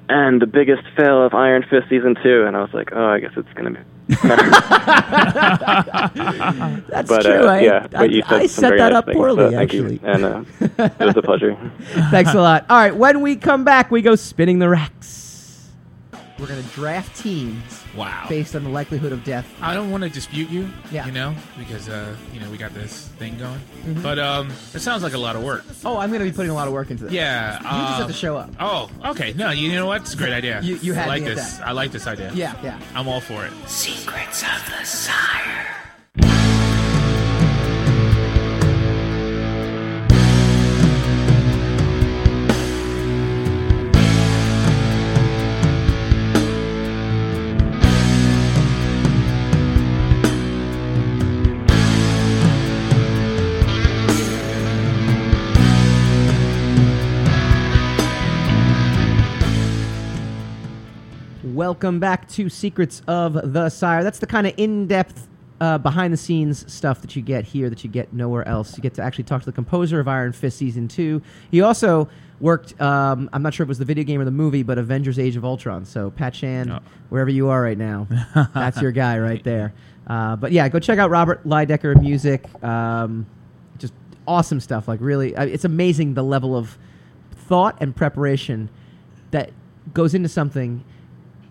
"And 0.08 0.40
the 0.40 0.46
biggest 0.46 0.82
fail 0.96 1.24
of 1.24 1.34
Iron 1.34 1.64
Fist 1.68 1.88
season 1.90 2.16
two. 2.22 2.44
and 2.46 2.56
I 2.56 2.60
was 2.62 2.72
like, 2.72 2.90
"Oh, 2.92 3.04
I 3.06 3.18
guess 3.20 3.32
it's 3.36 3.52
gonna 3.54 3.72
be." 3.72 3.80
That's 4.08 4.22
but 7.08 7.22
true. 7.22 7.46
uh, 7.46 7.46
I, 7.46 7.60
yeah, 7.60 7.84
I, 7.84 7.98
but 7.98 8.10
you 8.10 8.22
said 8.22 8.32
I 8.32 8.46
set 8.46 8.70
that 8.70 8.92
nice 8.92 8.98
up 8.98 9.06
things, 9.06 9.16
poorly, 9.16 9.50
so 9.50 9.58
actually. 9.58 10.00
And 10.02 10.24
uh, 10.24 10.44
it 10.60 11.00
was 11.00 11.16
a 11.16 11.22
pleasure. 11.22 11.56
Thanks 12.10 12.34
a 12.34 12.40
lot. 12.40 12.66
All 12.68 12.76
right, 12.76 12.94
when 12.94 13.22
we 13.22 13.36
come 13.36 13.64
back, 13.64 13.90
we 13.90 14.02
go 14.02 14.14
spinning 14.14 14.58
the 14.58 14.68
racks. 14.68 15.23
We're 16.38 16.46
going 16.48 16.62
to 16.62 16.68
draft 16.70 17.16
teams 17.20 17.84
Wow. 17.96 18.26
based 18.28 18.56
on 18.56 18.64
the 18.64 18.68
likelihood 18.70 19.12
of 19.12 19.22
death. 19.22 19.46
I 19.62 19.72
don't 19.72 19.92
want 19.92 20.02
to 20.02 20.10
dispute 20.10 20.50
you, 20.50 20.68
Yeah. 20.90 21.06
you 21.06 21.12
know, 21.12 21.32
because 21.56 21.88
uh, 21.88 22.14
you 22.32 22.40
know 22.40 22.50
we 22.50 22.56
got 22.58 22.74
this 22.74 23.06
thing 23.18 23.38
going. 23.38 23.60
But 24.02 24.18
um, 24.18 24.50
it 24.74 24.80
sounds 24.80 25.04
like 25.04 25.12
a 25.12 25.18
lot 25.18 25.36
of 25.36 25.44
work. 25.44 25.64
Oh, 25.84 25.96
I'm 25.96 26.10
going 26.10 26.18
to 26.24 26.28
be 26.28 26.34
putting 26.34 26.50
a 26.50 26.54
lot 26.54 26.66
of 26.66 26.72
work 26.74 26.90
into 26.90 27.04
this. 27.04 27.12
Yeah. 27.12 27.52
You 27.58 27.62
just 27.62 27.68
have 27.68 28.00
um, 28.02 28.06
to 28.08 28.12
show 28.12 28.36
up. 28.36 28.50
Oh, 28.58 28.90
okay. 29.06 29.32
No, 29.34 29.50
you 29.50 29.72
know 29.72 29.86
what? 29.86 30.00
It's 30.00 30.14
a 30.14 30.16
great 30.16 30.32
idea. 30.32 30.60
You- 30.60 30.76
you 30.82 30.92
had 30.92 31.04
I 31.04 31.08
like 31.08 31.24
this. 31.24 31.58
that. 31.58 31.68
I 31.68 31.70
like 31.72 31.92
this 31.92 32.06
idea. 32.08 32.32
Yeah, 32.34 32.54
yeah. 32.64 32.80
I'm 32.96 33.06
all 33.06 33.20
for 33.20 33.44
it. 33.46 33.52
Secrets 33.68 34.42
of 34.42 34.72
the 34.76 34.84
Sire. 34.84 35.66
Welcome 61.64 61.98
back 61.98 62.28
to 62.32 62.50
Secrets 62.50 63.00
of 63.08 63.54
the 63.54 63.70
Sire. 63.70 64.04
That's 64.04 64.18
the 64.18 64.26
kind 64.26 64.46
of 64.46 64.52
in-depth, 64.58 65.26
uh, 65.62 65.78
behind-the-scenes 65.78 66.70
stuff 66.70 67.00
that 67.00 67.16
you 67.16 67.22
get 67.22 67.46
here 67.46 67.70
that 67.70 67.82
you 67.82 67.88
get 67.88 68.12
nowhere 68.12 68.46
else. 68.46 68.76
You 68.76 68.82
get 68.82 68.92
to 68.96 69.02
actually 69.02 69.24
talk 69.24 69.40
to 69.40 69.46
the 69.46 69.52
composer 69.52 69.98
of 69.98 70.06
Iron 70.06 70.32
Fist 70.32 70.58
season 70.58 70.88
two. 70.88 71.22
He 71.50 71.62
also 71.62 72.06
worked. 72.38 72.78
Um, 72.82 73.30
I'm 73.32 73.42
not 73.42 73.54
sure 73.54 73.64
if 73.64 73.68
it 73.68 73.70
was 73.70 73.78
the 73.78 73.86
video 73.86 74.04
game 74.04 74.20
or 74.20 74.26
the 74.26 74.30
movie, 74.30 74.62
but 74.62 74.76
Avengers: 74.76 75.18
Age 75.18 75.36
of 75.36 75.44
Ultron. 75.46 75.86
So 75.86 76.10
Pat 76.10 76.34
Chan, 76.34 76.70
Oh. 76.70 76.80
wherever 77.08 77.30
you 77.30 77.48
are 77.48 77.62
right 77.62 77.78
now, 77.78 78.08
that's 78.54 78.82
your 78.82 78.92
guy 78.92 79.18
right 79.18 79.42
there. 79.42 79.72
Uh, 80.06 80.36
but 80.36 80.52
yeah, 80.52 80.68
go 80.68 80.78
check 80.78 80.98
out 80.98 81.08
Robert 81.08 81.48
Lydecker 81.48 81.98
music. 81.98 82.44
Um, 82.62 83.24
just 83.78 83.94
awesome 84.28 84.60
stuff. 84.60 84.86
Like 84.86 85.00
really, 85.00 85.34
I, 85.34 85.44
it's 85.44 85.64
amazing 85.64 86.12
the 86.12 86.24
level 86.24 86.54
of 86.58 86.76
thought 87.32 87.78
and 87.80 87.96
preparation 87.96 88.68
that 89.30 89.50
goes 89.94 90.12
into 90.12 90.28
something 90.28 90.84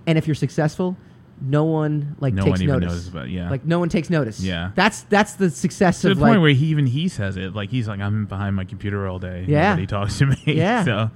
and 0.08 0.18
if 0.18 0.28
you're 0.28 0.36
successful 0.36 0.96
no 1.42 1.64
one 1.64 2.16
like 2.20 2.34
No 2.34 2.44
takes 2.44 2.52
one 2.60 2.62
even 2.62 2.74
notice 2.80 2.94
knows 2.94 3.08
about- 3.08 3.30
yeah. 3.30 3.50
like 3.50 3.66
no 3.66 3.80
one 3.80 3.90
takes 3.90 4.10
notice 4.10 4.40
Yeah. 4.40 4.72
that's 4.76 5.02
that's 5.04 5.34
the 5.34 5.50
success 5.50 6.02
to 6.02 6.10
the 6.10 6.16
point 6.16 6.34
like 6.36 6.42
where 6.42 6.52
he 6.52 6.68
even 6.68 6.86
he 6.86 7.08
says 7.10 7.38
it 7.38 7.54
like 7.56 7.70
he's 7.70 7.88
like 7.88 8.00
I'm 8.00 8.26
behind 8.28 8.56
my 8.56 8.64
computer 8.66 9.08
all 9.08 9.20
day. 9.20 9.44
Yeah. 9.48 9.70
Nobody 9.72 9.88
talks 9.88 10.18
to 10.20 10.28
me. 10.28 10.38
Yeah. 10.46 10.84
so, 10.86 11.12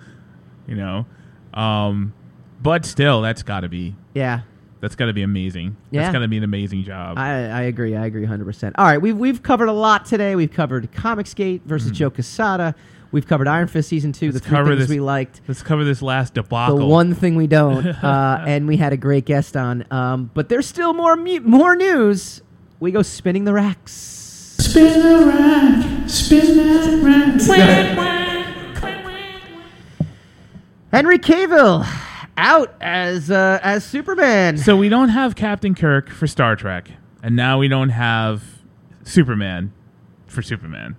you 0.67 0.75
know, 0.75 1.05
um, 1.53 2.13
but 2.61 2.83
still, 2.85 3.21
that's 3.21 3.43
got 3.43 3.61
to 3.61 3.69
be 3.69 3.95
yeah 4.15 4.41
that's 4.79 4.95
got 4.95 5.05
to 5.05 5.13
be 5.13 5.23
amazing. 5.23 5.75
Yeah. 5.91 6.01
That's 6.01 6.13
got 6.13 6.19
to 6.19 6.27
be 6.27 6.37
an 6.37 6.43
amazing 6.43 6.83
job. 6.83 7.17
I, 7.17 7.29
I 7.49 7.61
agree. 7.63 7.95
I 7.95 8.05
agree 8.05 8.25
100%. 8.27 8.73
All 8.77 8.85
right, 8.85 9.01
we've, 9.01 9.17
we've 9.17 9.41
covered 9.41 9.69
a 9.69 9.73
lot 9.73 10.05
today. 10.05 10.35
We've 10.35 10.51
covered 10.51 10.91
Comicsgate 10.91 11.61
versus 11.63 11.87
Mm-hmm. 11.89 11.95
Joe 11.95 12.09
Quesada. 12.11 12.75
We've 13.11 13.25
covered 13.25 13.47
Iron 13.47 13.67
Fist 13.67 13.89
season 13.89 14.11
two, 14.11 14.27
Let's 14.27 14.39
the 14.39 14.39
three 14.49 14.57
cover 14.57 14.69
things 14.71 14.81
this- 14.81 14.89
we 14.89 14.99
liked, 14.99 15.41
Let's 15.47 15.63
cover 15.63 15.83
this 15.83 16.01
last 16.01 16.33
debacle. 16.33 16.77
the 16.77 16.85
one 16.85 17.13
thing 17.13 17.35
we 17.35 17.47
don't, 17.47 17.85
uh, 18.03 18.43
and 18.45 18.67
we 18.67 18.77
had 18.77 18.93
a 18.93 18.97
great 18.97 19.25
guest 19.25 19.55
on. 19.55 19.85
Um, 19.91 20.29
but 20.33 20.49
there's 20.49 20.67
still 20.67 20.93
more 20.93 21.15
mu- 21.15 21.39
more 21.41 21.75
news. 21.75 22.41
We 22.79 22.91
go 22.91 23.01
spinning 23.01 23.45
the 23.45 23.53
racks. 23.53 23.91
Spin 24.59 25.01
the 25.01 25.25
rack, 25.25 26.09
spin 26.09 26.57
that 26.57 27.03
rack. 27.03 28.17
Henry 30.91 31.19
Cavill 31.19 31.85
out 32.37 32.73
as 32.81 33.29
uh, 33.29 33.59
as 33.61 33.83
Superman. 33.85 34.57
So 34.57 34.77
we 34.77 34.89
don't 34.89 35.09
have 35.09 35.35
Captain 35.35 35.75
Kirk 35.75 36.09
for 36.09 36.27
Star 36.27 36.55
Trek, 36.55 36.91
and 37.21 37.35
now 37.35 37.59
we 37.59 37.67
don't 37.67 37.89
have 37.89 38.43
Superman 39.03 39.73
for 40.27 40.41
Superman. 40.41 40.95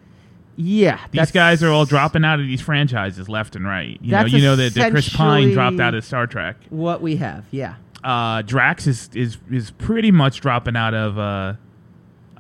Yeah, 0.61 0.99
These 1.13 1.31
guys 1.31 1.63
are 1.63 1.71
all 1.71 1.85
dropping 1.85 2.25
out 2.25 2.41
of 2.41 2.47
these 2.47 2.61
franchises 2.61 3.29
left 3.29 3.55
and 3.55 3.65
right. 3.65 3.97
You 4.03 4.11
know, 4.11 4.25
you 4.25 4.43
know 4.43 4.57
that, 4.57 4.75
that 4.75 4.91
Chris 4.91 5.09
Pine 5.09 5.53
dropped 5.53 5.79
out 5.79 5.95
of 5.95 6.05
Star 6.05 6.27
Trek. 6.27 6.57
What 6.69 7.01
we 7.01 7.15
have, 7.17 7.45
yeah. 7.53 7.77
Uh, 8.03 8.43
Drax 8.43 8.89
is, 8.89 9.09
is 9.15 9.39
is 9.53 9.71
pretty 9.71 10.11
much 10.11 10.41
dropping 10.41 10.75
out 10.75 10.95
of 10.95 11.17
uh, 11.17 11.55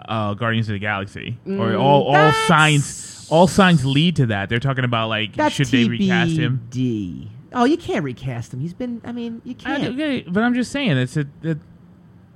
uh, 0.08 0.34
Guardians 0.34 0.68
of 0.68 0.72
the 0.72 0.78
Galaxy, 0.80 1.38
or 1.46 1.50
Mm, 1.50 1.80
all 1.80 2.14
all 2.14 2.32
signs 2.48 3.28
all 3.30 3.46
signs 3.46 3.84
lead 3.86 4.16
to 4.16 4.26
that. 4.26 4.48
They're 4.48 4.58
talking 4.58 4.84
about 4.84 5.08
like 5.08 5.34
should 5.52 5.68
they 5.68 5.84
recast 5.84 6.32
him? 6.32 6.66
TBD. 6.70 7.28
Oh, 7.52 7.64
you 7.64 7.76
can't 7.76 8.04
recast 8.04 8.52
him. 8.52 8.58
He's 8.60 8.74
been. 8.74 9.00
I 9.04 9.12
mean, 9.12 9.42
you 9.44 9.54
can't. 9.54 9.84
okay, 9.94 10.24
but 10.26 10.42
I'm 10.42 10.54
just 10.54 10.72
saying 10.72 10.96
it's 10.96 11.16
a, 11.16 11.26
it, 11.42 11.58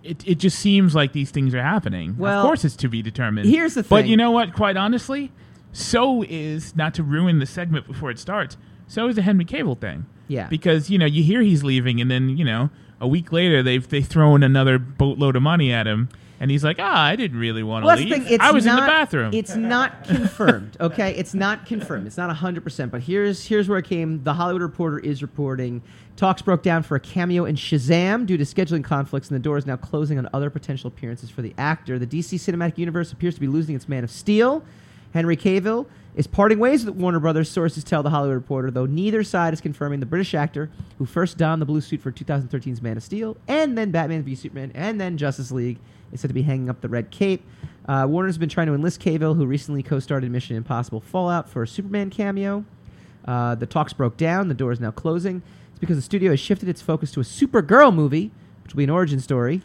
it 0.05 0.23
it 0.27 0.35
just 0.37 0.59
seems 0.61 0.95
like 0.95 1.13
these 1.13 1.31
things 1.33 1.55
are 1.55 1.63
happening. 1.63 2.17
Well, 2.19 2.39
of 2.41 2.47
course, 2.47 2.65
it's 2.65 2.77
to 2.77 2.89
be 2.89 3.03
determined. 3.03 3.49
here's 3.49 3.75
the 3.75 3.83
thing. 3.83 3.89
But 3.89 4.07
you 4.07 4.17
know 4.17 4.31
what? 4.31 4.53
Quite 4.53 4.77
honestly, 4.77 5.33
so 5.73 6.23
is 6.29 6.77
not 6.77 6.95
to 6.95 7.03
ruin 7.03 7.39
the 7.39 7.47
segment 7.47 7.87
before 7.87 8.11
it 8.11 8.19
starts. 8.19 8.57
So 8.87 9.09
is 9.09 9.17
the 9.17 9.23
Henry 9.23 9.45
Cavill 9.45 9.79
thing. 9.81 10.07
Yeah. 10.29 10.49
Because 10.49 10.91
you 10.91 10.99
know 10.99 11.07
you 11.07 11.23
hear 11.23 11.41
he's 11.43 11.65
leaving, 11.65 12.01
and 12.01 12.11
then 12.11 12.37
you 12.37 12.45
know 12.45 12.71
a 13.01 13.09
week 13.09 13.33
later 13.33 13.63
they've 13.63 13.87
they 13.89 14.03
thrown 14.03 14.43
another 14.43 14.79
boatload 14.79 15.37
of 15.37 15.43
money 15.43 15.73
at 15.73 15.87
him, 15.87 16.09
and 16.41 16.51
he's 16.51 16.63
like, 16.65 16.77
ah, 16.79 17.03
I 17.05 17.17
didn't 17.17 17.39
really 17.39 17.63
want 17.63 17.83
to 17.83 17.87
Well, 17.87 17.97
leave. 17.97 18.09
thing. 18.11 18.27
It's 18.27 18.43
I 18.43 18.51
was 18.51 18.65
not, 18.65 18.79
in 18.79 18.85
the 18.85 18.91
bathroom. 18.91 19.35
It's 19.35 19.57
not 19.57 20.05
confirmed. 20.09 20.77
Okay, 20.81 21.15
it's 21.17 21.35
not 21.35 21.67
confirmed. 21.67 22.07
It's 22.07 22.17
not 22.17 22.35
hundred 22.37 22.63
percent. 22.65 22.93
But 22.93 23.03
here's 23.03 23.47
here's 23.47 23.69
where 23.69 23.79
it 23.79 23.87
came. 23.87 24.23
The 24.25 24.35
Hollywood 24.35 24.63
Reporter 24.63 24.99
is 24.99 25.23
reporting 25.23 25.83
talks 26.17 26.43
broke 26.43 26.63
down 26.63 26.83
for 26.83 26.95
a 26.95 27.01
cameo 27.01 27.45
in 27.47 27.57
Shazam 27.57 28.27
due 28.27 28.37
to 28.37 28.45
scheduling 28.45 28.85
conflicts, 28.85 29.29
and 29.29 29.35
the 29.35 29.43
door 29.43 29.57
is 29.59 29.67
now 29.67 29.77
closing 29.77 30.19
on 30.19 30.29
other 30.35 30.51
potential 30.51 30.89
appearances 30.89 31.31
for 31.31 31.41
the 31.43 31.55
actor. 31.59 31.99
The 31.99 32.07
DC 32.07 32.35
Cinematic 32.39 32.77
Universe 32.79 33.13
appears 33.13 33.35
to 33.35 33.41
be 33.41 33.49
losing 33.49 33.75
its 33.75 33.89
Man 33.89 34.05
of 34.05 34.11
Steel. 34.11 34.63
Henry 35.13 35.37
Cavill 35.37 35.87
is 36.15 36.27
parting 36.27 36.59
ways 36.59 36.85
with 36.85 36.95
Warner 36.95 37.21
Brothers. 37.21 37.51
Sources 37.51 37.85
tell 37.85 38.03
the 38.03 38.11
Hollywood 38.11 38.35
Reporter, 38.37 38.71
though 38.71 38.87
neither 38.87 39.23
side 39.23 39.53
is 39.53 39.61
confirming 39.61 40.01
the 40.01 40.07
British 40.07 40.35
actor 40.35 40.71
who 40.99 41.07
first 41.07 41.39
donned 41.39 41.63
the 41.63 41.67
blue 41.67 41.81
suit 41.81 42.01
for 42.01 42.13
2013's 42.13 42.83
Man 42.83 42.97
of 42.97 43.03
Steel, 43.03 43.37
and 43.49 43.77
then 43.77 43.91
Batman 43.91 44.23
v 44.23 44.35
Superman, 44.35 44.73
and 44.75 45.01
then 45.01 45.17
Justice 45.17 45.51
League 45.51 45.79
is 46.13 46.21
said 46.21 46.29
to 46.29 46.35
be 46.35 46.43
hanging 46.43 46.69
up 46.69 46.81
the 46.81 46.89
red 46.89 47.11
cape. 47.11 47.43
Uh, 47.87 48.07
Warner's 48.09 48.39
been 48.39 48.49
trying 48.49 48.67
to 48.69 48.75
enlist 48.75 49.01
Cavill, 49.01 49.37
who 49.37 49.47
recently 49.47 49.83
co-starred 49.83 50.25
in 50.25 50.33
Mission 50.33 50.57
Impossible 50.57 51.01
Fallout, 51.01 51.49
for 51.49 51.63
a 51.63 51.69
Superman 51.69 52.11
cameo. 52.11 52.65
Uh, 53.25 53.55
the 53.55 53.67
talks 53.67 53.93
broke 53.93 54.17
down. 54.17 54.49
The 54.49 54.55
door 54.55 54.73
is 54.73 54.81
now 54.81 54.91
closing. 54.91 55.43
It's 55.71 55.79
because 55.79 55.97
the 55.97 56.03
studio 56.03 56.31
has 56.31 56.41
shifted 56.41 56.69
its 56.69 56.83
focus 56.83 57.11
to 57.13 57.21
a 57.21 57.25
Supergirl 57.25 57.95
movie, 57.95 58.31
which 58.63 58.75
will 58.75 58.79
be 58.79 58.85
an 58.85 58.91
origin 58.91 59.21
story. 59.21 59.63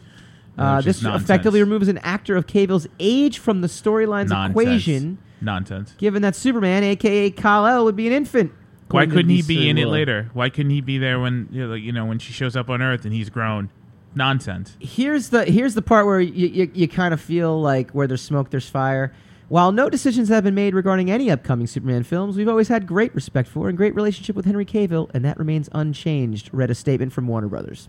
Uh, 0.56 0.80
this 0.80 1.02
effectively 1.22 1.60
removes 1.60 1.86
an 1.88 1.98
actor 1.98 2.34
of 2.34 2.46
Cavill's 2.46 2.88
age 2.98 3.38
from 3.38 3.60
the 3.60 3.68
storyline's 3.68 4.32
equation, 4.50 5.18
Nonsense. 5.40 5.94
given 5.98 6.22
that 6.22 6.34
Superman, 6.36 6.82
aka 6.84 7.30
Kal-El, 7.30 7.84
would 7.84 7.96
be 7.96 8.06
an 8.06 8.12
infant. 8.12 8.52
Why 8.90 9.06
couldn't 9.06 9.28
he 9.28 9.42
be 9.42 9.68
in 9.68 9.76
it 9.76 9.86
later? 9.86 10.30
Why 10.32 10.48
couldn't 10.48 10.70
he 10.70 10.80
be 10.80 10.96
there 10.98 11.20
when 11.20 11.48
you 11.50 11.66
know, 11.66 11.72
like, 11.74 11.82
you 11.82 11.92
know 11.92 12.06
when 12.06 12.18
she 12.18 12.32
shows 12.32 12.56
up 12.56 12.70
on 12.70 12.80
Earth 12.80 13.04
and 13.04 13.12
he's 13.12 13.30
grown? 13.30 13.70
Nonsense. 14.14 14.74
here's 14.80 15.28
the 15.28 15.44
here's 15.44 15.74
the 15.74 15.82
part 15.82 16.06
where 16.06 16.18
you, 16.18 16.48
you, 16.48 16.70
you 16.72 16.88
kind 16.88 17.12
of 17.12 17.20
feel 17.20 17.60
like 17.60 17.90
where 17.90 18.06
there's 18.06 18.22
smoke 18.22 18.48
there's 18.50 18.68
fire 18.68 19.12
while 19.48 19.70
no 19.70 19.88
decisions 19.90 20.28
have 20.30 20.42
been 20.42 20.54
made 20.54 20.74
regarding 20.74 21.10
any 21.10 21.30
upcoming 21.30 21.66
superman 21.66 22.02
films 22.02 22.34
we've 22.34 22.48
always 22.48 22.68
had 22.68 22.86
great 22.86 23.14
respect 23.14 23.48
for 23.48 23.68
and 23.68 23.76
great 23.76 23.94
relationship 23.94 24.34
with 24.34 24.46
henry 24.46 24.64
cavill 24.64 25.10
and 25.12 25.24
that 25.26 25.38
remains 25.38 25.68
unchanged 25.72 26.48
read 26.52 26.70
a 26.70 26.74
statement 26.74 27.12
from 27.12 27.28
warner 27.28 27.48
brothers 27.48 27.88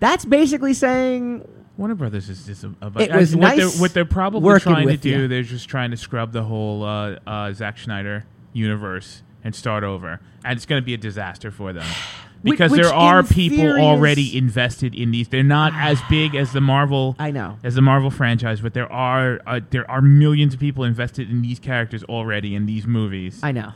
that's 0.00 0.26
basically 0.26 0.74
saying 0.74 1.48
Warner 1.76 1.94
Brothers 1.94 2.28
is 2.28 2.46
just 2.46 2.64
a, 2.64 2.72
a 2.80 3.02
It 3.02 3.12
was 3.12 3.34
what 3.34 3.56
nice 3.56 3.58
They're, 3.58 3.80
what 3.80 3.94
they're 3.94 4.04
probably 4.04 4.60
trying 4.60 4.88
to 4.88 4.96
do, 4.96 5.22
ya. 5.22 5.28
they're 5.28 5.42
just 5.42 5.68
trying 5.68 5.90
to 5.90 5.96
scrub 5.96 6.32
the 6.32 6.44
whole 6.44 6.84
uh, 6.84 7.18
uh, 7.26 7.52
Zack 7.52 7.78
Snyder 7.78 8.26
universe 8.52 9.22
and 9.42 9.54
start 9.54 9.82
over, 9.84 10.20
and 10.44 10.56
it's 10.56 10.66
going 10.66 10.80
to 10.80 10.84
be 10.84 10.94
a 10.94 10.98
disaster 10.98 11.50
for 11.50 11.72
them 11.72 11.86
because 12.44 12.70
which 12.70 12.80
there 12.80 12.94
are 12.94 13.22
people 13.24 13.72
already 13.80 14.36
invested 14.36 14.94
in 14.94 15.10
these. 15.10 15.28
They're 15.28 15.42
not 15.42 15.72
as 15.76 16.00
big 16.08 16.34
as 16.36 16.52
the 16.52 16.60
Marvel. 16.60 17.16
i 17.18 17.30
know 17.30 17.58
As 17.64 17.74
the 17.74 17.82
Marvel 17.82 18.10
franchise, 18.10 18.60
but 18.60 18.74
there 18.74 18.90
are 18.90 19.40
uh, 19.46 19.60
there 19.70 19.90
are 19.90 20.00
millions 20.00 20.54
of 20.54 20.60
people 20.60 20.84
invested 20.84 21.28
in 21.28 21.42
these 21.42 21.58
characters 21.58 22.04
already 22.04 22.54
in 22.54 22.66
these 22.66 22.86
movies, 22.86 23.40
i 23.42 23.50
know 23.50 23.72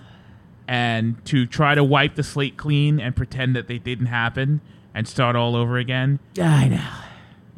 and 0.69 1.25
to 1.25 1.47
try 1.47 1.75
to 1.75 1.83
wipe 1.83 2.15
the 2.15 2.23
slate 2.23 2.59
clean 2.59 3.01
and 3.01 3.17
pretend 3.17 3.57
that 3.57 3.67
they 3.69 3.79
didn't 3.79 4.07
happen 4.07 4.61
and 4.95 5.09
start 5.09 5.35
all 5.35 5.57
over 5.57 5.79
again, 5.79 6.21
i 6.41 6.69
know 6.69 6.87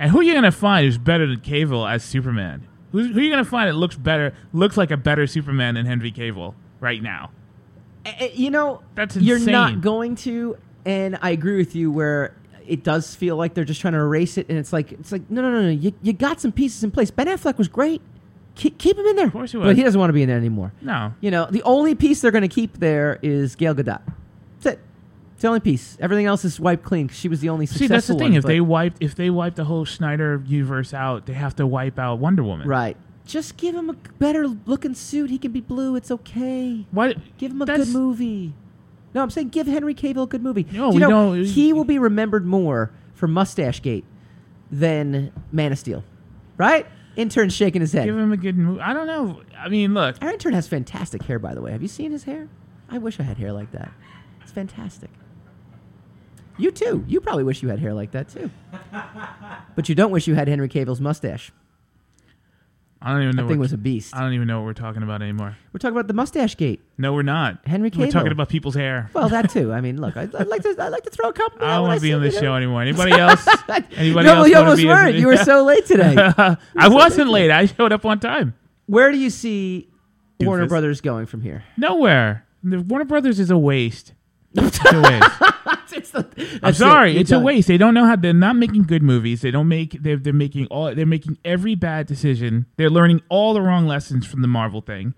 and 0.01 0.11
who 0.11 0.19
are 0.19 0.23
you 0.25 0.35
gonna 0.35 0.51
find 0.51 0.85
who's 0.85 0.99
better 0.99 1.27
than 1.29 1.39
Cavill 1.41 1.89
as 1.89 2.03
Superman? 2.03 2.67
Who's, 2.91 3.13
who 3.13 3.19
are 3.19 3.23
you 3.23 3.31
gonna 3.31 3.45
find 3.45 3.69
that 3.69 3.75
looks 3.75 3.97
better, 3.97 4.35
looks 4.53 4.77
like 4.77 4.91
a 4.91 4.97
better 4.97 5.29
Superman 5.29 5.75
than 5.75 5.87
Henry 5.87 6.11
Cavill 6.11 6.55
right 6.81 7.01
now? 7.01 7.31
Eh, 8.07 8.13
eh, 8.19 8.31
you 8.35 8.51
know 8.51 8.83
That's 8.95 9.15
insane. 9.17 9.29
you're 9.29 9.39
not 9.39 9.81
going 9.83 10.17
to 10.17 10.57
and 10.87 11.19
i 11.21 11.29
agree 11.31 11.59
with 11.59 11.77
you 11.77 11.91
where 11.93 12.35
it 12.67 12.83
does 12.83 13.15
feel 13.15 13.37
like 13.37 13.53
they're 13.53 13.65
just 13.65 13.83
trying 13.83 13.93
to 13.93 13.99
erase 13.99 14.39
it 14.39 14.49
and 14.49 14.57
it's 14.57 14.73
like 14.73 14.93
it's 14.93 15.13
like 15.13 15.31
no 15.31 15.43
no 15.43 15.51
no 15.51 15.63
no 15.65 15.69
you, 15.69 15.93
you 16.01 16.15
got 16.15 16.41
some 16.41 16.51
pieces 16.51 16.83
in 16.83 16.91
place 16.91 17.11
ben 17.11 17.27
affleck 17.27 17.59
was 17.59 17.69
great 17.69 18.01
keep, 18.55 18.79
keep 18.79 18.97
him 18.97 19.05
in 19.05 19.17
there 19.17 19.27
of 19.27 19.33
course 19.33 19.51
he 19.53 19.59
was. 19.59 19.67
but 19.67 19.77
he 19.77 19.83
doesn't 19.83 20.01
want 20.01 20.09
to 20.09 20.15
be 20.15 20.23
in 20.23 20.29
there 20.31 20.39
anymore 20.39 20.73
No, 20.81 21.13
you 21.21 21.31
know 21.31 21.47
the 21.51 21.63
only 21.65 21.95
piece 21.95 22.23
they're 22.23 22.31
going 22.31 22.41
to 22.41 22.49
keep 22.49 22.79
there 22.79 23.19
is 23.23 23.55
gal 23.55 23.75
gadot 23.75 24.01
it's 25.41 25.43
the 25.43 25.49
only 25.49 25.61
piece 25.61 25.97
everything 26.01 26.27
else 26.27 26.45
is 26.45 26.61
wiped 26.61 26.83
clean 26.85 27.09
'cause 27.09 27.17
she 27.17 27.27
was 27.27 27.41
the 27.41 27.49
only 27.49 27.65
see 27.65 27.87
that's 27.87 28.09
the 28.09 28.15
thing. 28.15 28.29
one, 28.29 28.35
If 28.35 28.43
but- 28.43 28.49
they 28.49 28.61
wiped, 28.61 28.99
if 29.01 29.15
they 29.15 29.31
wipe 29.31 29.55
the 29.55 29.65
whole 29.65 29.87
Snyder 29.87 30.43
universe 30.47 30.93
out, 30.93 31.25
they 31.25 31.33
have 31.33 31.57
to 31.57 31.67
wipe 31.67 31.99
out 31.99 32.19
Wonder 32.19 32.43
Woman. 32.43 32.69
right 32.69 32.97
just 33.25 33.57
give 33.57 33.75
him 33.75 33.89
a 33.89 33.95
better 34.19 34.47
looking 34.67 34.93
suit 34.93 35.31
he 35.31 35.39
can 35.39 35.51
be 35.53 35.61
blue 35.61 35.97
it's 35.97 36.11
okay 36.11 36.85
What? 36.91 37.17
Give 37.39 37.53
him 37.53 37.63
a 37.63 37.65
That's- 37.65 37.87
good 37.91 37.99
movie. 37.99 38.53
No, 39.15 39.23
I'm 39.23 39.31
saying 39.31 39.49
give 39.49 39.67
Henry 39.67 39.95
Cavill 39.95 40.25
a 40.25 40.27
good 40.27 40.43
movie. 40.43 40.67
No, 40.73 40.73
Do 40.73 40.79
you 40.79 40.91
we 40.95 40.99
know, 41.01 41.35
don't- 41.35 41.45
He 41.45 41.73
will 41.73 41.85
be 41.85 41.99
remembered 41.99 42.45
more 42.47 42.91
for 43.15 43.27
Mustache 43.27 43.81
Gate 43.83 44.05
than 44.71 45.33
Man 45.51 45.73
of 45.73 45.79
Steel, 45.79 46.05
right? 46.59 46.87
Intern 47.17 47.49
shaking 47.51 47.81
his 47.81 47.93
head. 47.93 48.05
Give 48.05 48.17
him 48.17 48.31
a 48.33 48.37
good 48.37 48.57
movie. 48.57 48.81
I 48.81 48.93
don't 48.93 49.07
know. 49.09 49.41
I 49.59 49.69
mean, 49.69 49.95
look, 49.95 50.17
Our 50.23 50.31
intern 50.31 50.53
has 50.53 50.69
fantastic 50.69 51.23
hair, 51.25 51.39
by 51.41 51.55
the 51.55 51.61
way. 51.63 51.73
Have 51.73 51.83
you 51.83 51.89
seen 51.89 52.13
his 52.13 52.25
hair? 52.25 52.49
I 52.89 52.99
wish 52.99 53.19
I 53.19 53.25
had 53.25 53.39
hair 53.39 53.53
like 53.53 53.73
that. 53.73 53.91
It's 54.43 54.53
fantastic. 54.53 55.11
You 56.61 56.71
too. 56.71 57.05
You 57.09 57.21
probably 57.21 57.45
wish 57.45 57.63
you 57.63 57.69
had 57.69 57.79
hair 57.79 57.95
like 57.95 58.13
that 58.13 58.29
too. 58.29 58.51
But 59.77 59.89
you 59.89 59.95
don't 59.95 60.11
wish 60.11 60.27
you 60.27 60.35
had 60.35 60.47
Henry 60.49 60.69
Cavill's 60.69 61.01
mustache. 61.01 61.53
I 63.01 63.13
don't 63.13 63.23
even 63.23 63.37
know. 63.37 63.45
That 63.45 63.49
thing 63.49 63.59
what, 63.59 63.65
was 63.65 63.73
a 63.73 63.79
beast. 63.79 64.15
I 64.15 64.21
don't 64.21 64.35
even 64.35 64.47
know 64.47 64.59
what 64.59 64.67
we're 64.67 64.73
talking 64.75 65.03
about 65.03 65.23
anymore. 65.23 65.57
We're 65.73 65.79
talking 65.79 65.97
about 65.97 66.07
the 66.07 66.13
Mustache 66.13 66.55
Gate. 66.55 66.83
No, 66.99 67.15
we're 67.15 67.23
not. 67.23 67.67
Henry 67.67 67.91
We're 67.97 68.11
talking 68.11 68.33
about 68.33 68.51
people's 68.51 68.75
hair. 68.75 69.09
Well, 69.15 69.31
that 69.31 69.49
too. 69.49 69.73
I 69.73 69.81
mean, 69.81 69.99
look, 69.99 70.19
I, 70.19 70.23
I'd 70.23 70.49
like 70.49 70.63
to. 70.63 70.77
I'd 70.79 70.89
like 70.89 71.05
to 71.05 71.11
throw 71.11 71.31
a 71.31 71.33
compliment. 71.33 71.71
I 71.71 71.77
don't 71.77 71.89
want 71.89 71.99
to 71.99 72.03
be 72.07 72.13
on 72.13 72.21
this 72.21 72.39
show 72.39 72.55
anymore. 72.55 72.83
Anybody 72.83 73.13
else? 73.13 73.47
Anybody 73.97 74.27
no, 74.27 74.35
else 74.35 74.49
you 74.49 74.57
almost 74.57 74.85
weren't. 74.85 75.15
You 75.15 75.29
were 75.29 75.39
so 75.39 75.65
late 75.65 75.87
today. 75.87 76.15
I 76.17 76.89
wasn't 76.89 77.31
late. 77.31 77.51
I 77.51 77.67
showed 77.67 77.93
up 77.93 78.05
on 78.05 78.21
time. 78.21 78.55
Where 78.85 79.11
do 79.13 79.19
you 79.19 79.31
see 79.31 79.89
Warner 80.41 80.67
Brothers 80.67 81.01
going 81.01 81.25
from 81.25 81.41
here? 81.41 81.65
Nowhere. 81.79 82.45
The 82.63 82.83
Warner 82.83 83.07
Brothers 83.07 83.41
is 83.41 83.51
a 83.51 83.57
waste. 83.57 84.13
It's 84.55 84.79
a 84.85 85.01
waste. 85.01 85.55
I'm 86.63 86.75
sorry, 86.75 87.17
it. 87.17 87.23
It's 87.23 87.33
a 87.33 87.39
waste. 87.39 87.69
They 87.69 87.79
don't 87.79 87.95
know 87.95 88.05
how. 88.05 88.17
They're 88.17 88.33
not 88.33 88.57
making 88.57 88.85
good 88.85 89.03
movies. 89.03 89.43
They 89.43 89.51
don't 89.51 89.69
make. 89.69 90.03
They're 90.03 90.17
they're 90.17 90.33
making 90.33 90.67
all. 90.67 90.95
They're 90.95 91.07
making 91.07 91.39
every 91.45 91.75
bad 91.75 92.07
decision. 92.07 92.67
They're 92.77 92.91
learning 92.91 93.23
all 93.29 93.55
the 93.55 93.63
wrong 93.63 93.87
lessons 93.87 94.27
from 94.27 94.43
the 94.43 94.49
Marvel 94.49 94.81
thing, 94.81 95.15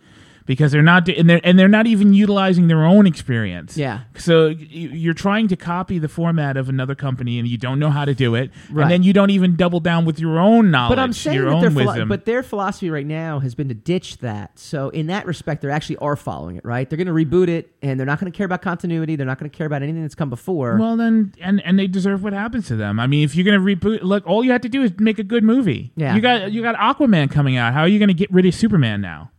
because 0.46 0.72
they're 0.72 0.82
not. 0.82 1.08
And 1.08 1.28
they're 1.28 1.40
and 1.44 1.58
they're 1.58 1.68
not 1.68 1.86
even 1.86 2.14
utilizing 2.14 2.68
their 2.68 2.84
own 2.84 3.06
experience. 3.06 3.76
Yeah. 3.76 4.00
So 4.16 4.48
you're 4.48 5.14
trying 5.14 5.48
to 5.48 5.56
copy 5.56 5.98
the 5.98 6.08
format 6.08 6.56
of 6.56 6.68
another 6.68 6.94
company, 6.94 7.38
and 7.38 7.46
you 7.48 7.58
don't 7.58 7.78
know 7.78 7.90
how 7.90 8.04
to 8.04 8.14
do 8.14 8.34
it. 8.34 8.50
Right. 8.70 8.82
And 8.84 8.90
then 8.90 9.02
you 9.02 9.12
don't 9.12 9.30
even 9.30 9.56
double 9.56 9.80
down 9.80 10.04
with 10.04 10.18
your 10.18 10.38
own 10.38 10.70
knowledge, 10.70 10.96
But 10.96 10.98
I'm 11.02 11.12
saying 11.12 11.36
your 11.36 11.50
that 11.50 11.56
own 11.56 11.74
philo- 11.74 11.86
wisdom. 11.86 12.08
but 12.08 12.24
their 12.24 12.42
philosophy 12.42 12.90
right 12.90 13.06
now 13.06 13.38
has 13.40 13.54
been 13.54 13.68
to 13.68 13.74
ditch 13.74 14.18
that. 14.18 14.58
So 14.58 14.88
in 14.90 15.06
that 15.08 15.26
respect, 15.26 15.62
they 15.62 15.70
actually 15.70 15.96
are 15.98 16.16
following 16.16 16.56
it. 16.56 16.64
Right? 16.64 16.88
They're 16.88 16.96
going 17.02 17.06
to 17.06 17.12
reboot 17.12 17.48
it, 17.48 17.74
and 17.82 17.98
they're 17.98 18.06
not 18.06 18.20
going 18.20 18.30
to 18.30 18.36
care 18.36 18.46
about 18.46 18.62
continuity. 18.62 19.16
They're 19.16 19.26
not 19.26 19.38
going 19.38 19.50
to 19.50 19.56
care 19.56 19.66
about 19.66 19.82
anything 19.82 20.02
that's 20.02 20.14
come 20.14 20.30
before. 20.30 20.76
Well, 20.78 20.96
then, 20.96 21.32
and 21.40 21.60
and 21.64 21.78
they 21.78 21.86
deserve 21.86 22.22
what 22.22 22.32
happens 22.32 22.66
to 22.68 22.76
them. 22.76 23.00
I 23.00 23.06
mean, 23.06 23.24
if 23.24 23.34
you're 23.34 23.44
gonna 23.44 23.58
reboot, 23.58 24.02
look, 24.02 24.26
all 24.26 24.44
you 24.44 24.52
have 24.52 24.60
to 24.60 24.68
do 24.68 24.82
is 24.82 24.92
make 24.98 25.18
a 25.18 25.24
good 25.24 25.42
movie. 25.44 25.92
Yeah. 25.96 26.14
You 26.14 26.20
got 26.20 26.52
you 26.52 26.62
got 26.62 26.76
Aquaman 26.76 27.30
coming 27.30 27.56
out. 27.56 27.72
How 27.74 27.80
are 27.80 27.88
you 27.88 27.98
gonna 27.98 28.12
get 28.12 28.32
rid 28.32 28.46
of 28.46 28.54
Superman 28.54 29.00
now? 29.00 29.30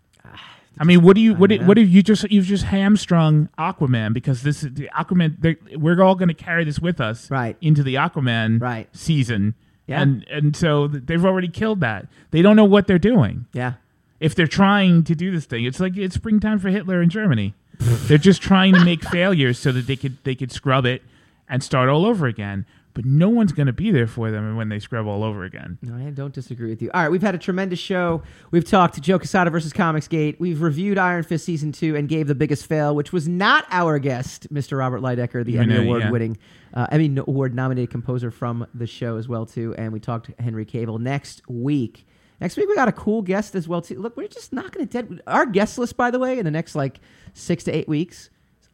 I 0.79 0.85
mean, 0.85 1.03
what 1.03 1.15
do 1.15 1.21
you 1.21 1.35
what 1.35 1.49
do, 1.51 1.59
what 1.65 1.77
have 1.77 1.87
you 1.87 2.01
just 2.01 2.29
you've 2.31 2.45
just 2.45 2.65
hamstrung 2.65 3.47
Aquaman 3.59 4.13
because 4.13 4.41
this 4.41 4.63
is 4.63 4.73
the 4.73 4.89
Aquaman. 4.95 5.77
We're 5.77 6.01
all 6.01 6.15
going 6.15 6.29
to 6.29 6.33
carry 6.33 6.63
this 6.65 6.79
with 6.79 6.99
us 6.99 7.29
Right. 7.29 7.55
into 7.61 7.83
the 7.83 7.95
Aquaman 7.95 8.59
Right. 8.61 8.87
season. 8.95 9.53
Yeah. 9.85 10.01
and 10.01 10.25
and 10.29 10.55
so 10.55 10.87
they've 10.87 11.23
already 11.23 11.49
killed 11.49 11.81
that. 11.81 12.07
They 12.31 12.41
don't 12.41 12.55
know 12.55 12.63
what 12.65 12.87
they're 12.87 12.97
doing. 12.97 13.45
Yeah. 13.53 13.73
If 14.19 14.33
they're 14.33 14.47
trying 14.47 15.03
to 15.03 15.13
do 15.15 15.29
this 15.31 15.45
thing, 15.45 15.65
it's 15.65 15.79
like 15.79 15.97
it's 15.97 16.15
springtime 16.15 16.57
for 16.59 16.69
Hitler 16.69 17.01
in 17.01 17.09
Germany. 17.09 17.53
they're 17.79 18.17
just 18.17 18.41
trying 18.41 18.73
to 18.73 18.83
make 18.85 19.03
failures 19.09 19.59
so 19.59 19.71
that 19.73 19.85
they 19.87 19.95
could 19.97 20.17
they 20.23 20.35
could 20.35 20.51
scrub 20.51 20.85
it 20.85 21.01
and 21.49 21.61
start 21.61 21.89
all 21.89 22.05
over 22.05 22.25
again. 22.27 22.65
But 22.93 23.05
no 23.05 23.27
one's 23.27 23.51
going 23.53 23.67
to 23.67 23.73
be 23.73 23.89
there 23.89 24.05
for 24.05 24.29
them 24.29 24.55
when 24.55 24.69
they 24.69 24.77
scrub 24.77 25.07
all 25.07 25.23
over 25.23 25.43
again. 25.43 25.79
No, 25.81 25.95
I 25.95 26.11
don't 26.11 26.33
disagree 26.33 26.69
with 26.69 26.81
you. 26.81 26.91
All 26.93 27.01
right, 27.01 27.09
we've 27.09 27.23
had 27.23 27.33
a 27.33 27.39
tremendous 27.39 27.79
show. 27.79 28.21
We've 28.51 28.63
talked 28.63 29.01
Joe 29.01 29.17
Quesada 29.17 29.49
versus 29.49 29.73
Comicsgate. 29.73 30.39
We've 30.39 30.61
reviewed 30.61 30.99
Iron 30.99 31.23
Fist 31.23 31.43
season 31.43 31.71
two 31.71 31.95
and 31.95 32.07
gave 32.07 32.27
the 32.27 32.35
biggest 32.35 32.67
fail, 32.67 32.95
which 32.95 33.11
was 33.11 33.27
not 33.27 33.65
our 33.71 33.97
guest, 33.97 34.53
Mr. 34.53 34.77
Robert 34.77 35.01
Lydecker, 35.01 35.43
the 35.43 35.57
I 35.57 35.63
Emmy 35.63 35.73
know, 35.73 35.81
Award 35.81 36.01
yeah. 36.03 36.11
winning, 36.11 36.37
uh, 36.75 36.85
Emmy 36.91 37.15
Award 37.17 37.55
nominated 37.55 37.89
composer 37.89 38.29
from 38.29 38.67
the 38.75 38.85
show 38.85 39.17
as 39.17 39.27
well 39.27 39.47
too. 39.47 39.73
And 39.75 39.91
we 39.91 39.99
talked 39.99 40.29
Henry 40.39 40.65
Cavill 40.65 40.99
next 40.99 41.41
week. 41.49 42.05
Next 42.39 42.57
week 42.57 42.67
we 42.67 42.75
got 42.75 42.87
a 42.87 42.93
cool 42.93 43.21
guest 43.21 43.55
as 43.55 43.67
well 43.67 43.81
too. 43.81 43.99
Look, 43.99 44.17
we're 44.17 44.27
just 44.27 44.53
knocking 44.53 44.81
it 44.81 44.91
dead. 44.91 45.21
Our 45.25 45.45
guest 45.45 45.77
list, 45.77 45.97
by 45.97 46.11
the 46.11 46.19
way, 46.19 46.37
in 46.37 46.45
the 46.45 46.51
next 46.51 46.75
like 46.75 46.99
six 47.33 47.63
to 47.63 47.71
eight 47.71 47.87
weeks. 47.87 48.29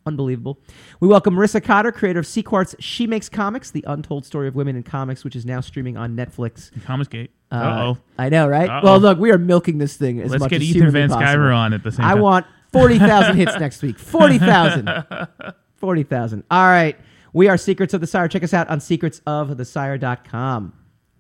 Unbelievable. 0.10 0.60
We 1.00 1.08
welcome 1.08 1.36
Marisa 1.36 1.64
Stotter, 1.64 1.92
creator 1.92 2.18
of 2.20 2.26
Sequart's 2.26 2.76
She 2.80 3.06
Makes 3.08 3.30
Comics, 3.30 3.70
the 3.72 3.86
untold 3.88 4.26
story 4.26 4.48
of 4.48 4.56
women 4.56 4.76
in 4.76 4.82
comics, 4.84 5.24
which 5.24 5.36
is 5.36 5.46
now 5.46 5.62
streaming 5.62 5.98
on 5.98 6.16
Netflix. 6.16 6.72
Comicsgate. 6.82 7.30
Uh, 7.52 7.56
Uh 7.56 7.84
oh. 7.84 7.98
I 8.18 8.30
know, 8.30 8.48
right? 8.48 8.68
Uh-oh. 8.70 8.82
Well, 8.84 9.00
look, 9.00 9.20
we 9.20 9.32
are 9.32 9.38
milking 9.38 9.78
this 9.78 9.96
thing 9.96 10.20
as 10.20 10.32
Let's 10.32 10.42
much 10.42 10.50
get 10.50 10.62
as 10.64 10.68
Ethan 10.76 10.90
Van. 10.92 11.10
Sciver 11.10 11.56
on 11.56 11.74
at 11.74 11.84
the 11.84 11.92
same 11.92 12.04
I 12.06 12.10
time. 12.10 12.18
I 12.18 12.22
want 12.22 12.46
40,000 12.74 13.36
hits 13.36 13.56
next 13.60 13.82
week. 13.84 14.00
40,000. 14.00 14.90
40,000. 15.76 16.44
All 16.50 16.66
right. 16.66 16.98
We 17.34 17.48
are 17.48 17.58
Secrets 17.58 17.94
of 17.94 18.02
the 18.02 18.08
Sire. 18.08 18.28
Check 18.28 18.44
us 18.44 18.54
out 18.56 18.68
on 18.70 18.80
secretsofthesire.com. 18.80 20.74